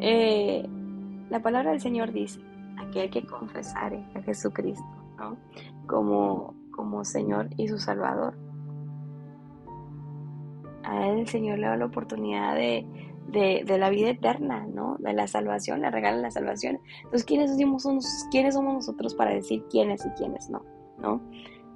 eh, 0.00 0.66
la 1.28 1.40
palabra 1.40 1.70
del 1.70 1.80
Señor 1.80 2.12
dice, 2.12 2.40
aquí 2.78 3.08
que 3.10 3.24
confesar 3.26 3.94
a 4.14 4.22
Jesucristo, 4.22 4.84
¿no? 5.18 5.36
Como, 5.86 6.54
como 6.70 7.04
Señor 7.04 7.50
y 7.56 7.68
su 7.68 7.78
Salvador. 7.78 8.34
A 10.82 11.06
él 11.08 11.20
el 11.20 11.28
Señor 11.28 11.58
le 11.58 11.66
da 11.66 11.76
la 11.76 11.84
oportunidad 11.84 12.54
de, 12.54 12.86
de, 13.30 13.78
la 13.78 13.90
vida 13.90 14.10
eterna, 14.10 14.66
¿no? 14.66 14.96
De 14.98 15.12
la 15.12 15.26
salvación, 15.26 15.80
le 15.80 15.90
regalan 15.90 16.22
la 16.22 16.30
salvación. 16.30 16.80
Entonces, 16.98 17.24
¿quiénes 17.24 17.56
somos, 17.82 18.26
¿quiénes 18.30 18.54
somos 18.54 18.74
nosotros 18.74 19.14
para 19.14 19.32
decir 19.32 19.64
quiénes 19.70 20.04
y 20.04 20.10
quiénes 20.10 20.50
no? 20.50 20.64
¿No? 20.98 21.20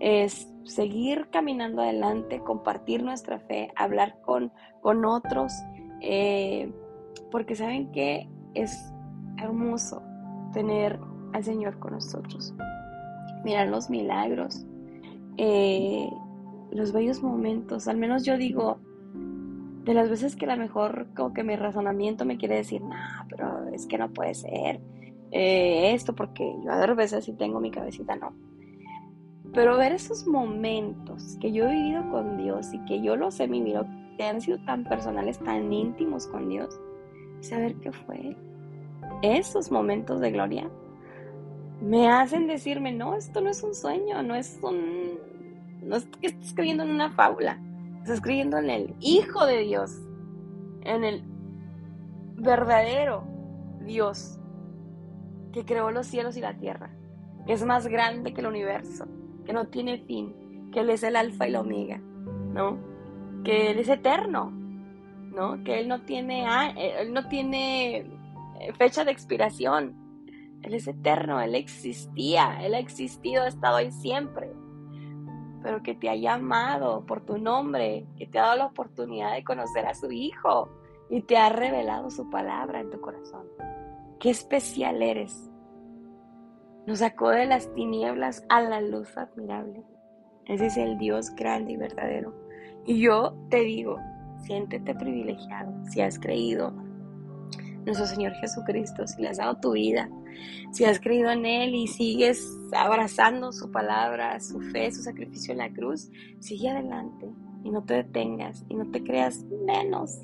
Es 0.00 0.52
seguir 0.64 1.28
caminando 1.30 1.82
adelante, 1.82 2.40
compartir 2.40 3.02
nuestra 3.02 3.38
fe, 3.38 3.70
hablar 3.76 4.20
con, 4.22 4.52
con 4.82 5.04
otros, 5.04 5.52
eh, 6.00 6.72
porque 7.30 7.54
saben 7.54 7.90
que 7.92 8.28
es 8.54 8.92
hermoso 9.38 10.02
tener 10.52 10.98
al 11.32 11.44
Señor 11.44 11.78
con 11.78 11.92
nosotros. 11.92 12.54
Mirar 13.44 13.68
los 13.68 13.90
milagros, 13.90 14.66
eh, 15.36 16.08
los 16.70 16.92
bellos 16.92 17.22
momentos, 17.22 17.88
al 17.88 17.98
menos 17.98 18.24
yo 18.24 18.36
digo, 18.36 18.78
de 19.84 19.92
las 19.92 20.08
veces 20.08 20.34
que 20.34 20.46
a 20.46 20.56
lo 20.56 20.62
mejor 20.62 21.08
como 21.14 21.34
que 21.34 21.44
mi 21.44 21.56
razonamiento 21.56 22.24
me 22.24 22.38
quiere 22.38 22.56
decir, 22.56 22.80
no, 22.80 22.96
pero 23.28 23.68
es 23.68 23.86
que 23.86 23.98
no 23.98 24.08
puede 24.10 24.34
ser 24.34 24.80
eh, 25.30 25.92
esto, 25.92 26.14
porque 26.14 26.56
yo 26.64 26.72
a 26.72 26.86
veces 26.94 27.24
sí 27.24 27.34
tengo 27.34 27.60
mi 27.60 27.70
cabecita, 27.70 28.16
no. 28.16 28.32
Pero 29.52 29.76
ver 29.76 29.92
esos 29.92 30.26
momentos 30.26 31.36
que 31.40 31.52
yo 31.52 31.68
he 31.68 31.72
vivido 31.72 32.10
con 32.10 32.38
Dios 32.38 32.72
y 32.72 32.78
que 32.86 33.02
yo 33.02 33.14
los 33.14 33.38
he 33.40 33.46
vivido, 33.46 33.86
que 34.16 34.24
han 34.24 34.40
sido 34.40 34.58
tan 34.64 34.84
personales, 34.84 35.38
tan 35.38 35.70
íntimos 35.72 36.26
con 36.26 36.48
Dios, 36.48 36.80
saber 37.40 37.74
qué 37.76 37.92
fue 37.92 38.36
esos 39.22 39.70
momentos 39.70 40.20
de 40.20 40.30
gloria, 40.30 40.70
me 41.82 42.08
hacen 42.08 42.46
decirme, 42.46 42.92
no, 42.92 43.16
esto 43.16 43.42
no 43.42 43.50
es 43.50 43.62
un 43.62 43.74
sueño, 43.74 44.22
no 44.22 44.34
es 44.34 44.58
un... 44.62 45.18
No 45.82 45.96
es 45.96 46.06
que 46.06 46.28
estés 46.28 46.54
creyendo 46.54 46.82
en 46.84 46.90
una 46.90 47.10
fábula 47.10 47.60
Estás 48.04 48.20
creyendo 48.20 48.58
en 48.58 48.68
el 48.68 48.94
Hijo 49.00 49.46
de 49.46 49.60
Dios, 49.60 49.98
en 50.82 51.04
el 51.04 51.22
verdadero 52.36 53.24
Dios 53.80 54.38
que 55.54 55.64
creó 55.64 55.90
los 55.90 56.06
cielos 56.06 56.36
y 56.36 56.42
la 56.42 56.52
tierra, 56.52 56.90
que 57.46 57.54
es 57.54 57.64
más 57.64 57.86
grande 57.86 58.34
que 58.34 58.42
el 58.42 58.48
universo, 58.48 59.06
que 59.46 59.54
no 59.54 59.68
tiene 59.68 60.00
fin, 60.00 60.68
que 60.70 60.80
Él 60.80 60.90
es 60.90 61.02
el 61.02 61.16
alfa 61.16 61.48
y 61.48 61.52
la 61.52 61.62
omega, 61.62 61.96
¿no? 61.96 62.76
Que 63.42 63.70
Él 63.70 63.78
es 63.78 63.88
eterno, 63.88 64.50
¿no? 64.50 65.64
Que 65.64 65.80
Él 65.80 65.88
no 65.88 66.02
tiene, 66.02 66.44
él 67.00 67.10
no 67.14 67.26
tiene 67.28 68.00
eh, 68.60 68.72
fecha 68.76 69.06
de 69.06 69.12
expiración. 69.12 69.96
Él 70.60 70.74
es 70.74 70.86
eterno, 70.86 71.40
Él 71.40 71.54
existía, 71.54 72.62
Él 72.62 72.74
ha 72.74 72.80
existido, 72.80 73.44
ha 73.44 73.48
estado 73.48 73.76
ahí 73.76 73.90
siempre 73.90 74.50
pero 75.64 75.82
que 75.82 75.94
te 75.94 76.10
ha 76.10 76.14
llamado 76.14 77.06
por 77.06 77.22
tu 77.22 77.38
nombre, 77.38 78.04
que 78.18 78.26
te 78.26 78.38
ha 78.38 78.42
dado 78.42 78.56
la 78.56 78.66
oportunidad 78.66 79.32
de 79.32 79.42
conocer 79.42 79.86
a 79.86 79.94
su 79.94 80.12
Hijo 80.12 80.68
y 81.08 81.22
te 81.22 81.38
ha 81.38 81.48
revelado 81.48 82.10
su 82.10 82.28
palabra 82.28 82.80
en 82.80 82.90
tu 82.90 83.00
corazón. 83.00 83.46
Qué 84.20 84.28
especial 84.28 85.02
eres. 85.02 85.50
Nos 86.86 86.98
sacó 86.98 87.30
de 87.30 87.46
las 87.46 87.72
tinieblas 87.72 88.44
a 88.50 88.60
la 88.60 88.82
luz 88.82 89.16
admirable. 89.16 89.82
Ese 90.44 90.66
es 90.66 90.76
el 90.76 90.98
Dios 90.98 91.34
grande 91.34 91.72
y 91.72 91.76
verdadero. 91.78 92.34
Y 92.84 93.00
yo 93.00 93.34
te 93.48 93.60
digo, 93.60 93.96
siéntete 94.42 94.94
privilegiado 94.94 95.72
si 95.86 96.02
has 96.02 96.18
creído 96.18 96.74
nuestro 97.84 98.06
Señor 98.06 98.32
Jesucristo, 98.34 99.06
si 99.06 99.22
le 99.22 99.28
has 99.28 99.38
dado 99.38 99.56
tu 99.56 99.72
vida, 99.72 100.08
si 100.72 100.84
has 100.84 101.00
creído 101.00 101.30
en 101.30 101.46
Él 101.46 101.74
y 101.74 101.86
sigues 101.86 102.46
abrazando 102.72 103.52
su 103.52 103.70
palabra, 103.70 104.40
su 104.40 104.60
fe, 104.60 104.90
su 104.92 105.02
sacrificio 105.02 105.52
en 105.52 105.58
la 105.58 105.72
cruz, 105.72 106.10
sigue 106.40 106.70
adelante 106.70 107.30
y 107.62 107.70
no 107.70 107.82
te 107.84 107.94
detengas 107.94 108.64
y 108.68 108.74
no 108.74 108.90
te 108.90 109.02
creas 109.02 109.44
menos. 109.66 110.20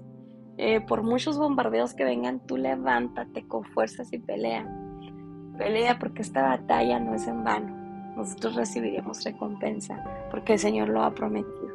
Eh, 0.59 0.81
por 0.81 1.03
muchos 1.03 1.39
bombardeos 1.39 1.95
que 1.95 2.05
vengan, 2.05 2.47
tú 2.47 2.57
levántate 2.57 3.47
con 3.47 3.65
fuerzas 3.65 4.13
y 4.13 4.19
pelea. 4.19 4.67
Pelea 5.57 5.99
porque 5.99 6.23
esta 6.23 6.43
batalla 6.43 7.01
no 7.01 7.15
es 7.15 7.27
en 7.27 7.45
vano. 7.45 7.77
Nosotros 8.17 8.57
recibiremos 8.57 9.25
recompensa 9.25 10.03
porque 10.31 10.55
el 10.55 10.59
Señor 10.59 10.89
lo 10.89 11.03
ha 11.03 11.15
prometido. 11.15 11.70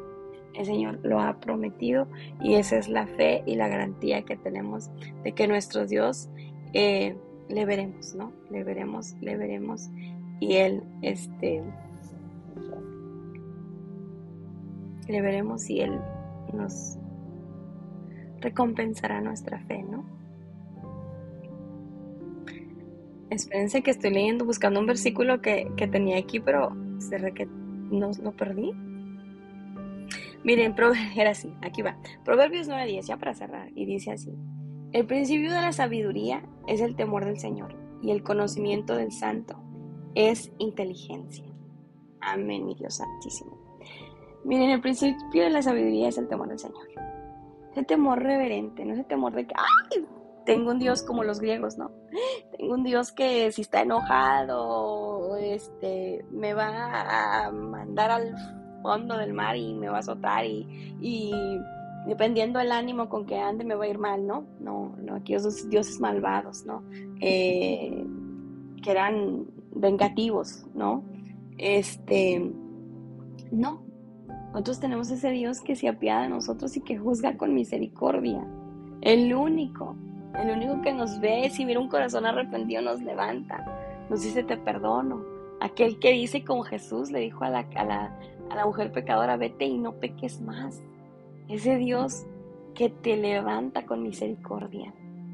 El 0.54 0.66
Señor 0.66 1.00
lo 1.02 1.20
ha 1.20 1.38
prometido 1.38 2.08
y 2.40 2.54
esa 2.54 2.78
es 2.78 2.88
la 2.88 3.06
fe 3.06 3.42
y 3.46 3.56
la 3.56 3.68
garantía 3.68 4.22
que 4.22 4.36
tenemos 4.36 4.90
de 5.22 5.32
que 5.32 5.46
nuestro 5.46 5.86
Dios 5.86 6.28
eh, 6.72 7.16
le 7.48 7.64
veremos, 7.64 8.14
¿no? 8.14 8.32
Le 8.50 8.64
veremos, 8.64 9.14
le 9.20 9.36
veremos 9.36 9.90
y 10.40 10.54
Él, 10.54 10.82
este, 11.02 11.62
le 15.08 15.20
veremos 15.20 15.68
y 15.70 15.80
Él 15.80 16.00
nos 16.52 16.98
recompensará 18.40 19.20
nuestra 19.20 19.58
fe, 19.60 19.82
¿no? 19.82 20.04
Espérense 23.30 23.82
que 23.82 23.90
estoy 23.90 24.12
leyendo, 24.12 24.44
buscando 24.44 24.78
un 24.80 24.86
versículo 24.86 25.40
que, 25.42 25.70
tenía 25.90 26.18
aquí, 26.18 26.40
pero 26.40 26.76
se 26.98 27.32
que 27.32 27.46
no 27.90 28.10
lo 28.22 28.32
perdí. 28.32 28.72
Miren, 30.46 30.76
era 31.16 31.30
así, 31.30 31.52
aquí 31.60 31.82
va. 31.82 31.98
Proverbios 32.24 32.68
9.10, 32.68 33.02
ya 33.02 33.16
para 33.16 33.34
cerrar, 33.34 33.68
y 33.74 33.84
dice 33.84 34.12
así. 34.12 34.32
El 34.92 35.04
principio 35.04 35.52
de 35.52 35.60
la 35.60 35.72
sabiduría 35.72 36.48
es 36.68 36.80
el 36.80 36.94
temor 36.94 37.24
del 37.24 37.40
Señor, 37.40 37.74
y 38.00 38.12
el 38.12 38.22
conocimiento 38.22 38.94
del 38.94 39.10
santo 39.10 39.60
es 40.14 40.52
inteligencia. 40.58 41.44
Amén, 42.20 42.64
mi 42.64 42.76
Dios 42.76 42.94
Santísimo. 42.94 43.58
Miren, 44.44 44.70
el 44.70 44.80
principio 44.80 45.42
de 45.42 45.50
la 45.50 45.62
sabiduría 45.62 46.08
es 46.08 46.18
el 46.18 46.28
temor 46.28 46.48
del 46.48 46.60
Señor. 46.60 46.86
Es 47.72 47.78
el 47.78 47.86
temor 47.86 48.22
reverente, 48.22 48.84
no 48.84 48.92
es 48.92 49.00
el 49.00 49.06
temor 49.06 49.34
de 49.34 49.48
que, 49.48 49.54
¡ay! 49.56 50.06
Tengo 50.44 50.70
un 50.70 50.78
Dios 50.78 51.02
como 51.02 51.24
los 51.24 51.40
griegos, 51.40 51.76
¿no? 51.76 51.90
Tengo 52.56 52.74
un 52.74 52.84
Dios 52.84 53.10
que 53.10 53.50
si 53.50 53.62
está 53.62 53.80
enojado, 53.80 55.36
este, 55.38 56.24
me 56.30 56.54
va 56.54 57.46
a 57.46 57.50
mandar 57.50 58.12
al 58.12 58.65
fondo 58.86 59.18
del 59.18 59.32
mar 59.32 59.56
y 59.56 59.74
me 59.74 59.88
va 59.88 59.96
a 59.96 60.00
azotar 60.00 60.44
y, 60.46 61.34
dependiendo 62.06 62.60
del 62.60 62.70
ánimo 62.70 63.08
con 63.08 63.26
que 63.26 63.36
ande, 63.36 63.64
me 63.64 63.74
va 63.74 63.84
a 63.84 63.88
ir 63.88 63.98
mal, 63.98 64.24
¿no? 64.24 64.44
No, 64.60 64.94
no, 65.02 65.16
aquellos 65.16 65.68
dioses 65.68 65.98
malvados, 65.98 66.64
¿no? 66.64 66.84
Eh, 67.20 68.06
que 68.80 68.90
eran 68.92 69.44
vengativos, 69.74 70.64
¿no? 70.72 71.02
Este, 71.58 72.52
no. 73.50 73.82
Nosotros 74.52 74.78
tenemos 74.78 75.10
ese 75.10 75.30
Dios 75.30 75.60
que 75.60 75.74
se 75.74 75.88
apiada 75.88 76.22
de 76.22 76.28
nosotros 76.28 76.76
y 76.76 76.80
que 76.80 76.96
juzga 76.96 77.36
con 77.36 77.54
misericordia. 77.54 78.46
El 79.00 79.34
único, 79.34 79.96
el 80.40 80.50
único 80.56 80.80
que 80.80 80.92
nos 80.92 81.18
ve, 81.18 81.50
si 81.50 81.64
mira 81.64 81.80
un 81.80 81.88
corazón 81.88 82.24
arrepentido, 82.24 82.82
nos 82.82 83.02
levanta. 83.02 83.64
Nos 84.08 84.22
dice, 84.22 84.44
te 84.44 84.56
perdono. 84.56 85.24
Aquel 85.60 85.98
que 85.98 86.12
dice 86.12 86.44
con 86.44 86.62
Jesús 86.62 87.10
le 87.10 87.20
dijo 87.20 87.42
a 87.44 87.50
la, 87.50 87.66
a 88.50 88.56
la 88.56 88.66
mujer 88.66 88.92
pecadora, 88.92 89.36
vete 89.36 89.64
y 89.64 89.78
no 89.78 89.92
peques 89.94 90.40
más. 90.40 90.82
Ese 91.48 91.76
Dios 91.76 92.26
que 92.74 92.90
te 92.90 93.16
levanta 93.16 93.86
con 93.86 94.02
misericordia, 94.02 94.92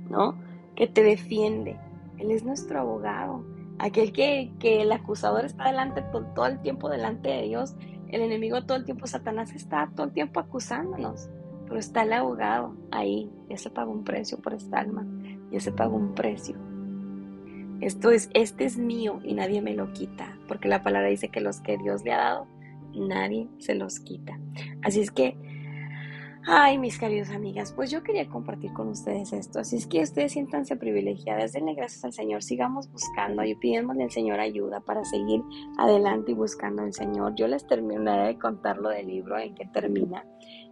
¿no? 0.08 0.36
Que 0.74 0.86
te 0.86 1.02
defiende. 1.02 1.76
Él 2.18 2.30
es 2.30 2.44
nuestro 2.44 2.80
abogado. 2.80 3.44
Aquel 3.78 4.12
que, 4.12 4.52
que 4.58 4.82
el 4.82 4.92
acusador 4.92 5.44
está 5.44 5.66
delante 5.66 6.02
todo, 6.02 6.46
el 6.46 6.60
tiempo 6.60 6.88
delante 6.88 7.30
de 7.30 7.42
Dios. 7.42 7.74
El 8.08 8.22
enemigo 8.22 8.62
todo 8.62 8.76
el 8.76 8.84
tiempo, 8.84 9.06
Satanás 9.06 9.52
está 9.52 9.90
todo 9.94 10.06
el 10.06 10.12
tiempo 10.12 10.38
acusándonos. 10.38 11.28
Pero 11.64 11.78
está 11.78 12.02
el 12.02 12.12
abogado 12.12 12.76
ahí. 12.90 13.30
Ya 13.48 13.56
se 13.56 13.70
pagó 13.70 13.90
un 13.90 14.04
precio 14.04 14.38
por 14.38 14.54
esta 14.54 14.78
alma. 14.78 15.04
Ya 15.50 15.60
se 15.60 15.72
pagó 15.72 15.96
un 15.96 16.14
precio. 16.14 16.54
Esto 17.80 18.12
es, 18.12 18.30
este 18.34 18.64
es 18.64 18.78
mío 18.78 19.18
y 19.24 19.34
nadie 19.34 19.60
me 19.60 19.74
lo 19.74 19.92
quita. 19.92 20.38
Porque 20.46 20.68
la 20.68 20.84
palabra 20.84 21.08
dice 21.08 21.30
que 21.30 21.40
los 21.40 21.60
que 21.60 21.78
Dios 21.78 22.04
le 22.04 22.12
ha 22.12 22.18
dado, 22.18 22.46
nadie 22.94 23.48
se 23.58 23.74
los 23.74 24.00
quita. 24.00 24.38
Así 24.82 25.00
es 25.00 25.10
que 25.10 25.36
Ay, 26.44 26.76
mis 26.76 26.98
queridos 26.98 27.30
amigas, 27.30 27.72
pues 27.72 27.92
yo 27.92 28.02
quería 28.02 28.28
compartir 28.28 28.72
con 28.72 28.88
ustedes 28.88 29.32
esto. 29.32 29.60
Así 29.60 29.76
es 29.76 29.86
que 29.86 30.00
ustedes 30.00 30.32
siéntanse 30.32 30.74
privilegiadas, 30.74 31.52
denle 31.52 31.74
gracias 31.74 32.04
al 32.04 32.12
Señor, 32.12 32.42
sigamos 32.42 32.90
buscando 32.90 33.44
y 33.44 33.54
pidiéndole 33.54 34.02
al 34.02 34.10
Señor 34.10 34.40
ayuda 34.40 34.80
para 34.80 35.04
seguir 35.04 35.40
adelante 35.78 36.32
y 36.32 36.34
buscando 36.34 36.82
al 36.82 36.92
Señor. 36.92 37.36
Yo 37.36 37.46
les 37.46 37.64
terminaré 37.64 38.26
de 38.26 38.38
contar 38.40 38.78
lo 38.78 38.88
del 38.88 39.06
libro 39.06 39.38
en 39.38 39.54
que 39.54 39.66
termina. 39.66 40.26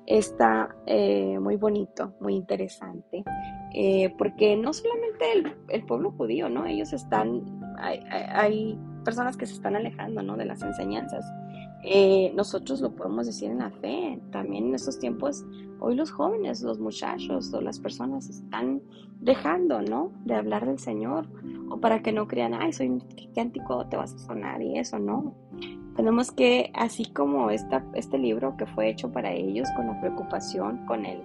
Está 0.07 0.75
eh, 0.87 1.39
muy 1.39 1.55
bonito, 1.55 2.15
muy 2.21 2.35
interesante, 2.35 3.23
eh, 3.73 4.13
porque 4.19 4.57
no 4.57 4.73
solamente 4.73 5.55
el, 5.69 5.87
pueblo 5.87 6.11
judío, 6.11 6.49
¿no? 6.49 6.67
Ellos 6.67 6.93
están, 6.93 7.45
hay, 7.79 8.01
hay 8.11 8.79
personas 9.05 9.37
que 9.37 9.47
se 9.47 9.55
están 9.55 9.77
alejando, 9.77 10.21
¿no? 10.21 10.37
De 10.37 10.47
las 10.47 10.63
enseñanzas 10.63 11.25
eh, 11.83 12.33
nosotros 12.35 12.81
lo 12.81 12.95
podemos 12.95 13.27
decir 13.27 13.51
en 13.51 13.59
la 13.59 13.71
fe. 13.71 14.21
También 14.31 14.67
en 14.67 14.75
estos 14.75 14.99
tiempos, 14.99 15.45
hoy 15.81 15.95
los 15.95 16.11
jóvenes, 16.11 16.63
los 16.63 16.79
muchachos 16.79 17.53
o 17.55 17.61
las 17.61 17.79
personas 17.79 18.29
están 18.29 18.83
dejando, 19.21 19.81
¿no? 19.83 20.13
De 20.25 20.35
hablar 20.35 20.67
del 20.67 20.79
Señor. 20.79 21.27
O 21.71 21.79
para 21.79 22.03
que 22.03 22.13
no 22.13 22.27
crean, 22.27 22.55
ay, 22.55 22.73
soy 22.73 22.89
un 22.89 23.03
antico 23.37 23.87
te 23.87 23.97
vas 23.97 24.15
a 24.15 24.19
sonar 24.19 24.61
y 24.61 24.79
eso, 24.79 24.99
¿no? 24.99 25.35
Tenemos 25.97 26.31
que, 26.31 26.71
así 26.75 27.07
como 27.07 27.51
esta, 27.51 27.85
este 27.95 28.19
libro 28.19 28.57
que 28.57 28.67
fue 28.67 28.89
hecho 28.89 29.13
para 29.13 29.33
ellos, 29.33 29.69
con 29.77 29.87
la 29.87 30.01
preocupación, 30.01 30.85
con 30.87 31.05
el, 31.05 31.21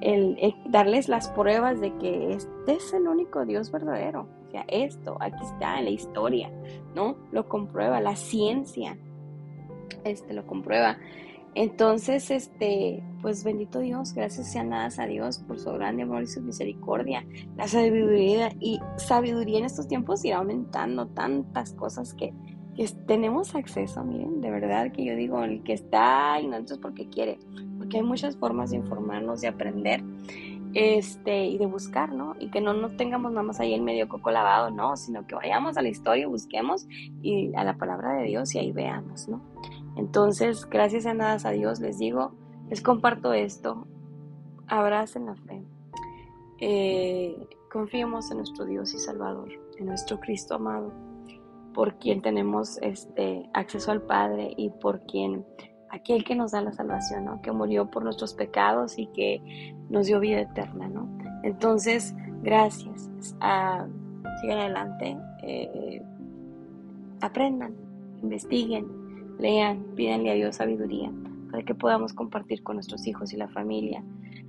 el, 0.00 0.36
el 0.40 0.54
darles 0.70 1.08
las 1.08 1.28
pruebas 1.28 1.80
de 1.80 1.96
que 1.98 2.32
este 2.32 2.72
es 2.74 2.92
el 2.92 3.08
único 3.08 3.44
Dios 3.44 3.70
verdadero. 3.70 4.26
O 4.46 4.50
sea, 4.50 4.64
esto, 4.68 5.16
aquí 5.20 5.44
está 5.44 5.78
en 5.78 5.84
la 5.84 5.90
historia, 5.90 6.50
¿no? 6.94 7.16
Lo 7.32 7.48
comprueba 7.48 8.00
la 8.00 8.16
ciencia 8.16 8.96
este 10.04 10.34
lo 10.34 10.46
comprueba. 10.46 10.98
Entonces, 11.54 12.30
este, 12.30 13.02
pues 13.20 13.42
bendito 13.42 13.80
Dios, 13.80 14.12
gracias 14.12 14.52
sean 14.52 14.70
dadas 14.70 14.98
a 14.98 15.06
Dios 15.06 15.38
por 15.40 15.58
su 15.58 15.72
grande 15.72 16.04
amor 16.04 16.22
y 16.22 16.26
su 16.26 16.40
misericordia. 16.40 17.26
La 17.56 17.66
sabiduría 17.66 18.52
y 18.60 18.78
sabiduría 18.96 19.58
en 19.58 19.64
estos 19.64 19.88
tiempos 19.88 20.24
irá 20.24 20.38
aumentando 20.38 21.08
tantas 21.08 21.72
cosas 21.72 22.14
que, 22.14 22.32
tenemos 23.08 23.56
acceso, 23.56 24.04
miren, 24.04 24.40
de 24.40 24.52
verdad 24.52 24.92
que 24.92 25.04
yo 25.04 25.16
digo, 25.16 25.42
el 25.42 25.64
que 25.64 25.72
está 25.72 26.40
ignorante 26.40 26.74
es 26.74 26.78
porque 26.78 27.08
quiere, 27.08 27.40
porque 27.76 27.96
hay 27.96 28.04
muchas 28.04 28.36
formas 28.36 28.70
de 28.70 28.76
informarnos, 28.76 29.40
de 29.40 29.48
aprender 29.48 30.00
este, 30.74 31.46
y 31.46 31.58
de 31.58 31.66
buscar, 31.66 32.12
¿no? 32.12 32.34
Y 32.38 32.50
que 32.50 32.60
no 32.60 32.72
nos 32.74 32.96
tengamos 32.96 33.32
nada 33.32 33.42
más 33.42 33.60
ahí 33.60 33.74
en 33.74 33.84
medio 33.84 34.08
coco 34.08 34.30
lavado, 34.30 34.70
no, 34.70 34.96
sino 34.96 35.26
que 35.26 35.34
vayamos 35.34 35.76
a 35.76 35.82
la 35.82 35.88
historia, 35.88 36.28
busquemos 36.28 36.86
y 37.22 37.54
a 37.54 37.64
la 37.64 37.76
palabra 37.76 38.14
de 38.14 38.24
Dios 38.24 38.54
y 38.54 38.58
ahí 38.58 38.72
veamos, 38.72 39.28
¿no? 39.28 39.40
Entonces, 39.96 40.68
gracias 40.68 41.06
a 41.06 41.14
nada 41.14 41.38
a 41.42 41.50
Dios, 41.52 41.80
les 41.80 41.98
digo, 41.98 42.32
les 42.68 42.82
comparto 42.82 43.32
esto, 43.32 43.86
abracen 44.66 45.26
la 45.26 45.34
fe, 45.34 45.62
eh, 46.60 47.48
confiemos 47.70 48.30
en 48.30 48.38
nuestro 48.38 48.64
Dios 48.64 48.94
y 48.94 48.98
Salvador, 48.98 49.48
en 49.78 49.86
nuestro 49.86 50.20
Cristo 50.20 50.54
amado, 50.54 50.92
por 51.74 51.98
quien 51.98 52.22
tenemos 52.22 52.78
este 52.82 53.48
acceso 53.54 53.92
al 53.92 54.02
Padre 54.02 54.52
y 54.56 54.70
por 54.70 55.04
quien 55.06 55.46
aquel 55.90 56.24
que 56.24 56.34
nos 56.34 56.52
da 56.52 56.60
la 56.60 56.72
salvación, 56.72 57.24
¿no? 57.24 57.40
que 57.42 57.52
murió 57.52 57.90
por 57.90 58.04
nuestros 58.04 58.34
pecados 58.34 58.98
y 58.98 59.06
que 59.06 59.74
nos 59.88 60.06
dio 60.06 60.20
vida 60.20 60.40
eterna. 60.40 60.88
¿no? 60.88 61.08
Entonces, 61.42 62.14
gracias. 62.42 63.10
Ah, 63.40 63.86
sigan 64.40 64.58
adelante, 64.58 65.16
eh, 65.42 66.02
aprendan, 67.20 67.74
investiguen, 68.22 68.86
lean, 69.38 69.82
pídanle 69.94 70.30
a 70.30 70.34
Dios 70.34 70.56
sabiduría 70.56 71.10
para 71.50 71.62
que 71.62 71.74
podamos 71.74 72.12
compartir 72.12 72.62
con 72.62 72.76
nuestros 72.76 73.06
hijos 73.06 73.32
y 73.32 73.36
la 73.36 73.48
familia, 73.48 74.02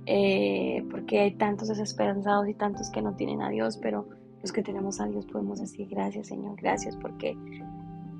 eh, 0.06 0.84
porque 0.90 1.20
hay 1.20 1.32
tantos 1.32 1.68
desesperanzados 1.68 2.48
y 2.48 2.54
tantos 2.54 2.90
que 2.90 3.02
no 3.02 3.14
tienen 3.14 3.42
a 3.42 3.48
Dios, 3.48 3.78
pero 3.78 4.06
los 4.42 4.52
que 4.52 4.62
tenemos 4.62 5.00
a 5.00 5.06
Dios 5.06 5.26
podemos 5.26 5.60
decir 5.60 5.88
gracias 5.88 6.28
Señor, 6.28 6.56
gracias 6.56 6.96
porque 6.96 7.36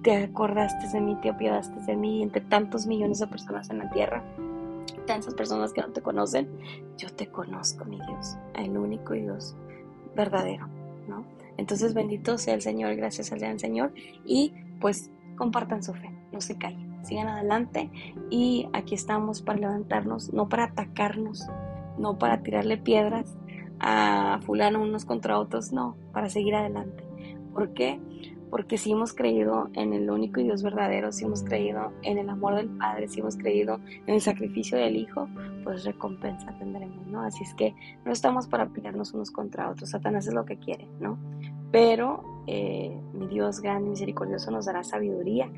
te 0.03 0.25
acordaste 0.25 0.89
de 0.89 1.01
mí, 1.01 1.17
te 1.23 1.31
apiadaste 1.31 1.81
de 1.81 1.97
mí, 1.97 2.23
entre 2.23 2.41
tantos 2.41 2.87
millones 2.87 3.19
de 3.19 3.27
personas 3.27 3.71
en 3.71 3.79
la 3.79 3.91
tierra, 3.91 4.23
tantas 5.07 5.35
personas 5.35 5.73
que 5.73 5.83
no 5.83 5.89
te 5.89 6.03
conocen, 6.03 6.49
yo 6.97 7.09
te 7.11 7.27
conozco, 7.27 7.85
mi 7.85 7.97
Dios, 7.97 8.37
el 8.55 8.77
único 8.77 9.15
Dios 9.15 9.55
verdadero, 10.15 10.69
¿no? 11.09 11.25
Entonces 11.57 11.95
bendito 11.95 12.39
sea 12.39 12.55
el 12.55 12.63
Señor, 12.63 12.95
gracias 12.97 13.29
sea 13.29 13.51
el 13.51 13.61
Señor 13.61 13.93
y 14.25 14.55
pues 14.81 15.11
compartan 15.37 15.83
su 15.83 15.93
fe 15.95 16.11
no 16.33 16.41
se 16.41 16.57
callen, 16.57 17.05
sigan 17.05 17.29
adelante 17.29 17.91
y 18.31 18.69
aquí 18.73 18.95
estamos 18.95 19.43
para 19.43 19.59
levantarnos, 19.59 20.33
no 20.33 20.49
para 20.49 20.65
atacarnos, 20.65 21.47
no 21.99 22.19
para 22.19 22.43
tirarle 22.43 22.77
piedras 22.77 23.37
a 23.81 24.41
fulano 24.45 24.83
unos 24.83 25.05
contra 25.05 25.39
otros, 25.39 25.73
no, 25.73 25.97
para 26.13 26.29
seguir 26.29 26.55
adelante. 26.55 27.03
¿Por 27.55 27.73
qué? 27.73 28.01
Porque 28.51 28.79
si 28.79 28.93
hemos 28.93 29.13
creído 29.13 29.71
en 29.75 29.93
el 29.93 30.11
único 30.11 30.41
y 30.41 30.45
Dios 30.45 30.63
verdadero, 30.63 31.13
si 31.13 31.25
hemos 31.25 31.43
creído 31.43 31.93
en 32.03 32.19
el 32.19 32.29
amor 32.29 32.57
del 32.57 32.69
Padre, 32.69 33.09
si 33.09 33.21
hemos 33.21 33.37
creído 33.37 33.81
en 34.07 34.15
el 34.15 34.21
sacrificio 34.21 34.77
del 34.77 34.97
Hijo, 34.97 35.29
pues 35.65 35.85
recompensa 35.85 36.53
tendremos, 36.59 37.07
¿no? 37.07 37.23
Así 37.23 37.45
es 37.45 37.55
que 37.55 37.75
no 38.05 38.13
estamos 38.13 38.49
para 38.49 38.69
pelearnos 38.69 39.15
unos 39.15 39.31
contra 39.31 39.71
otros, 39.71 39.91
Satanás 39.91 40.27
es 40.27 40.35
lo 40.35 40.45
que 40.45 40.59
quiere, 40.59 40.89
¿no? 41.01 41.19
Pero 41.71 42.43
eh, 42.47 43.01
mi 43.13 43.29
Dios 43.29 43.61
grande 43.61 43.87
y 43.87 43.91
misericordioso 43.91 44.51
nos 44.51 44.67
dará 44.67 44.83
sabiduría 44.83 45.51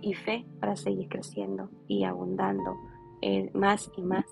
y 0.00 0.14
fe 0.14 0.46
para 0.60 0.76
seguir 0.76 1.08
creciendo 1.08 1.68
y 1.86 2.04
abundando 2.04 2.76
eh, 3.20 3.50
más 3.52 3.90
y 3.96 4.02
más 4.02 4.24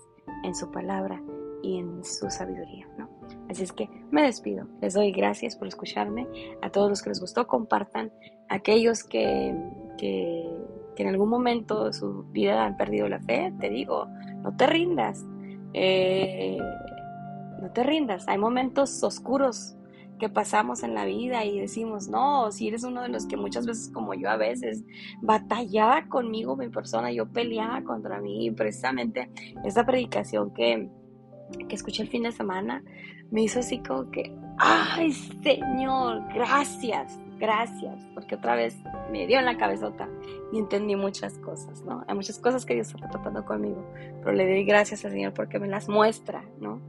en 0.43 0.55
su 0.55 0.71
palabra 0.71 1.21
y 1.61 1.77
en 1.77 2.03
su 2.03 2.29
sabiduría, 2.29 2.87
¿no? 2.97 3.16
Así 3.49 3.63
es 3.63 3.71
que 3.71 3.89
me 4.11 4.23
despido. 4.23 4.67
Les 4.81 4.93
doy 4.93 5.11
gracias 5.11 5.55
por 5.55 5.67
escucharme. 5.67 6.27
A 6.61 6.69
todos 6.69 6.89
los 6.89 7.01
que 7.01 7.09
les 7.09 7.19
gustó, 7.19 7.47
compartan. 7.47 8.11
Aquellos 8.49 9.03
que, 9.03 9.55
que, 9.97 10.45
en 10.97 11.07
algún 11.07 11.29
momento 11.29 11.85
de 11.85 11.93
su 11.93 12.23
vida 12.31 12.65
han 12.65 12.77
perdido 12.77 13.07
la 13.07 13.19
fe, 13.19 13.53
te 13.59 13.69
digo, 13.69 14.07
no 14.41 14.55
te 14.55 14.67
rindas. 14.67 15.25
Eh, 15.73 16.57
no 17.61 17.71
te 17.71 17.83
rindas. 17.83 18.27
Hay 18.27 18.37
momentos 18.37 19.03
oscuros 19.03 19.77
que 20.17 20.29
pasamos 20.29 20.83
en 20.83 20.93
la 20.93 21.05
vida 21.05 21.45
y 21.45 21.59
decimos, 21.59 22.07
no, 22.07 22.51
si 22.51 22.67
eres 22.67 22.83
uno 22.83 23.03
de 23.03 23.09
los 23.09 23.27
que 23.27 23.37
muchas 23.37 23.65
veces 23.65 23.91
como 23.93 24.13
yo 24.13 24.29
a 24.29 24.37
veces 24.37 24.83
batallaba 25.21 26.07
conmigo 26.07 26.55
mi 26.55 26.69
persona, 26.69 27.11
yo 27.11 27.27
peleaba 27.27 27.83
contra 27.83 28.19
mí 28.19 28.49
precisamente 28.51 29.29
esa 29.63 29.85
predicación 29.85 30.53
que, 30.53 30.89
que 31.67 31.75
escuché 31.75 32.03
el 32.03 32.09
fin 32.09 32.23
de 32.23 32.31
semana 32.31 32.83
me 33.31 33.43
hizo 33.43 33.59
así 33.59 33.79
como 33.79 34.09
que, 34.11 34.33
ay 34.57 35.11
Señor, 35.11 36.23
gracias, 36.33 37.19
gracias, 37.37 38.07
porque 38.13 38.35
otra 38.35 38.55
vez 38.55 38.77
me 39.11 39.27
dio 39.27 39.39
en 39.39 39.45
la 39.45 39.57
cabezota 39.57 40.09
y 40.51 40.59
entendí 40.59 40.95
muchas 40.95 41.37
cosas, 41.39 41.83
¿no? 41.83 42.03
Hay 42.07 42.15
muchas 42.15 42.39
cosas 42.39 42.65
que 42.65 42.73
Dios 42.73 42.93
está 42.93 43.09
tratando 43.09 43.45
conmigo, 43.45 43.83
pero 44.19 44.33
le 44.33 44.47
doy 44.47 44.63
gracias 44.63 45.05
al 45.05 45.11
Señor 45.11 45.33
porque 45.33 45.59
me 45.59 45.67
las 45.67 45.89
muestra, 45.89 46.43
¿no? 46.59 46.81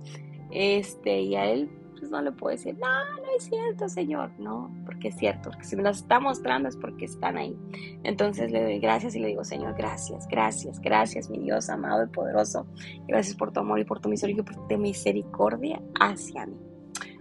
Este, 0.51 1.20
y 1.20 1.36
a 1.36 1.47
Él 1.47 1.68
pues 1.99 2.11
no 2.11 2.22
le 2.22 2.32
puedo 2.32 2.57
decir, 2.57 2.76
no, 2.78 2.86
no 2.86 3.28
es 3.36 3.44
cierto, 3.44 3.88
Señor. 3.88 4.30
No, 4.38 4.74
porque 4.84 5.09
es 5.09 5.16
cierto, 5.16 5.51
porque 5.51 5.64
si 5.64 5.76
me 5.76 5.82
las 5.82 5.99
está 5.99 6.20
mostrando 6.20 6.68
es 6.68 6.76
porque 6.76 7.05
están 7.05 7.36
ahí. 7.36 7.57
Entonces 8.05 8.51
le 8.51 8.62
doy 8.62 8.78
gracias 8.78 9.14
y 9.14 9.20
le 9.20 9.28
digo, 9.28 9.44
Señor, 9.44 9.74
gracias, 9.76 10.26
gracias, 10.28 10.80
gracias, 10.80 11.30
mi 11.30 11.38
Dios 11.38 11.68
amado 11.68 12.05
y 12.05 12.09
poderoso. 12.09 12.66
Gracias 13.07 13.36
por 13.36 13.53
tu 13.53 13.61
amor 13.61 13.80
y 13.80 13.84
por 13.84 14.01
tu 14.01 14.09
misericordia, 14.09 14.53
por 14.53 14.68
tu 14.68 14.78
misericordia 14.78 15.80
hacia 16.01 16.46
mí. 16.46 16.57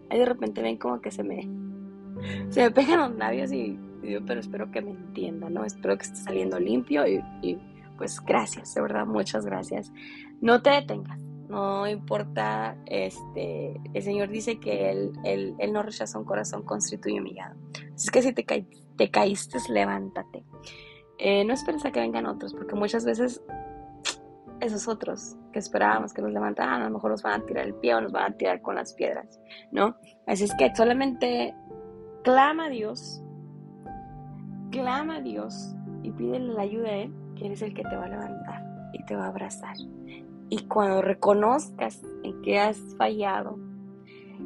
Ahí 0.10 0.20
de 0.20 0.26
repente 0.26 0.62
ven 0.62 0.78
como 0.78 1.02
que 1.02 1.12
se 1.12 1.24
me, 1.24 1.42
se 2.50 2.62
me 2.62 2.72
pegan 2.72 3.00
los 3.00 3.16
labios 3.18 3.52
y, 3.52 3.78
digo, 4.02 4.22
pero 4.26 4.40
espero 4.40 4.72
que 4.72 4.82
me 4.82 4.92
entienda, 4.92 5.50
¿no? 5.50 5.66
Espero 5.66 5.98
que 5.98 6.04
esté 6.04 6.18
saliendo 6.18 6.60
limpio 6.60 7.06
y, 7.08 7.22
y 7.42 7.58
pues 7.98 8.20
gracias, 8.22 8.74
de 8.74 8.82
verdad, 8.82 9.06
muchas 9.06 9.46
gracias. 9.46 9.92
No 10.40 10.62
te 10.62 10.70
detengas 10.70 11.27
no 11.50 11.88
importa, 11.88 12.78
este, 12.86 13.80
el 13.94 14.04
Señor 14.04 14.30
dice 14.30 14.60
que 14.60 14.92
él, 14.92 15.14
él, 15.24 15.56
él 15.60 15.74
no 15.74 15.82
rechaza 15.82 16.20
un 16.20 16.26
corazón 16.26 16.64
constrito 16.64 17.10
y 17.10 17.20
humillado. 17.20 17.56
Así 17.94 18.10
que 18.10 18.22
si 18.22 18.34
te, 18.34 18.44
te 18.98 19.12
caíste, 19.12 19.58
levántate. 19.70 20.44
Eh, 21.20 21.46
no 21.46 21.54
esperes 21.54 21.86
a 21.86 21.92
que 21.92 22.00
vengan 22.00 22.26
otros, 22.26 22.54
porque 22.54 22.76
muchas 22.76 23.06
veces 23.06 23.42
esos 24.60 24.88
otros 24.88 25.36
que 25.54 25.60
esperábamos 25.60 26.14
que 26.14 26.22
nos 26.22 26.32
levantaran, 26.32 26.82
a 26.82 26.86
lo 26.86 26.92
mejor 26.92 27.12
nos 27.12 27.24
van 27.24 27.42
a 27.42 27.46
tirar 27.46 27.66
el 27.66 27.76
pie 27.76 27.96
o 27.96 28.02
nos 28.02 28.12
van 28.12 28.34
a 28.34 28.38
tirar 28.38 28.62
con 28.62 28.76
las 28.76 28.94
piedras, 28.94 29.40
¿no? 29.72 29.96
Así 30.26 30.44
es 30.44 30.54
que 30.56 30.76
solamente 30.76 31.56
clama 32.24 32.66
a 32.66 32.70
Dios, 32.70 33.24
clama 34.72 35.18
a 35.18 35.22
Dios 35.22 35.76
y 36.04 36.12
pídele 36.12 36.54
la 36.54 36.64
ayuda 36.64 36.90
a 36.90 36.96
Él, 36.98 37.14
que 37.36 37.46
Él 37.46 37.54
es 37.54 37.62
el 37.62 37.74
que 37.74 37.84
te 37.84 37.96
va 37.96 38.06
a 38.06 38.10
levantar 38.10 38.64
y 38.94 39.04
te 39.06 39.16
va 39.16 39.26
a 39.26 39.30
abrazar 39.30 39.76
y 40.50 40.60
cuando 40.66 41.02
reconozcas 41.02 42.02
en 42.24 42.42
qué 42.42 42.60
has 42.60 42.78
fallado, 42.98 43.58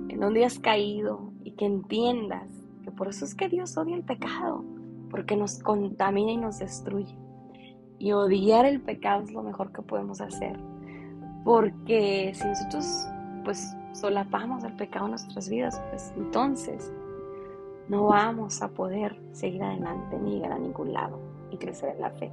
en 0.09 0.19
dónde 0.19 0.45
has 0.45 0.59
caído 0.59 1.31
y 1.43 1.51
que 1.51 1.65
entiendas 1.65 2.47
que 2.83 2.91
por 2.91 3.07
eso 3.07 3.25
es 3.25 3.35
que 3.35 3.49
Dios 3.49 3.77
odia 3.77 3.95
el 3.95 4.03
pecado, 4.03 4.63
porque 5.09 5.35
nos 5.35 5.59
contamina 5.59 6.31
y 6.31 6.37
nos 6.37 6.59
destruye. 6.59 7.15
Y 7.99 8.13
odiar 8.13 8.65
el 8.65 8.81
pecado 8.81 9.21
es 9.21 9.31
lo 9.31 9.43
mejor 9.43 9.71
que 9.71 9.83
podemos 9.83 10.21
hacer, 10.21 10.59
porque 11.43 12.31
si 12.33 12.47
nosotros 12.47 13.07
pues 13.43 13.75
solapamos 13.93 14.63
el 14.63 14.75
pecado 14.75 15.05
en 15.05 15.11
nuestras 15.11 15.49
vidas, 15.49 15.79
pues 15.89 16.13
entonces 16.17 16.91
no 17.89 18.05
vamos 18.05 18.61
a 18.61 18.69
poder 18.69 19.19
seguir 19.33 19.61
adelante 19.61 20.17
ni 20.17 20.35
llegar 20.35 20.53
a 20.53 20.59
ningún 20.59 20.93
lado 20.93 21.19
y 21.51 21.57
crecer 21.57 21.95
en 21.95 22.01
la 22.01 22.09
fe. 22.11 22.31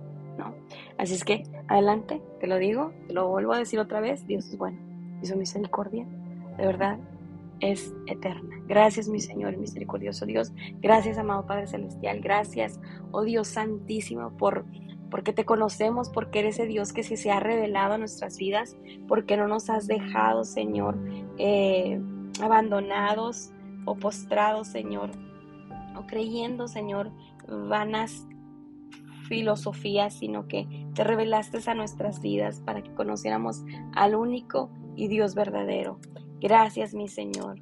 Así 0.97 1.15
es 1.15 1.25
que, 1.25 1.45
adelante, 1.69 2.23
te 2.41 2.47
lo 2.47 2.59
digo, 2.59 2.93
te 3.07 3.15
lo 3.15 3.29
vuelvo 3.29 3.53
a 3.53 3.59
decir 3.59 3.79
otra 3.79 4.01
vez, 4.01 4.27
Dios 4.27 4.47
es 4.49 4.59
bueno 4.59 4.79
y 5.23 5.27
su 5.27 5.37
misericordia, 5.37 6.07
de 6.57 6.67
verdad, 6.67 6.99
es 7.61 7.93
eterna. 8.07 8.57
Gracias, 8.69 9.09
mi 9.09 9.21
Señor, 9.21 9.57
misericordioso 9.57 10.27
Dios. 10.27 10.53
Gracias, 10.81 11.19
amado 11.19 11.47
Padre 11.47 11.67
Celestial. 11.67 12.21
Gracias, 12.21 12.79
oh 13.11 13.23
Dios 13.23 13.49
Santísimo, 13.49 14.31
por 14.37 14.65
porque 15.11 15.33
te 15.33 15.47
conocemos, 15.47 16.11
porque 16.11 16.41
eres 16.41 16.57
ese 16.59 16.67
Dios 16.67 16.93
que 16.93 17.03
se, 17.03 17.31
ha 17.31 17.41
revelado 17.41 17.95
en 17.95 18.01
nuestras 18.01 18.37
vidas, 18.37 18.77
porque 19.07 19.39
no 19.39 19.49
nos 19.49 19.71
has 19.71 19.87
dejado, 19.87 20.45
Señor, 20.45 20.99
eh, 21.39 21.99
abandonados 22.43 23.51
o 23.87 23.95
postrados, 23.95 24.69
Señor, 24.69 25.11
o 25.97 26.07
creyendo, 26.07 26.69
Señor, 26.69 27.11
vanas 27.49 28.28
filosofía, 29.29 30.11
sino 30.11 30.49
que 30.49 30.67
te 30.95 31.05
revelaste 31.05 31.59
a 31.71 31.75
nuestras 31.75 32.21
vidas 32.21 32.61
para 32.65 32.83
que 32.83 32.93
conociéramos 32.95 33.63
al 33.95 34.15
único 34.15 34.71
y 34.97 35.09
Dios 35.09 35.35
verdadero. 35.35 36.01
Gracias, 36.41 36.95
mi 36.95 37.09
Señor. 37.09 37.61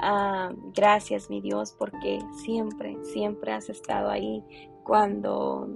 Ah, 0.00 0.52
gracias, 0.74 1.30
mi 1.30 1.40
Dios, 1.40 1.74
porque 1.78 2.18
siempre, 2.44 2.96
siempre 3.04 3.52
has 3.52 3.68
estado 3.68 4.10
ahí 4.10 4.42
cuando, 4.84 5.68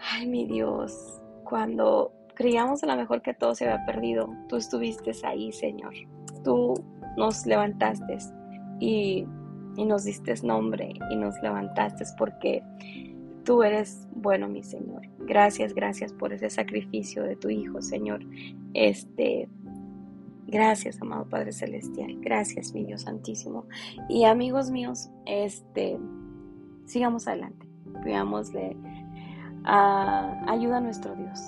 ay, 0.00 0.26
mi 0.26 0.44
Dios, 0.44 1.20
cuando 1.44 2.12
creíamos 2.34 2.84
a 2.84 2.86
lo 2.86 2.96
mejor 2.96 3.22
que 3.22 3.34
todo 3.34 3.54
se 3.54 3.68
había 3.68 3.84
perdido, 3.84 4.28
tú 4.48 4.56
estuviste 4.56 5.12
ahí, 5.24 5.50
Señor. 5.50 5.94
Tú 6.44 6.74
nos 7.16 7.46
levantaste 7.46 8.18
y, 8.78 9.26
y 9.76 9.84
nos 9.84 10.04
diste 10.04 10.34
nombre 10.44 10.94
y 11.10 11.16
nos 11.16 11.34
levantaste 11.42 12.04
porque 12.16 12.62
Tú 13.48 13.62
eres 13.62 14.06
bueno, 14.14 14.46
mi 14.46 14.62
Señor. 14.62 15.00
Gracias, 15.20 15.72
gracias 15.72 16.12
por 16.12 16.34
ese 16.34 16.50
sacrificio 16.50 17.22
de 17.22 17.34
tu 17.34 17.48
Hijo, 17.48 17.80
Señor. 17.80 18.20
Este, 18.74 19.48
gracias, 20.46 21.00
amado 21.00 21.26
Padre 21.26 21.52
Celestial. 21.52 22.18
Gracias, 22.20 22.74
mi 22.74 22.84
Dios 22.84 23.04
Santísimo. 23.04 23.64
Y 24.06 24.24
amigos 24.24 24.70
míos, 24.70 25.08
este, 25.24 25.98
sigamos 26.84 27.26
adelante. 27.26 27.66
Pidámosle 28.04 28.76
ah, 29.64 30.44
ayuda 30.46 30.76
a 30.76 30.80
nuestro 30.82 31.14
Dios. 31.14 31.40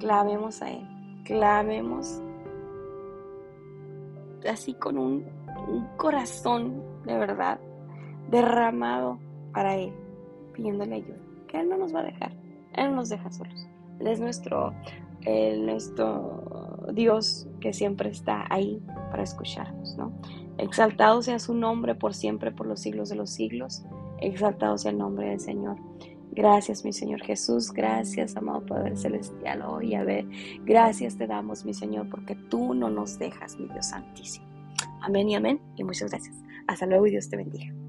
Clamemos 0.00 0.62
a 0.62 0.70
Él. 0.70 0.88
Clamemos 1.24 2.22
así 4.50 4.72
con 4.72 4.96
un 4.96 5.26
corazón 5.98 6.82
de 7.04 7.18
verdad 7.18 7.60
derramado 8.30 9.18
para 9.52 9.76
Él, 9.76 9.92
pidiéndole 10.54 10.94
ayuda. 10.94 11.31
Él 11.52 11.68
no 11.68 11.76
nos 11.76 11.94
va 11.94 12.00
a 12.00 12.04
dejar, 12.04 12.32
Él 12.74 12.90
no 12.90 12.96
nos 12.96 13.08
deja 13.08 13.30
solos. 13.30 13.66
Él 14.00 14.06
es 14.08 14.20
nuestro, 14.20 14.74
nuestro 15.24 16.86
Dios 16.92 17.46
que 17.60 17.72
siempre 17.72 18.10
está 18.10 18.46
ahí 18.50 18.82
para 19.10 19.22
escucharnos, 19.22 19.96
¿no? 19.96 20.12
Exaltado 20.58 21.22
sea 21.22 21.38
su 21.38 21.54
nombre 21.54 21.94
por 21.94 22.14
siempre, 22.14 22.50
por 22.50 22.66
los 22.66 22.80
siglos 22.80 23.08
de 23.08 23.16
los 23.16 23.30
siglos. 23.30 23.84
Exaltado 24.20 24.78
sea 24.78 24.90
el 24.90 24.98
nombre 24.98 25.30
del 25.30 25.40
Señor. 25.40 25.76
Gracias, 26.32 26.84
mi 26.84 26.92
Señor 26.92 27.20
Jesús. 27.22 27.72
Gracias, 27.72 28.36
amado 28.36 28.64
Padre 28.64 28.96
Celestial. 28.96 29.62
Hoy, 29.62 29.94
a 29.94 30.02
ver, 30.02 30.26
gracias 30.64 31.16
te 31.16 31.26
damos, 31.26 31.64
mi 31.64 31.74
Señor, 31.74 32.08
porque 32.08 32.34
tú 32.34 32.74
no 32.74 32.88
nos 32.88 33.18
dejas, 33.18 33.58
mi 33.58 33.68
Dios 33.68 33.86
Santísimo. 33.86 34.46
Amén 35.02 35.28
y 35.28 35.34
amén. 35.34 35.60
Y 35.76 35.84
muchas 35.84 36.10
gracias. 36.10 36.36
Hasta 36.66 36.86
luego 36.86 37.06
y 37.06 37.10
Dios 37.10 37.28
te 37.28 37.36
bendiga. 37.36 37.81